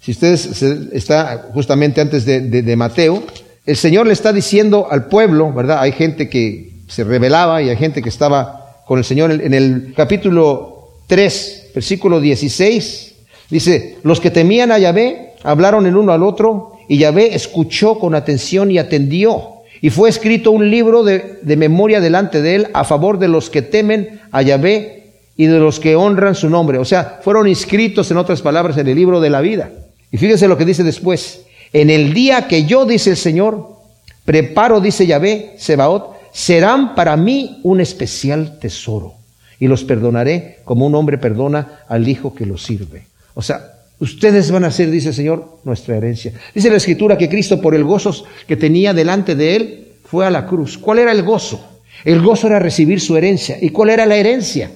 si 0.00 0.10
ustedes 0.10 0.62
está 0.92 1.50
justamente 1.54 2.00
antes 2.00 2.24
de, 2.24 2.40
de 2.40 2.76
Mateo, 2.76 3.22
el 3.64 3.76
Señor 3.76 4.06
le 4.06 4.12
está 4.12 4.32
diciendo 4.32 4.88
al 4.90 5.06
pueblo, 5.06 5.52
¿verdad? 5.52 5.80
Hay 5.80 5.92
gente 5.92 6.28
que 6.28 6.72
se 6.88 7.04
rebelaba 7.04 7.62
y 7.62 7.68
hay 7.68 7.76
gente 7.76 8.02
que 8.02 8.08
estaba 8.08 8.82
con 8.86 8.98
el 8.98 9.04
Señor. 9.04 9.30
En 9.30 9.54
el 9.54 9.94
capítulo 9.96 10.88
3, 11.06 11.70
versículo 11.74 12.20
16, 12.20 13.14
dice, 13.50 13.98
los 14.02 14.20
que 14.20 14.30
temían 14.30 14.72
a 14.72 14.78
Yahvé 14.78 15.34
hablaron 15.44 15.86
el 15.86 15.96
uno 15.96 16.12
al 16.12 16.22
otro 16.22 16.72
y 16.88 16.98
Yahvé 16.98 17.34
escuchó 17.34 17.98
con 17.98 18.14
atención 18.14 18.70
y 18.70 18.78
atendió. 18.78 19.48
Y 19.80 19.90
fue 19.90 20.08
escrito 20.08 20.50
un 20.50 20.70
libro 20.70 21.02
de, 21.02 21.38
de 21.42 21.56
memoria 21.56 22.00
delante 22.00 22.42
de 22.42 22.54
él 22.56 22.68
a 22.72 22.84
favor 22.84 23.18
de 23.18 23.28
los 23.28 23.50
que 23.50 23.62
temen 23.62 24.20
a 24.30 24.42
Yahvé 24.42 25.02
y 25.36 25.46
de 25.46 25.58
los 25.58 25.80
que 25.80 25.96
honran 25.96 26.34
su 26.34 26.50
nombre. 26.50 26.78
O 26.78 26.84
sea, 26.84 27.20
fueron 27.22 27.48
inscritos, 27.48 28.10
en 28.10 28.16
otras 28.16 28.42
palabras, 28.42 28.76
en 28.76 28.88
el 28.88 28.96
libro 28.96 29.20
de 29.20 29.30
la 29.30 29.40
vida. 29.40 29.70
Y 30.10 30.18
fíjense 30.18 30.46
lo 30.46 30.58
que 30.58 30.64
dice 30.64 30.84
después. 30.84 31.44
En 31.72 31.90
el 31.90 32.12
día 32.12 32.46
que 32.48 32.64
yo, 32.64 32.84
dice 32.84 33.10
el 33.10 33.16
Señor, 33.16 33.76
preparo, 34.24 34.80
dice 34.80 35.06
Yahvé, 35.06 35.54
Sebaot, 35.58 36.16
serán 36.32 36.94
para 36.94 37.16
mí 37.16 37.60
un 37.62 37.80
especial 37.80 38.58
tesoro 38.58 39.14
y 39.58 39.68
los 39.68 39.84
perdonaré 39.84 40.58
como 40.64 40.86
un 40.86 40.94
hombre 40.94 41.18
perdona 41.18 41.80
al 41.88 42.08
hijo 42.08 42.34
que 42.34 42.46
lo 42.46 42.58
sirve. 42.58 43.06
O 43.34 43.42
sea, 43.42 43.84
ustedes 44.00 44.50
van 44.50 44.64
a 44.64 44.70
ser, 44.70 44.90
dice 44.90 45.10
el 45.10 45.14
Señor, 45.14 45.58
nuestra 45.64 45.96
herencia. 45.96 46.32
Dice 46.54 46.70
la 46.70 46.76
Escritura 46.76 47.16
que 47.16 47.28
Cristo 47.28 47.60
por 47.60 47.74
el 47.74 47.84
gozo 47.84 48.24
que 48.46 48.56
tenía 48.56 48.92
delante 48.92 49.34
de 49.34 49.56
él 49.56 49.88
fue 50.04 50.26
a 50.26 50.30
la 50.30 50.46
cruz. 50.46 50.76
¿Cuál 50.76 50.98
era 50.98 51.12
el 51.12 51.22
gozo? 51.22 51.64
El 52.04 52.20
gozo 52.20 52.48
era 52.48 52.58
recibir 52.58 53.00
su 53.00 53.16
herencia. 53.16 53.56
¿Y 53.60 53.68
cuál 53.68 53.90
era 53.90 54.04
la 54.04 54.16
herencia? 54.16 54.72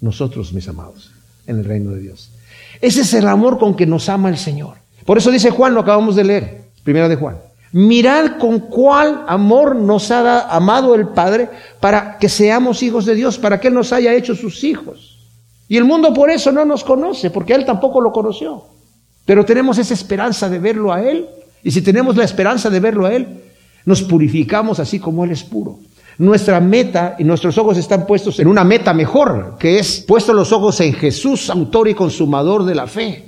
Nosotros, 0.00 0.52
mis 0.52 0.68
amados, 0.68 1.10
en 1.46 1.58
el 1.58 1.64
reino 1.64 1.92
de 1.92 2.00
Dios. 2.00 2.30
Ese 2.80 3.00
es 3.00 3.14
el 3.14 3.26
amor 3.26 3.58
con 3.58 3.74
que 3.74 3.86
nos 3.86 4.08
ama 4.08 4.28
el 4.28 4.36
Señor. 4.38 4.74
Por 5.08 5.16
eso 5.16 5.30
dice 5.30 5.48
Juan, 5.48 5.72
lo 5.72 5.80
acabamos 5.80 6.16
de 6.16 6.22
leer, 6.22 6.64
primera 6.84 7.08
de 7.08 7.16
Juan. 7.16 7.38
Mirad 7.72 8.36
con 8.38 8.60
cuál 8.60 9.24
amor 9.26 9.74
nos 9.74 10.10
ha 10.10 10.54
amado 10.54 10.94
el 10.94 11.08
Padre 11.08 11.48
para 11.80 12.18
que 12.18 12.28
seamos 12.28 12.82
hijos 12.82 13.06
de 13.06 13.14
Dios, 13.14 13.38
para 13.38 13.58
que 13.58 13.68
Él 13.68 13.74
nos 13.74 13.90
haya 13.94 14.12
hecho 14.12 14.34
sus 14.34 14.62
hijos. 14.64 15.30
Y 15.66 15.78
el 15.78 15.86
mundo 15.86 16.12
por 16.12 16.28
eso 16.28 16.52
no 16.52 16.66
nos 16.66 16.84
conoce, 16.84 17.30
porque 17.30 17.54
Él 17.54 17.64
tampoco 17.64 18.02
lo 18.02 18.12
conoció. 18.12 18.64
Pero 19.24 19.46
tenemos 19.46 19.78
esa 19.78 19.94
esperanza 19.94 20.50
de 20.50 20.58
verlo 20.58 20.92
a 20.92 21.02
Él. 21.02 21.26
Y 21.62 21.70
si 21.70 21.80
tenemos 21.80 22.14
la 22.14 22.24
esperanza 22.24 22.68
de 22.68 22.78
verlo 22.78 23.06
a 23.06 23.14
Él, 23.14 23.44
nos 23.86 24.02
purificamos 24.02 24.78
así 24.78 24.98
como 24.98 25.24
Él 25.24 25.30
es 25.30 25.42
puro. 25.42 25.78
Nuestra 26.18 26.60
meta 26.60 27.16
y 27.18 27.24
nuestros 27.24 27.56
ojos 27.56 27.78
están 27.78 28.04
puestos 28.04 28.40
en 28.40 28.46
una 28.46 28.62
meta 28.62 28.92
mejor, 28.92 29.56
que 29.58 29.78
es 29.78 30.04
puestos 30.06 30.36
los 30.36 30.52
ojos 30.52 30.78
en 30.82 30.92
Jesús, 30.92 31.48
autor 31.48 31.88
y 31.88 31.94
consumador 31.94 32.66
de 32.66 32.74
la 32.74 32.86
fe. 32.86 33.27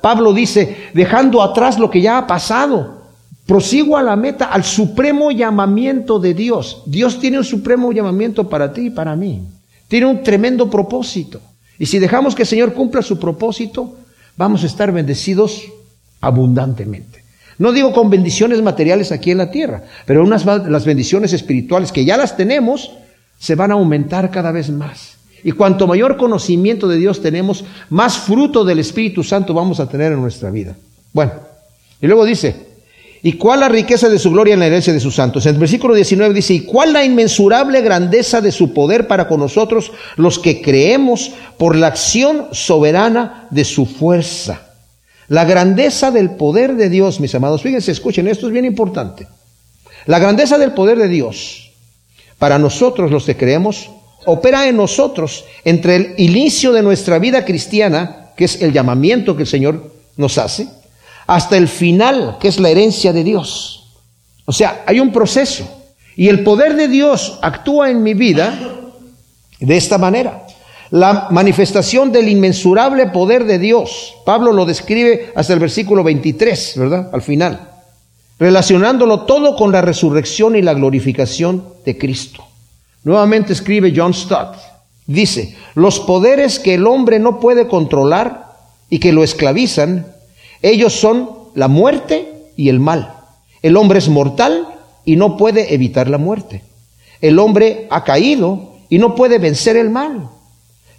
Pablo 0.00 0.32
dice, 0.32 0.88
dejando 0.94 1.42
atrás 1.42 1.78
lo 1.78 1.90
que 1.90 2.00
ya 2.00 2.18
ha 2.18 2.26
pasado, 2.26 3.02
prosigo 3.46 3.96
a 3.96 4.02
la 4.02 4.14
meta, 4.14 4.46
al 4.46 4.62
supremo 4.62 5.30
llamamiento 5.30 6.18
de 6.18 6.34
Dios. 6.34 6.82
Dios 6.86 7.18
tiene 7.18 7.38
un 7.38 7.44
supremo 7.44 7.90
llamamiento 7.92 8.48
para 8.48 8.72
ti 8.72 8.86
y 8.86 8.90
para 8.90 9.16
mí. 9.16 9.42
Tiene 9.88 10.06
un 10.06 10.22
tremendo 10.22 10.70
propósito. 10.70 11.40
Y 11.78 11.86
si 11.86 11.98
dejamos 11.98 12.34
que 12.34 12.42
el 12.42 12.48
Señor 12.48 12.74
cumpla 12.74 13.02
su 13.02 13.18
propósito, 13.18 13.96
vamos 14.36 14.62
a 14.62 14.66
estar 14.66 14.92
bendecidos 14.92 15.62
abundantemente. 16.20 17.24
No 17.58 17.72
digo 17.72 17.92
con 17.92 18.10
bendiciones 18.10 18.62
materiales 18.62 19.10
aquí 19.10 19.32
en 19.32 19.38
la 19.38 19.50
tierra, 19.50 19.82
pero 20.06 20.22
unas, 20.22 20.44
las 20.44 20.84
bendiciones 20.84 21.32
espirituales 21.32 21.90
que 21.90 22.04
ya 22.04 22.16
las 22.16 22.36
tenemos 22.36 22.92
se 23.38 23.54
van 23.54 23.70
a 23.70 23.74
aumentar 23.74 24.30
cada 24.30 24.52
vez 24.52 24.70
más. 24.70 25.17
Y 25.48 25.52
cuanto 25.52 25.86
mayor 25.86 26.18
conocimiento 26.18 26.86
de 26.88 26.98
Dios 26.98 27.22
tenemos, 27.22 27.64
más 27.88 28.18
fruto 28.18 28.66
del 28.66 28.80
Espíritu 28.80 29.24
Santo 29.24 29.54
vamos 29.54 29.80
a 29.80 29.88
tener 29.88 30.12
en 30.12 30.20
nuestra 30.20 30.50
vida. 30.50 30.76
Bueno, 31.14 31.32
y 32.02 32.06
luego 32.06 32.26
dice, 32.26 32.54
¿y 33.22 33.32
cuál 33.32 33.60
la 33.60 33.70
riqueza 33.70 34.10
de 34.10 34.18
su 34.18 34.30
gloria 34.30 34.52
en 34.52 34.60
la 34.60 34.66
herencia 34.66 34.92
de 34.92 35.00
sus 35.00 35.14
santos? 35.14 35.46
En 35.46 35.54
el 35.54 35.58
versículo 35.58 35.94
19 35.94 36.34
dice, 36.34 36.52
¿y 36.52 36.60
cuál 36.60 36.92
la 36.92 37.02
inmensurable 37.02 37.80
grandeza 37.80 38.42
de 38.42 38.52
su 38.52 38.74
poder 38.74 39.06
para 39.06 39.26
con 39.26 39.40
nosotros 39.40 39.90
los 40.16 40.38
que 40.38 40.60
creemos 40.60 41.32
por 41.56 41.76
la 41.76 41.86
acción 41.86 42.48
soberana 42.52 43.48
de 43.50 43.64
su 43.64 43.86
fuerza? 43.86 44.74
La 45.28 45.46
grandeza 45.46 46.10
del 46.10 46.32
poder 46.32 46.76
de 46.76 46.90
Dios, 46.90 47.20
mis 47.20 47.34
amados, 47.34 47.62
fíjense, 47.62 47.90
escuchen, 47.90 48.28
esto 48.28 48.48
es 48.48 48.52
bien 48.52 48.66
importante. 48.66 49.26
La 50.04 50.18
grandeza 50.18 50.58
del 50.58 50.72
poder 50.72 50.98
de 50.98 51.08
Dios 51.08 51.70
para 52.38 52.58
nosotros 52.58 53.10
los 53.10 53.24
que 53.24 53.38
creemos 53.38 53.88
opera 54.26 54.68
en 54.68 54.76
nosotros 54.76 55.44
entre 55.64 55.96
el 55.96 56.14
inicio 56.18 56.72
de 56.72 56.82
nuestra 56.82 57.18
vida 57.18 57.44
cristiana, 57.44 58.32
que 58.36 58.44
es 58.44 58.62
el 58.62 58.72
llamamiento 58.72 59.36
que 59.36 59.42
el 59.42 59.48
Señor 59.48 59.92
nos 60.16 60.38
hace, 60.38 60.68
hasta 61.26 61.56
el 61.56 61.68
final, 61.68 62.36
que 62.40 62.48
es 62.48 62.58
la 62.58 62.70
herencia 62.70 63.12
de 63.12 63.24
Dios. 63.24 63.94
O 64.44 64.52
sea, 64.52 64.82
hay 64.86 64.98
un 64.98 65.12
proceso. 65.12 65.68
Y 66.16 66.28
el 66.28 66.42
poder 66.42 66.74
de 66.74 66.88
Dios 66.88 67.38
actúa 67.42 67.90
en 67.90 68.02
mi 68.02 68.14
vida 68.14 68.58
de 69.60 69.76
esta 69.76 69.98
manera. 69.98 70.46
La 70.90 71.28
manifestación 71.30 72.10
del 72.10 72.28
inmensurable 72.28 73.08
poder 73.08 73.44
de 73.44 73.58
Dios. 73.58 74.14
Pablo 74.24 74.52
lo 74.52 74.64
describe 74.64 75.32
hasta 75.36 75.52
el 75.52 75.60
versículo 75.60 76.02
23, 76.02 76.74
¿verdad? 76.76 77.10
Al 77.12 77.22
final. 77.22 77.68
Relacionándolo 78.38 79.26
todo 79.26 79.54
con 79.54 79.70
la 79.70 79.82
resurrección 79.82 80.56
y 80.56 80.62
la 80.62 80.74
glorificación 80.74 81.64
de 81.84 81.98
Cristo. 81.98 82.47
Nuevamente 83.04 83.52
escribe 83.52 83.92
John 83.94 84.14
Stott. 84.14 84.56
Dice, 85.06 85.56
los 85.74 86.00
poderes 86.00 86.58
que 86.58 86.74
el 86.74 86.86
hombre 86.86 87.18
no 87.18 87.40
puede 87.40 87.66
controlar 87.66 88.52
y 88.90 88.98
que 88.98 89.12
lo 89.12 89.24
esclavizan, 89.24 90.06
ellos 90.62 90.92
son 90.92 91.30
la 91.54 91.68
muerte 91.68 92.52
y 92.56 92.68
el 92.68 92.80
mal. 92.80 93.14
El 93.62 93.76
hombre 93.76 93.98
es 93.98 94.08
mortal 94.08 94.68
y 95.04 95.16
no 95.16 95.36
puede 95.36 95.74
evitar 95.74 96.08
la 96.08 96.18
muerte. 96.18 96.62
El 97.20 97.38
hombre 97.38 97.86
ha 97.90 98.04
caído 98.04 98.74
y 98.88 98.98
no 98.98 99.14
puede 99.14 99.38
vencer 99.38 99.76
el 99.76 99.90
mal. 99.90 100.28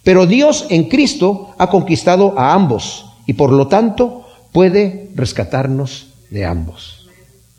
Pero 0.04 0.26
Dios 0.26 0.66
en 0.70 0.86
Cristo 0.86 1.50
ha 1.58 1.70
conquistado 1.70 2.38
a 2.38 2.54
ambos 2.54 3.06
y 3.26 3.34
por 3.34 3.52
lo 3.52 3.68
tanto 3.68 4.26
puede 4.52 5.12
rescatarnos 5.14 6.08
de 6.30 6.46
ambos. 6.46 7.08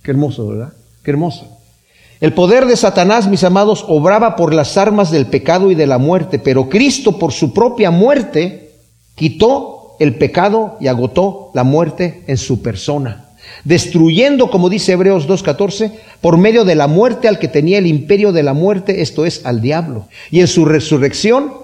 Qué 0.02 0.10
hermoso, 0.10 0.48
¿verdad? 0.48 0.72
Qué 1.04 1.10
hermoso. 1.10 1.59
El 2.20 2.34
poder 2.34 2.66
de 2.66 2.76
Satanás, 2.76 3.28
mis 3.28 3.44
amados, 3.44 3.86
obraba 3.88 4.36
por 4.36 4.52
las 4.52 4.76
armas 4.76 5.10
del 5.10 5.26
pecado 5.26 5.70
y 5.70 5.74
de 5.74 5.86
la 5.86 5.96
muerte, 5.96 6.38
pero 6.38 6.68
Cristo 6.68 7.18
por 7.18 7.32
su 7.32 7.54
propia 7.54 7.90
muerte 7.90 8.72
quitó 9.14 9.96
el 9.98 10.16
pecado 10.16 10.76
y 10.80 10.88
agotó 10.88 11.50
la 11.54 11.64
muerte 11.64 12.22
en 12.26 12.36
su 12.36 12.60
persona, 12.60 13.30
destruyendo, 13.64 14.50
como 14.50 14.68
dice 14.68 14.92
Hebreos 14.92 15.26
2.14, 15.26 15.92
por 16.20 16.36
medio 16.36 16.66
de 16.66 16.74
la 16.74 16.88
muerte 16.88 17.26
al 17.26 17.38
que 17.38 17.48
tenía 17.48 17.78
el 17.78 17.86
imperio 17.86 18.32
de 18.32 18.42
la 18.42 18.52
muerte, 18.52 19.00
esto 19.00 19.24
es, 19.24 19.46
al 19.46 19.62
diablo. 19.62 20.06
Y 20.30 20.40
en 20.40 20.48
su 20.48 20.66
resurrección, 20.66 21.54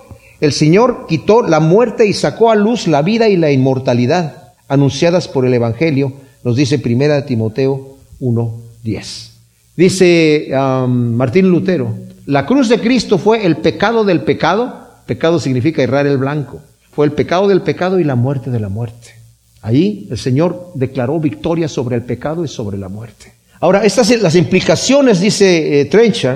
el 0.40 0.54
Señor 0.54 1.04
quitó 1.06 1.42
la 1.42 1.60
muerte 1.60 2.06
y 2.06 2.14
sacó 2.14 2.50
a 2.50 2.54
luz 2.54 2.86
la 2.86 3.02
vida 3.02 3.28
y 3.28 3.36
la 3.36 3.50
inmortalidad, 3.50 4.54
anunciadas 4.68 5.28
por 5.28 5.44
el 5.44 5.52
Evangelio, 5.52 6.14
nos 6.44 6.56
dice 6.56 6.80
1 6.82 7.24
Timoteo 7.24 7.96
1.10. 8.22 9.35
Dice 9.76 10.48
um, 10.52 11.14
Martín 11.14 11.48
Lutero, 11.48 11.94
la 12.24 12.46
cruz 12.46 12.68
de 12.68 12.80
Cristo 12.80 13.18
fue 13.18 13.44
el 13.44 13.58
pecado 13.58 14.04
del 14.04 14.22
pecado, 14.22 14.86
pecado 15.04 15.38
significa 15.38 15.82
errar 15.82 16.06
el 16.06 16.16
blanco, 16.16 16.60
fue 16.90 17.04
el 17.06 17.12
pecado 17.12 17.46
del 17.46 17.60
pecado 17.60 18.00
y 18.00 18.04
la 18.04 18.14
muerte 18.14 18.50
de 18.50 18.58
la 18.58 18.70
muerte. 18.70 19.14
Ahí 19.60 20.06
el 20.10 20.16
Señor 20.18 20.72
declaró 20.74 21.20
victoria 21.20 21.68
sobre 21.68 21.96
el 21.96 22.02
pecado 22.02 22.44
y 22.44 22.48
sobre 22.48 22.78
la 22.78 22.88
muerte. 22.88 23.32
Ahora, 23.60 23.84
estas 23.84 24.10
las 24.22 24.34
implicaciones, 24.34 25.20
dice 25.20 25.80
eh, 25.80 26.26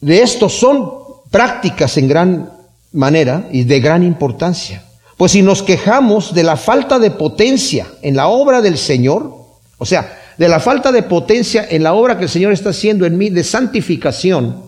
de 0.00 0.22
esto 0.22 0.48
son 0.48 0.92
prácticas 1.30 1.96
en 1.96 2.08
gran 2.08 2.50
manera 2.92 3.48
y 3.50 3.64
de 3.64 3.80
gran 3.80 4.02
importancia. 4.02 4.82
Pues 5.16 5.32
si 5.32 5.42
nos 5.42 5.62
quejamos 5.62 6.34
de 6.34 6.42
la 6.42 6.56
falta 6.56 6.98
de 6.98 7.10
potencia 7.10 7.86
en 8.02 8.16
la 8.16 8.28
obra 8.28 8.60
del 8.60 8.76
Señor, 8.76 9.34
o 9.78 9.86
sea, 9.86 10.23
de 10.38 10.48
la 10.48 10.60
falta 10.60 10.92
de 10.92 11.02
potencia 11.02 11.66
en 11.68 11.82
la 11.82 11.94
obra 11.94 12.18
que 12.18 12.24
el 12.24 12.30
Señor 12.30 12.52
está 12.52 12.70
haciendo 12.70 13.06
en 13.06 13.16
mí 13.16 13.30
de 13.30 13.44
santificación 13.44 14.62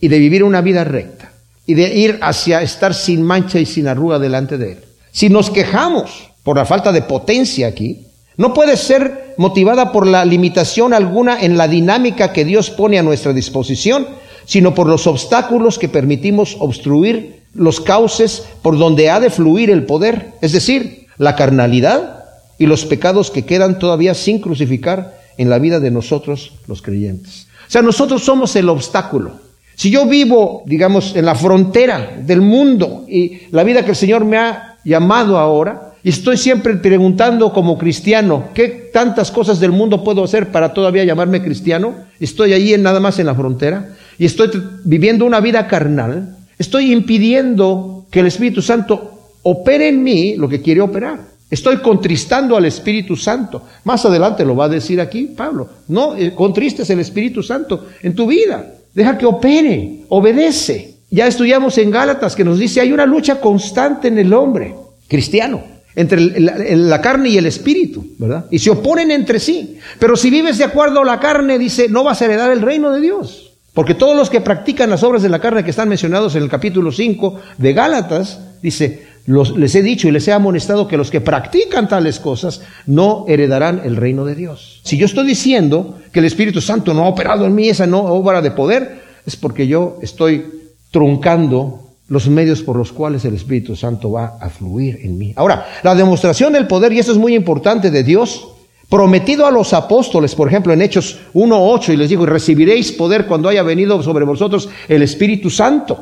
y 0.00 0.08
de 0.08 0.18
vivir 0.18 0.44
una 0.44 0.60
vida 0.60 0.84
recta 0.84 1.32
y 1.66 1.74
de 1.74 1.94
ir 1.94 2.18
hacia 2.22 2.62
estar 2.62 2.94
sin 2.94 3.22
mancha 3.22 3.58
y 3.58 3.66
sin 3.66 3.88
arruga 3.88 4.18
delante 4.18 4.58
de 4.58 4.72
Él. 4.72 4.78
Si 5.10 5.28
nos 5.28 5.50
quejamos 5.50 6.30
por 6.42 6.56
la 6.56 6.64
falta 6.64 6.92
de 6.92 7.02
potencia 7.02 7.66
aquí, 7.66 8.06
no 8.36 8.52
puede 8.52 8.76
ser 8.76 9.34
motivada 9.38 9.92
por 9.92 10.06
la 10.06 10.24
limitación 10.24 10.92
alguna 10.92 11.40
en 11.40 11.56
la 11.56 11.68
dinámica 11.68 12.32
que 12.32 12.44
Dios 12.44 12.70
pone 12.70 12.98
a 12.98 13.02
nuestra 13.02 13.32
disposición, 13.32 14.06
sino 14.44 14.74
por 14.74 14.86
los 14.86 15.06
obstáculos 15.06 15.78
que 15.78 15.88
permitimos 15.88 16.56
obstruir 16.60 17.42
los 17.54 17.80
cauces 17.80 18.44
por 18.62 18.78
donde 18.78 19.10
ha 19.10 19.18
de 19.18 19.30
fluir 19.30 19.70
el 19.70 19.84
poder, 19.84 20.32
es 20.42 20.52
decir, 20.52 21.06
la 21.16 21.34
carnalidad, 21.34 22.15
y 22.58 22.66
los 22.66 22.84
pecados 22.84 23.30
que 23.30 23.44
quedan 23.44 23.78
todavía 23.78 24.14
sin 24.14 24.40
crucificar 24.40 25.18
en 25.36 25.50
la 25.50 25.58
vida 25.58 25.80
de 25.80 25.90
nosotros 25.90 26.52
los 26.66 26.82
creyentes. 26.82 27.46
O 27.68 27.70
sea, 27.70 27.82
nosotros 27.82 28.24
somos 28.24 28.54
el 28.56 28.68
obstáculo. 28.68 29.40
Si 29.74 29.90
yo 29.90 30.06
vivo, 30.06 30.62
digamos, 30.66 31.14
en 31.16 31.26
la 31.26 31.34
frontera 31.34 32.16
del 32.22 32.40
mundo 32.40 33.04
y 33.06 33.42
la 33.50 33.62
vida 33.62 33.84
que 33.84 33.90
el 33.90 33.96
Señor 33.96 34.24
me 34.24 34.38
ha 34.38 34.78
llamado 34.84 35.38
ahora, 35.38 35.86
y 36.02 36.10
estoy 36.10 36.36
siempre 36.36 36.76
preguntando 36.76 37.52
como 37.52 37.76
cristiano, 37.76 38.50
¿qué 38.54 38.90
tantas 38.92 39.32
cosas 39.32 39.58
del 39.58 39.72
mundo 39.72 40.04
puedo 40.04 40.22
hacer 40.22 40.52
para 40.52 40.72
todavía 40.72 41.04
llamarme 41.04 41.42
cristiano? 41.42 41.94
Estoy 42.20 42.52
en, 42.72 42.82
nada 42.82 43.00
más 43.00 43.18
en 43.18 43.26
la 43.26 43.34
frontera 43.34 43.96
y 44.16 44.24
estoy 44.24 44.50
viviendo 44.84 45.26
una 45.26 45.40
vida 45.40 45.66
carnal. 45.66 46.36
Estoy 46.58 46.92
impidiendo 46.92 48.06
que 48.10 48.20
el 48.20 48.28
Espíritu 48.28 48.62
Santo 48.62 49.32
opere 49.42 49.88
en 49.88 50.02
mí 50.02 50.36
lo 50.36 50.48
que 50.48 50.62
quiere 50.62 50.80
operar. 50.80 51.35
Estoy 51.48 51.78
contristando 51.78 52.56
al 52.56 52.64
Espíritu 52.64 53.16
Santo. 53.16 53.62
Más 53.84 54.04
adelante 54.04 54.44
lo 54.44 54.56
va 54.56 54.64
a 54.64 54.68
decir 54.68 55.00
aquí 55.00 55.26
Pablo. 55.36 55.68
No, 55.88 56.16
eh, 56.16 56.34
contristes 56.34 56.90
el 56.90 57.00
Espíritu 57.00 57.42
Santo 57.42 57.86
en 58.02 58.14
tu 58.14 58.26
vida. 58.26 58.74
Deja 58.92 59.16
que 59.16 59.26
opere, 59.26 60.00
obedece. 60.08 60.96
Ya 61.10 61.26
estudiamos 61.26 61.78
en 61.78 61.90
Gálatas 61.90 62.34
que 62.34 62.44
nos 62.44 62.58
dice 62.58 62.80
hay 62.80 62.92
una 62.92 63.06
lucha 63.06 63.40
constante 63.40 64.08
en 64.08 64.18
el 64.18 64.32
hombre 64.32 64.74
cristiano 65.06 65.76
entre 65.96 66.20
la, 66.20 67.00
carne 67.00 67.30
y 67.30 67.38
el 67.38 67.46
espíritu, 67.46 68.06
¿verdad? 68.18 68.44
Y 68.50 68.58
se 68.58 68.68
oponen 68.68 69.10
entre 69.10 69.40
sí. 69.40 69.78
Pero 69.98 70.14
si 70.14 70.28
vives 70.28 70.58
de 70.58 70.64
acuerdo 70.64 71.00
a 71.00 71.04
la 71.06 71.18
carne, 71.18 71.58
dice, 71.58 71.88
no 71.88 72.04
vas 72.04 72.20
a 72.20 72.26
heredar 72.26 72.52
el 72.52 72.60
reino 72.60 72.92
de 72.92 73.00
Dios. 73.00 73.54
Porque 73.72 73.94
todos 73.94 74.14
los 74.14 74.28
que 74.28 74.42
practican 74.42 74.90
las 74.90 75.02
obras 75.02 75.22
de 75.22 75.30
la 75.30 75.40
carne 75.40 75.64
que 75.64 75.70
están 75.70 75.88
mencionados 75.88 76.36
en 76.36 76.42
el 76.42 76.50
capítulo 76.50 76.92
5 76.92 77.40
de 77.56 77.72
Gálatas, 77.72 78.40
dice, 78.62 79.06
les 79.26 79.74
he 79.74 79.82
dicho 79.82 80.08
y 80.08 80.12
les 80.12 80.26
he 80.28 80.32
amonestado 80.32 80.86
que 80.86 80.96
los 80.96 81.10
que 81.10 81.20
practican 81.20 81.88
tales 81.88 82.20
cosas 82.20 82.62
no 82.86 83.24
heredarán 83.28 83.82
el 83.84 83.96
reino 83.96 84.24
de 84.24 84.34
Dios. 84.34 84.80
Si 84.84 84.96
yo 84.96 85.06
estoy 85.06 85.26
diciendo 85.26 85.98
que 86.12 86.20
el 86.20 86.26
Espíritu 86.26 86.60
Santo 86.60 86.94
no 86.94 87.04
ha 87.04 87.08
operado 87.08 87.44
en 87.44 87.54
mí 87.54 87.68
esa 87.68 87.86
no 87.86 88.02
obra 88.04 88.40
de 88.40 88.52
poder, 88.52 89.02
es 89.26 89.36
porque 89.36 89.66
yo 89.66 89.98
estoy 90.00 90.44
truncando 90.92 91.82
los 92.08 92.28
medios 92.28 92.62
por 92.62 92.76
los 92.76 92.92
cuales 92.92 93.24
el 93.24 93.34
Espíritu 93.34 93.74
Santo 93.74 94.12
va 94.12 94.38
a 94.40 94.48
fluir 94.48 95.00
en 95.02 95.18
mí. 95.18 95.32
Ahora, 95.34 95.66
la 95.82 95.94
demostración 95.94 96.52
del 96.52 96.68
poder, 96.68 96.92
y 96.92 97.00
esto 97.00 97.10
es 97.10 97.18
muy 97.18 97.34
importante 97.34 97.90
de 97.90 98.04
Dios, 98.04 98.48
prometido 98.88 99.44
a 99.44 99.50
los 99.50 99.72
apóstoles, 99.72 100.36
por 100.36 100.46
ejemplo, 100.46 100.72
en 100.72 100.82
Hechos 100.82 101.18
1.8, 101.34 101.92
y 101.92 101.96
les 101.96 102.10
digo, 102.10 102.24
recibiréis 102.24 102.92
poder 102.92 103.26
cuando 103.26 103.48
haya 103.48 103.64
venido 103.64 104.00
sobre 104.02 104.24
vosotros 104.24 104.68
el 104.88 105.02
Espíritu 105.02 105.50
Santo. 105.50 105.98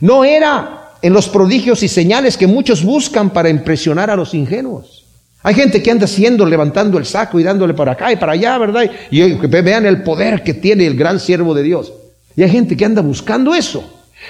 No 0.00 0.24
era 0.24 0.87
en 1.02 1.12
los 1.12 1.28
prodigios 1.28 1.82
y 1.82 1.88
señales 1.88 2.36
que 2.36 2.46
muchos 2.46 2.82
buscan 2.82 3.30
para 3.30 3.48
impresionar 3.48 4.10
a 4.10 4.16
los 4.16 4.34
ingenuos. 4.34 5.04
Hay 5.42 5.54
gente 5.54 5.82
que 5.82 5.90
anda 5.90 6.04
haciendo, 6.04 6.44
levantando 6.44 6.98
el 6.98 7.06
saco 7.06 7.38
y 7.38 7.44
dándole 7.44 7.74
para 7.74 7.92
acá 7.92 8.12
y 8.12 8.16
para 8.16 8.32
allá, 8.32 8.58
¿verdad? 8.58 8.90
Y 9.10 9.34
vean 9.46 9.86
el 9.86 10.02
poder 10.02 10.42
que 10.42 10.54
tiene 10.54 10.86
el 10.86 10.96
gran 10.96 11.20
siervo 11.20 11.54
de 11.54 11.62
Dios. 11.62 11.92
Y 12.36 12.42
hay 12.42 12.50
gente 12.50 12.76
que 12.76 12.84
anda 12.84 13.02
buscando 13.02 13.54
eso. 13.54 13.84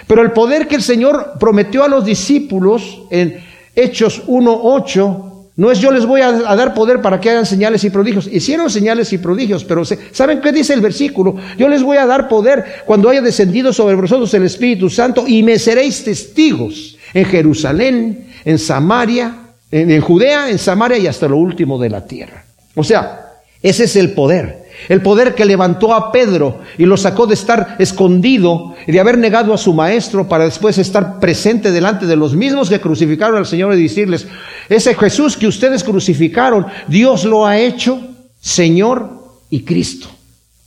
Pero 0.07 0.23
el 0.23 0.33
poder 0.33 0.69
que 0.69 0.77
el 0.77 0.83
Señor 0.83 1.33
prometió 1.41 1.83
a 1.83 1.89
los 1.89 2.05
discípulos 2.05 3.03
en 3.11 3.43
Hechos 3.75 4.27
1.8 4.27 5.28
no 5.59 5.73
es 5.73 5.81
yo 5.81 5.91
les 5.91 6.07
voy 6.07 6.21
a, 6.21 6.31
dar 6.31 6.73
poder 6.73 7.03
para 7.03 7.21
que 7.21 7.31
hagan 7.31 7.45
señales 7.45 7.83
y 7.83 7.91
prodigios. 7.91 8.29
Hicieron 8.29 8.71
señales 8.71 9.13
y 9.13 9.19
prodigios, 9.19 9.65
pero 9.65 9.83
¿saben 9.85 10.41
qué 10.41 10.53
dice 10.53 10.73
el 10.73 10.81
versículo? 10.81 11.35
Yo 11.59 11.69
les 11.69 11.83
voy 11.83 11.97
a 11.97 12.07
dar 12.07 12.29
poder 12.29 12.65
cuando 12.87 13.11
haya 13.11 13.21
descendido 13.21 13.73
sobre 13.73 13.97
vosotros 13.97 14.33
el 14.35 14.45
Espíritu 14.45 14.89
Santo 14.89 15.25
y 15.27 15.43
me 15.43 15.59
seréis 15.59 16.05
testigos 16.05 16.97
en 17.13 17.25
Jerusalén, 17.25 18.29
en 18.45 18.57
Samaria, 18.57 19.35
en, 19.73 19.91
en 19.91 20.01
Judea, 20.01 20.49
en 20.49 20.59
Samaria 20.59 20.97
y 20.97 21.09
hasta 21.09 21.27
lo 21.27 21.39
último 21.39 21.77
de 21.77 21.91
la 21.91 22.07
tierra. 22.07 22.45
O 22.77 22.85
sea, 22.85 23.33
ese 23.61 23.83
es 23.83 23.97
el 23.97 24.13
poder. 24.13 24.68
El 24.89 25.03
poder 25.03 25.35
que 25.35 25.45
levantó 25.45 25.93
a 25.93 26.13
Pedro 26.13 26.61
y 26.79 26.85
lo 26.85 26.97
sacó 26.97 27.27
de 27.27 27.35
estar 27.35 27.77
escondido 27.79 28.75
y 28.87 28.93
de 28.93 29.01
haber 29.01 29.19
negado 29.19 29.53
a 29.53 29.59
su 29.59 29.75
maestro 29.75 30.29
para 30.29 30.45
después 30.45 30.79
estar 30.79 31.19
presente 31.19 31.71
delante 31.71 32.07
de 32.07 32.17
los 32.17 32.35
mismos 32.35 32.69
que 32.69 32.81
crucificaron 32.81 33.37
al 33.37 33.47
Señor 33.47 33.75
y 33.75 33.83
decirles, 33.83 34.27
ese 34.69 34.95
Jesús 34.95 35.37
que 35.37 35.47
ustedes 35.47 35.83
crucificaron, 35.83 36.67
Dios 36.87 37.25
lo 37.25 37.47
ha 37.47 37.59
hecho 37.59 38.01
Señor 38.41 39.11
y 39.51 39.61
Cristo. 39.61 40.09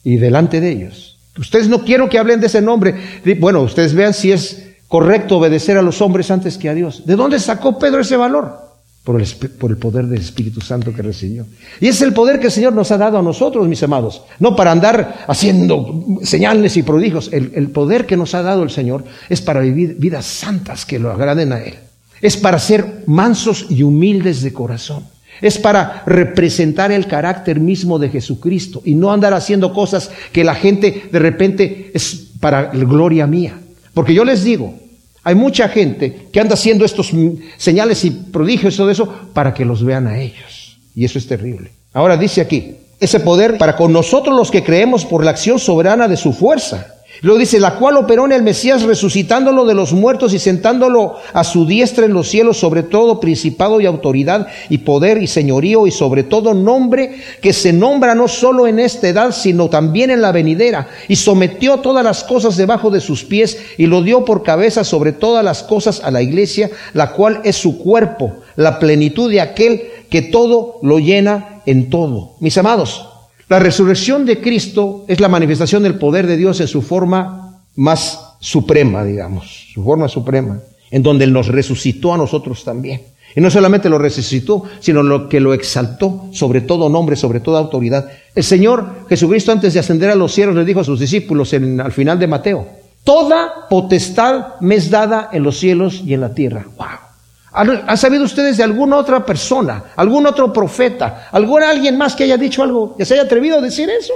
Y 0.04 0.18
delante 0.18 0.60
de 0.60 0.72
ellos. 0.72 1.18
Ustedes 1.38 1.70
no 1.70 1.84
quiero 1.84 2.10
que 2.10 2.20
hablen 2.20 2.40
de 2.40 2.48
ese 2.48 2.62
nombre. 2.62 2.96
Bueno, 3.40 3.62
ustedes 3.62 3.94
vean 3.94 4.14
si 4.14 4.32
es 4.32 4.72
correcto 4.88 5.38
obedecer 5.38 5.78
a 5.78 5.82
los 5.82 6.02
hombres 6.02 6.30
antes 6.32 6.58
que 6.58 6.70
a 6.70 6.74
Dios. 6.74 7.06
¿De 7.06 7.16
dónde 7.16 7.40
sacó 7.40 7.80
Pedro 7.80 8.02
ese 8.02 8.18
valor? 8.18 8.71
Por 9.04 9.20
el, 9.20 9.78
poder 9.78 10.06
del 10.06 10.22
Espíritu 10.22 10.62
Santo 10.62 10.94
que 10.94 11.02
recibió. 11.02 11.46
Y 11.80 11.88
es 11.88 12.02
el 12.02 12.14
poder 12.14 12.40
que 12.40 12.48
el 12.48 12.52
Señor 12.52 12.74
nos 12.74 12.92
ha 12.92 12.98
dado 12.98 13.18
a 13.18 13.24
nosotros, 13.24 13.68
mis 13.68 13.82
amados. 13.82 14.22
No 14.40 14.56
para 14.56 14.72
andar 14.72 15.26
haciendo 15.28 16.06
señales 16.22 16.78
y 16.78 16.84
prodigios. 16.84 17.30
El, 17.34 17.52
el 17.56 17.70
poder 17.70 18.06
que 18.06 18.16
nos 18.16 18.36
ha 18.36 18.44
dado 18.44 18.62
el 18.62 18.70
Señor 18.70 19.04
es 19.28 19.42
para 19.42 19.62
vivir 19.62 19.96
vidas 19.98 20.26
santas 20.26 20.86
que 20.86 21.00
lo 21.00 21.12
agraden 21.12 21.52
a 21.52 21.62
Él. 21.62 21.76
Es 22.22 22.38
para 22.38 22.60
ser 22.60 23.04
mansos 23.08 23.66
y 23.70 23.82
humildes 23.82 24.44
de 24.44 24.54
corazón. 24.54 25.04
Es 25.42 25.58
para 25.58 26.04
representar 26.06 26.92
el 26.92 27.08
carácter 27.08 27.60
mismo 27.60 27.98
de 27.98 28.10
Jesucristo 28.10 28.84
y 28.86 28.94
no 28.94 29.12
andar 29.12 29.34
haciendo 29.34 29.74
cosas 29.74 30.12
que 30.32 30.44
la 30.44 30.54
gente 30.54 31.10
de 31.12 31.20
repente 31.20 31.90
es 31.96 32.34
para 32.40 32.66
gloria 32.66 33.26
mía. 33.26 33.58
Porque 33.96 34.14
yo 34.14 34.24
les 34.24 34.44
digo, 34.44 34.76
hay 35.24 35.36
mucha 35.36 35.70
gente 35.70 36.28
que 36.32 36.40
anda 36.40 36.56
haciendo 36.56 36.84
estos 36.84 37.12
señales 37.58 38.04
y 38.06 38.12
prodigios 38.12 38.74
y 38.74 38.78
todo 38.78 38.90
eso 38.90 39.14
para 39.34 39.54
que 39.54 39.66
los 39.66 39.84
vean 39.84 40.08
a 40.08 40.20
ellos. 40.20 40.80
Y 40.96 41.06
eso 41.06 41.20
es 41.20 41.28
terrible. 41.28 41.72
Ahora 41.94 42.18
dice 42.18 42.42
aquí, 42.42 42.76
ese 43.00 43.20
poder 43.20 43.58
para 43.58 43.76
con 43.76 43.94
nosotros 43.94 44.36
los 44.36 44.52
que 44.52 44.64
creemos 44.64 45.06
por 45.06 45.24
la 45.24 45.32
acción 45.32 45.60
soberana 45.60 46.08
de 46.08 46.18
su 46.18 46.34
fuerza 46.34 47.01
Luego 47.24 47.40
dice, 47.40 47.60
la 47.60 47.76
cual 47.76 47.98
operó 47.98 48.26
en 48.26 48.32
el 48.32 48.42
Mesías 48.42 48.82
resucitándolo 48.82 49.66
de 49.66 49.76
los 49.76 49.94
muertos 49.94 50.34
y 50.34 50.40
sentándolo 50.40 51.18
a 51.34 51.44
su 51.44 51.68
diestra 51.68 52.06
en 52.08 52.14
los 52.14 52.28
cielos 52.28 52.58
sobre 52.58 52.82
todo 52.82 53.20
principado 53.20 53.80
y 53.80 53.86
autoridad 53.86 54.48
y 54.70 54.80
poder 54.80 55.22
y 55.22 55.28
señorío 55.28 55.86
y 55.86 55.92
sobre 55.92 56.24
todo 56.24 56.56
nombre 56.56 57.22
que 57.40 57.54
se 57.54 57.74
nombra 57.74 58.16
no 58.16 58.28
solo 58.28 58.66
en 58.66 58.80
esta 58.80 59.08
edad 59.08 59.34
sino 59.34 59.70
también 59.70 60.10
en 60.10 60.22
la 60.22 60.32
venidera 60.32 60.88
y 61.08 61.16
sometió 61.16 61.78
todas 61.78 62.04
las 62.04 62.24
cosas 62.24 62.58
debajo 62.58 62.90
de 62.90 63.02
sus 63.02 63.24
pies 63.24 63.60
y 63.78 63.86
lo 63.86 64.02
dio 64.02 64.26
por 64.26 64.42
cabeza 64.42 64.84
sobre 64.84 65.12
todas 65.12 65.46
las 65.46 65.62
cosas 65.62 66.02
a 66.04 66.10
la 66.10 66.24
iglesia, 66.24 66.72
la 66.94 67.12
cual 67.12 67.42
es 67.44 67.56
su 67.56 67.78
cuerpo, 67.78 68.34
la 68.56 68.80
plenitud 68.80 69.30
de 69.30 69.42
aquel 69.42 69.84
que 70.10 70.24
todo 70.24 70.80
lo 70.82 70.98
llena 70.98 71.62
en 71.68 71.92
todo. 71.92 72.32
Mis 72.40 72.58
amados, 72.58 73.11
la 73.52 73.60
resurrección 73.60 74.26
de 74.26 74.40
Cristo 74.40 75.04
es 75.10 75.20
la 75.20 75.28
manifestación 75.28 75.84
del 75.84 75.96
poder 75.96 76.26
de 76.26 76.38
Dios 76.38 76.62
en 76.62 76.70
su 76.70 76.82
forma 76.82 77.66
más 77.76 78.38
suprema, 78.40 79.04
digamos, 79.04 79.68
su 79.74 79.84
forma 79.84 80.08
suprema, 80.08 80.62
en 80.90 81.04
donde 81.04 81.26
Él 81.26 81.34
nos 81.34 81.50
resucitó 81.50 82.14
a 82.14 82.18
nosotros 82.18 82.64
también. 82.64 83.02
Y 83.36 83.42
no 83.42 83.50
solamente 83.50 83.90
lo 83.90 83.98
resucitó, 83.98 84.64
sino 84.80 85.04
lo 85.04 85.28
que 85.28 85.42
lo 85.42 85.54
exaltó 85.54 86.30
sobre 86.32 86.62
todo 86.62 86.88
nombre, 86.88 87.18
sobre 87.18 87.42
toda 87.42 87.60
autoridad. 87.60 88.10
El 88.34 88.46
Señor 88.46 89.06
Jesucristo 89.10 89.52
antes 89.52 89.74
de 89.74 89.82
ascender 89.82 90.10
a 90.12 90.16
los 90.16 90.32
cielos 90.32 90.56
le 90.56 90.64
dijo 90.64 90.80
a 90.80 90.86
sus 90.86 91.02
discípulos 91.02 91.52
en, 91.52 91.82
al 91.82 91.92
final 91.92 92.18
de 92.18 92.28
Mateo, 92.28 92.66
Toda 93.04 93.68
potestad 93.70 94.62
me 94.62 94.76
es 94.76 94.90
dada 94.90 95.30
en 95.34 95.44
los 95.44 95.60
cielos 95.60 96.04
y 96.06 96.14
en 96.14 96.22
la 96.22 96.34
tierra. 96.34 96.66
¡Wow! 96.78 97.11
¿Han 97.54 97.98
sabido 97.98 98.24
ustedes 98.24 98.58
de 98.58 98.64
alguna 98.64 98.98
otra 98.98 99.26
persona, 99.26 99.84
algún 99.96 100.26
otro 100.26 100.54
profeta, 100.54 101.28
algún 101.32 101.64
alguien 101.64 101.98
más 101.98 102.16
que 102.16 102.24
haya 102.24 102.38
dicho 102.38 102.64
algo, 102.64 102.96
que 102.96 103.06
se 103.06 103.16
haya 103.16 103.24
atrevido 103.24 103.58
a 103.58 103.62
decir 103.62 103.90
eso? 103.90 104.14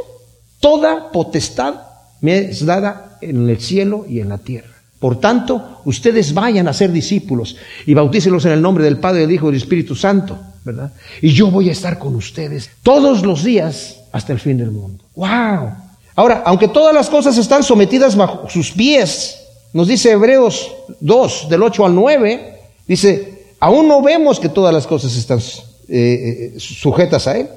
Toda 0.59 1.11
potestad 1.11 1.75
me 2.21 2.38
es 2.38 2.65
dada 2.65 3.17
en 3.21 3.49
el 3.49 3.59
cielo 3.59 4.05
y 4.07 4.21
en 4.21 4.29
la 4.29 4.38
tierra. 4.38 4.69
Por 4.99 5.19
tanto, 5.19 5.81
ustedes 5.83 6.33
vayan 6.33 6.67
a 6.67 6.73
ser 6.73 6.91
discípulos 6.91 7.57
y 7.86 7.93
bautícelos 7.93 8.45
en 8.45 8.53
el 8.53 8.61
nombre 8.61 8.86
del 8.86 8.97
Padre, 8.97 9.21
del 9.21 9.31
Hijo 9.31 9.47
y 9.47 9.51
del 9.51 9.61
Espíritu 9.61 9.95
Santo, 9.95 10.39
¿verdad? 10.63 10.93
Y 11.21 11.29
yo 11.31 11.51
voy 11.51 11.69
a 11.69 11.73
estar 11.73 11.99
con 11.99 12.15
ustedes 12.15 12.69
todos 12.81 13.23
los 13.23 13.43
días 13.43 13.97
hasta 14.13 14.31
el 14.31 14.39
fin 14.39 14.57
del 14.57 14.71
mundo. 14.71 15.03
¡Wow! 15.15 15.75
Ahora, 16.15 16.43
aunque 16.45 16.69
todas 16.69 16.95
las 16.95 17.09
cosas 17.09 17.38
están 17.38 17.63
sometidas 17.63 18.15
bajo 18.15 18.49
sus 18.49 18.71
pies, 18.71 19.41
nos 19.73 19.88
dice 19.88 20.11
Hebreos 20.11 20.71
2, 21.01 21.49
del 21.49 21.63
8 21.63 21.86
al 21.86 21.93
9, 21.93 22.55
Dice, 22.88 23.45
aún 23.59 23.88
no 23.88 24.01
vemos 24.01 24.39
que 24.39 24.49
todas 24.49 24.73
las 24.73 24.88
cosas 24.88 25.15
están 25.15 25.39
eh, 25.39 26.53
eh, 26.55 26.59
sujetas 26.59 27.27
a 27.27 27.38
Él, 27.38 27.47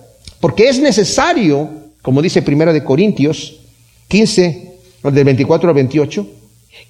porque 0.40 0.68
es 0.68 0.80
necesario, 0.80 1.68
como 2.02 2.22
dice 2.22 2.42
Primera 2.42 2.72
de 2.72 2.84
Corintios 2.84 3.56
15, 4.08 4.68
del 5.04 5.24
24 5.24 5.68
al 5.68 5.74
28, 5.74 6.26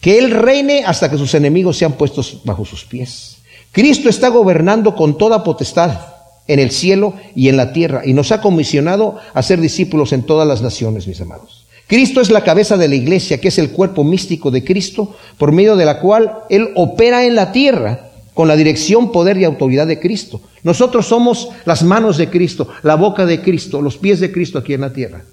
que 0.00 0.18
Él 0.18 0.30
reine 0.30 0.84
hasta 0.86 1.10
que 1.10 1.18
sus 1.18 1.34
enemigos 1.34 1.76
sean 1.76 1.92
puestos 1.94 2.40
bajo 2.44 2.64
sus 2.64 2.84
pies. 2.84 3.38
Cristo 3.72 4.08
está 4.08 4.28
gobernando 4.28 4.94
con 4.94 5.18
toda 5.18 5.44
potestad 5.44 5.98
en 6.46 6.58
el 6.58 6.70
cielo 6.70 7.14
y 7.34 7.48
en 7.48 7.56
la 7.56 7.72
tierra 7.72 8.02
y 8.04 8.14
nos 8.14 8.32
ha 8.32 8.40
comisionado 8.40 9.16
a 9.34 9.42
ser 9.42 9.60
discípulos 9.60 10.12
en 10.12 10.22
todas 10.22 10.48
las 10.48 10.62
naciones, 10.62 11.06
mis 11.06 11.20
amados. 11.20 11.66
Cristo 11.86 12.20
es 12.20 12.30
la 12.30 12.44
cabeza 12.44 12.76
de 12.76 12.88
la 12.88 12.94
iglesia, 12.94 13.40
que 13.40 13.48
es 13.48 13.58
el 13.58 13.70
cuerpo 13.70 14.04
místico 14.04 14.50
de 14.50 14.62
Cristo, 14.62 15.14
por 15.38 15.52
medio 15.52 15.76
de 15.76 15.86
la 15.86 16.00
cual 16.00 16.40
Él 16.50 16.70
opera 16.74 17.24
en 17.24 17.34
la 17.34 17.52
tierra 17.52 18.07
con 18.38 18.46
la 18.46 18.54
dirección, 18.54 19.10
poder 19.10 19.36
y 19.36 19.42
autoridad 19.42 19.88
de 19.88 19.98
Cristo. 19.98 20.40
Nosotros 20.62 21.08
somos 21.08 21.48
las 21.64 21.82
manos 21.82 22.18
de 22.18 22.30
Cristo, 22.30 22.68
la 22.84 22.94
boca 22.94 23.26
de 23.26 23.42
Cristo, 23.42 23.82
los 23.82 23.98
pies 23.98 24.20
de 24.20 24.30
Cristo 24.30 24.60
aquí 24.60 24.74
en 24.74 24.82
la 24.82 24.92
tierra. 24.92 25.24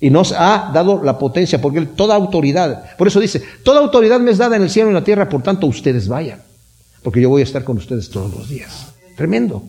Y 0.00 0.10
nos 0.10 0.32
ha 0.32 0.72
dado 0.74 1.04
la 1.04 1.20
potencia, 1.20 1.60
porque 1.60 1.82
toda 1.82 2.16
autoridad, 2.16 2.96
por 2.96 3.06
eso 3.06 3.20
dice, 3.20 3.40
toda 3.62 3.78
autoridad 3.78 4.18
me 4.18 4.32
es 4.32 4.38
dada 4.38 4.56
en 4.56 4.62
el 4.62 4.70
cielo 4.70 4.88
y 4.88 4.90
en 4.90 4.96
la 4.96 5.04
tierra, 5.04 5.28
por 5.28 5.40
tanto 5.40 5.68
ustedes 5.68 6.08
vayan, 6.08 6.42
porque 7.04 7.20
yo 7.20 7.28
voy 7.28 7.42
a 7.42 7.44
estar 7.44 7.62
con 7.62 7.76
ustedes 7.76 8.10
todos 8.10 8.34
los 8.34 8.48
días. 8.48 8.88
Tremendo. 9.16 9.62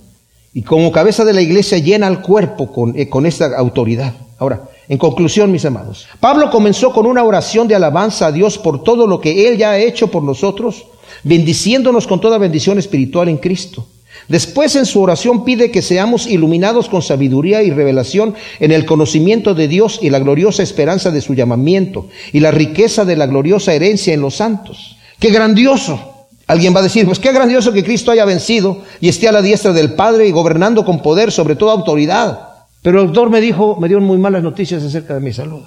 Y 0.51 0.63
como 0.63 0.91
cabeza 0.91 1.23
de 1.25 1.33
la 1.33 1.43
iglesia 1.43 1.77
llena 1.77 2.07
al 2.07 2.23
cuerpo 2.23 2.71
con, 2.71 2.97
eh, 2.97 3.07
con 3.07 3.27
esta 3.27 3.55
autoridad. 3.55 4.15
Ahora, 4.39 4.63
en 4.89 4.97
conclusión, 4.97 5.51
mis 5.51 5.65
amados, 5.65 6.07
Pablo 6.19 6.49
comenzó 6.49 6.91
con 6.91 7.05
una 7.05 7.23
oración 7.23 7.67
de 7.67 7.75
alabanza 7.75 8.25
a 8.25 8.31
Dios 8.31 8.57
por 8.57 8.83
todo 8.83 9.05
lo 9.05 9.21
que 9.21 9.47
Él 9.47 9.59
ya 9.59 9.69
ha 9.69 9.77
hecho 9.77 10.07
por 10.09 10.23
nosotros, 10.23 10.87
bendiciéndonos 11.23 12.07
con 12.07 12.21
toda 12.21 12.37
bendición 12.37 12.79
espiritual 12.79 13.29
en 13.29 13.37
Cristo. 13.37 13.87
Después 14.27 14.75
en 14.75 14.85
su 14.85 15.01
oración 15.01 15.43
pide 15.43 15.71
que 15.71 15.81
seamos 15.81 16.27
iluminados 16.27 16.87
con 16.87 17.01
sabiduría 17.01 17.61
y 17.63 17.71
revelación 17.71 18.35
en 18.59 18.71
el 18.71 18.85
conocimiento 18.85 19.53
de 19.53 19.67
Dios 19.67 19.99
y 20.01 20.09
la 20.09 20.19
gloriosa 20.19 20.63
esperanza 20.63 21.11
de 21.11 21.21
su 21.21 21.33
llamamiento 21.33 22.07
y 22.31 22.39
la 22.39 22.51
riqueza 22.51 23.05
de 23.05 23.17
la 23.17 23.27
gloriosa 23.27 23.73
herencia 23.73 24.13
en 24.13 24.21
los 24.21 24.35
santos. 24.35 24.97
¡Qué 25.19 25.29
grandioso! 25.29 26.27
Alguien 26.47 26.75
va 26.75 26.79
a 26.79 26.83
decir, 26.83 27.05
pues 27.05 27.19
qué 27.19 27.31
grandioso 27.31 27.71
que 27.71 27.83
Cristo 27.83 28.11
haya 28.11 28.25
vencido 28.25 28.83
y 28.99 29.09
esté 29.09 29.27
a 29.27 29.31
la 29.31 29.41
diestra 29.41 29.71
del 29.73 29.93
Padre 29.93 30.27
y 30.27 30.31
gobernando 30.31 30.83
con 30.83 31.01
poder 31.01 31.31
sobre 31.31 31.55
toda 31.55 31.73
autoridad. 31.73 32.49
Pero 32.81 32.99
el 32.99 33.07
doctor 33.07 33.29
me 33.29 33.39
dijo, 33.39 33.77
me 33.79 33.87
dio 33.87 33.99
muy 34.01 34.17
malas 34.17 34.43
noticias 34.43 34.83
acerca 34.83 35.13
de 35.13 35.21
mi 35.21 35.31
salud. 35.31 35.63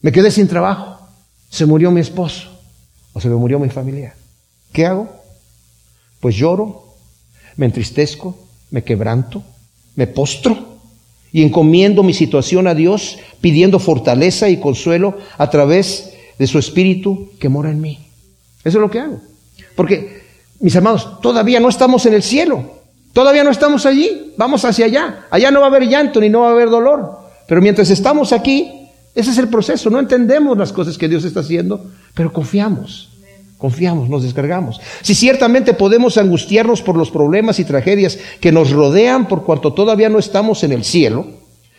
Me 0.00 0.12
quedé 0.12 0.30
sin 0.30 0.48
trabajo. 0.48 0.98
Se 1.50 1.66
murió 1.66 1.90
mi 1.90 2.00
esposo 2.00 2.48
o 3.12 3.20
se 3.20 3.28
me 3.28 3.36
murió 3.36 3.58
mi 3.58 3.68
familia. 3.68 4.14
¿Qué 4.72 4.86
hago? 4.86 5.08
Pues 6.20 6.36
lloro, 6.36 6.94
me 7.56 7.66
entristezco, 7.66 8.38
me 8.70 8.82
quebranto, 8.84 9.42
me 9.96 10.06
postro 10.06 10.78
y 11.32 11.42
encomiendo 11.42 12.02
mi 12.02 12.14
situación 12.14 12.66
a 12.66 12.74
Dios 12.74 13.18
pidiendo 13.40 13.78
fortaleza 13.78 14.48
y 14.48 14.58
consuelo 14.58 15.18
a 15.36 15.50
través 15.50 16.14
de 16.38 16.46
su 16.46 16.58
espíritu 16.58 17.30
que 17.38 17.48
mora 17.48 17.70
en 17.70 17.80
mí. 17.80 17.98
Eso 18.64 18.78
es 18.78 18.82
lo 18.82 18.90
que 18.90 19.00
hago. 19.00 19.20
Porque, 19.74 20.22
mis 20.60 20.74
amados, 20.76 21.20
todavía 21.20 21.60
no 21.60 21.68
estamos 21.68 22.06
en 22.06 22.14
el 22.14 22.22
cielo. 22.22 22.78
Todavía 23.12 23.44
no 23.44 23.50
estamos 23.50 23.86
allí. 23.86 24.34
Vamos 24.36 24.64
hacia 24.64 24.86
allá. 24.86 25.26
Allá 25.30 25.50
no 25.50 25.60
va 25.60 25.66
a 25.66 25.70
haber 25.70 25.88
llanto 25.88 26.20
ni 26.20 26.28
no 26.28 26.40
va 26.40 26.48
a 26.48 26.52
haber 26.52 26.70
dolor. 26.70 27.18
Pero 27.46 27.60
mientras 27.60 27.90
estamos 27.90 28.32
aquí, 28.32 28.88
ese 29.14 29.30
es 29.30 29.38
el 29.38 29.48
proceso. 29.48 29.90
No 29.90 29.98
entendemos 29.98 30.56
las 30.56 30.72
cosas 30.72 30.98
que 30.98 31.08
Dios 31.08 31.24
está 31.24 31.40
haciendo, 31.40 31.90
pero 32.14 32.32
confiamos. 32.32 33.08
Confiamos, 33.58 34.08
nos 34.08 34.22
descargamos. 34.22 34.80
Si 35.02 35.16
ciertamente 35.16 35.74
podemos 35.74 36.16
angustiarnos 36.16 36.80
por 36.80 36.96
los 36.96 37.10
problemas 37.10 37.58
y 37.58 37.64
tragedias 37.64 38.16
que 38.40 38.52
nos 38.52 38.70
rodean 38.70 39.26
por 39.26 39.42
cuanto 39.42 39.72
todavía 39.72 40.08
no 40.08 40.20
estamos 40.20 40.62
en 40.62 40.70
el 40.70 40.84
cielo, 40.84 41.26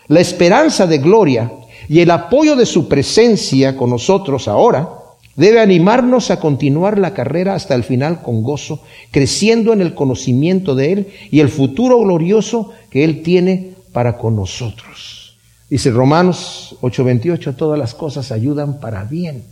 la 0.08 0.20
esperanza 0.20 0.88
de 0.88 0.98
gloria 0.98 1.50
y 1.88 2.02
el 2.02 2.12
apoyo 2.12 2.58
de 2.58 2.66
su 2.66 2.90
presencia 2.90 3.78
con 3.78 3.92
nosotros 3.92 4.50
ahora 4.50 4.90
debe 5.38 5.62
animarnos 5.62 6.32
a 6.32 6.40
continuar 6.42 7.00
la 7.00 7.14
carrera 7.14 7.56
hasta 7.56 7.76
el 7.76 7.86
final 7.86 8.22
con 8.22 8.44
gozo, 8.44 8.82
creciendo 9.10 9.72
en 9.72 9.80
el 9.80 9.96
conocimiento 9.96 10.76
de 10.76 10.92
Él 10.92 11.08
y 11.32 11.40
el 11.40 11.48
futuro 11.48 11.98
glorioso 12.00 12.72
que 12.90 13.06
Él 13.06 13.24
tiene 13.24 13.72
para 13.94 14.18
con 14.18 14.36
nosotros. 14.36 15.38
Dice 15.70 15.92
Romanos 15.92 16.76
8:28, 16.82 17.56
todas 17.56 17.80
las 17.80 17.94
cosas 17.94 18.34
ayudan 18.34 18.82
para 18.82 19.06
bien, 19.06 19.46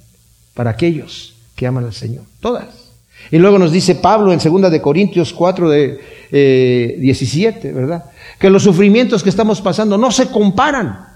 para 0.54 0.72
aquellos 0.72 1.37
que 1.58 1.66
aman 1.66 1.86
al 1.86 1.93
Señor, 1.93 2.24
todas. 2.39 2.68
Y 3.32 3.39
luego 3.39 3.58
nos 3.58 3.72
dice 3.72 3.95
Pablo 3.95 4.32
en 4.32 4.39
2 4.39 4.72
de 4.72 4.80
Corintios 4.80 5.34
4 5.34 5.70
de 5.70 6.97
17, 6.99 7.68
eh, 7.68 7.74
¿verdad? 7.74 8.05
Que 8.39 8.51
los 8.51 8.64
sufrimientos 8.64 9.24
que 9.24 9.30
estamos 9.30 9.60
pasando 9.60 9.97
no 9.97 10.12
se 10.12 10.28
comparan 10.28 11.08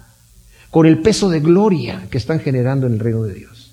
con 0.72 0.88
el 0.88 1.00
peso 1.00 1.30
de 1.30 1.42
gloria 1.42 2.08
que 2.10 2.18
están 2.18 2.40
generando 2.40 2.88
en 2.88 2.94
el 2.94 3.00
reino 3.00 3.22
de 3.22 3.36
Dios. 3.36 3.72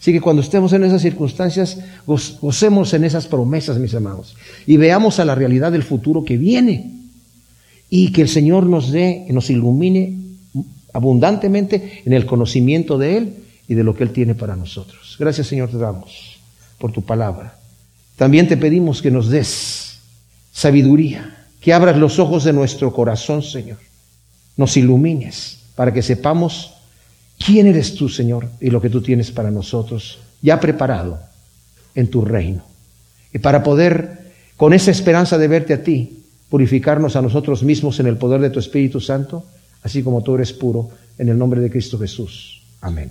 Así 0.00 0.12
que 0.12 0.20
cuando 0.20 0.40
estemos 0.40 0.72
en 0.72 0.84
esas 0.84 1.02
circunstancias, 1.02 1.78
gocemos 2.06 2.94
en 2.94 3.04
esas 3.04 3.26
promesas, 3.26 3.78
mis 3.78 3.94
amados, 3.94 4.34
y 4.66 4.78
veamos 4.78 5.18
a 5.20 5.26
la 5.26 5.34
realidad 5.34 5.72
del 5.72 5.82
futuro 5.82 6.24
que 6.24 6.38
viene. 6.38 6.94
Y 7.90 8.12
que 8.12 8.22
el 8.22 8.28
Señor 8.28 8.66
nos 8.66 8.92
dé, 8.92 9.26
nos 9.30 9.50
ilumine 9.50 10.14
abundantemente 10.94 12.02
en 12.04 12.12
el 12.12 12.26
conocimiento 12.26 12.96
de 12.96 13.16
Él 13.16 13.34
y 13.68 13.74
de 13.74 13.84
lo 13.84 13.94
que 13.94 14.02
Él 14.02 14.10
tiene 14.10 14.34
para 14.34 14.56
nosotros. 14.56 15.16
Gracias, 15.18 15.46
Señor, 15.46 15.70
te 15.70 15.78
damos 15.78 16.38
por 16.78 16.90
tu 16.90 17.04
palabra. 17.04 17.56
También 18.16 18.48
te 18.48 18.56
pedimos 18.56 19.02
que 19.02 19.10
nos 19.10 19.28
des 19.28 20.00
sabiduría, 20.50 21.46
que 21.60 21.72
abras 21.72 21.96
los 21.96 22.18
ojos 22.18 22.44
de 22.44 22.52
nuestro 22.52 22.92
corazón, 22.92 23.42
Señor. 23.42 23.78
Nos 24.56 24.76
ilumines 24.76 25.58
para 25.76 25.92
que 25.92 26.02
sepamos 26.02 26.72
¿Quién 27.38 27.66
eres 27.68 27.94
tú, 27.94 28.08
Señor? 28.08 28.48
Y 28.60 28.70
lo 28.70 28.80
que 28.80 28.90
tú 28.90 29.00
tienes 29.00 29.30
para 29.30 29.50
nosotros 29.50 30.18
ya 30.42 30.60
preparado 30.60 31.20
en 31.94 32.08
tu 32.08 32.24
reino. 32.24 32.62
Y 33.32 33.38
para 33.38 33.62
poder, 33.62 34.32
con 34.56 34.72
esa 34.72 34.90
esperanza 34.90 35.38
de 35.38 35.48
verte 35.48 35.74
a 35.74 35.82
ti, 35.82 36.24
purificarnos 36.48 37.16
a 37.16 37.22
nosotros 37.22 37.62
mismos 37.62 38.00
en 38.00 38.06
el 38.06 38.16
poder 38.16 38.40
de 38.40 38.50
tu 38.50 38.58
Espíritu 38.58 39.00
Santo, 39.00 39.44
así 39.82 40.02
como 40.02 40.22
tú 40.22 40.34
eres 40.34 40.52
puro, 40.52 40.90
en 41.18 41.28
el 41.28 41.38
nombre 41.38 41.60
de 41.60 41.70
Cristo 41.70 41.98
Jesús. 41.98 42.62
Amén. 42.80 43.10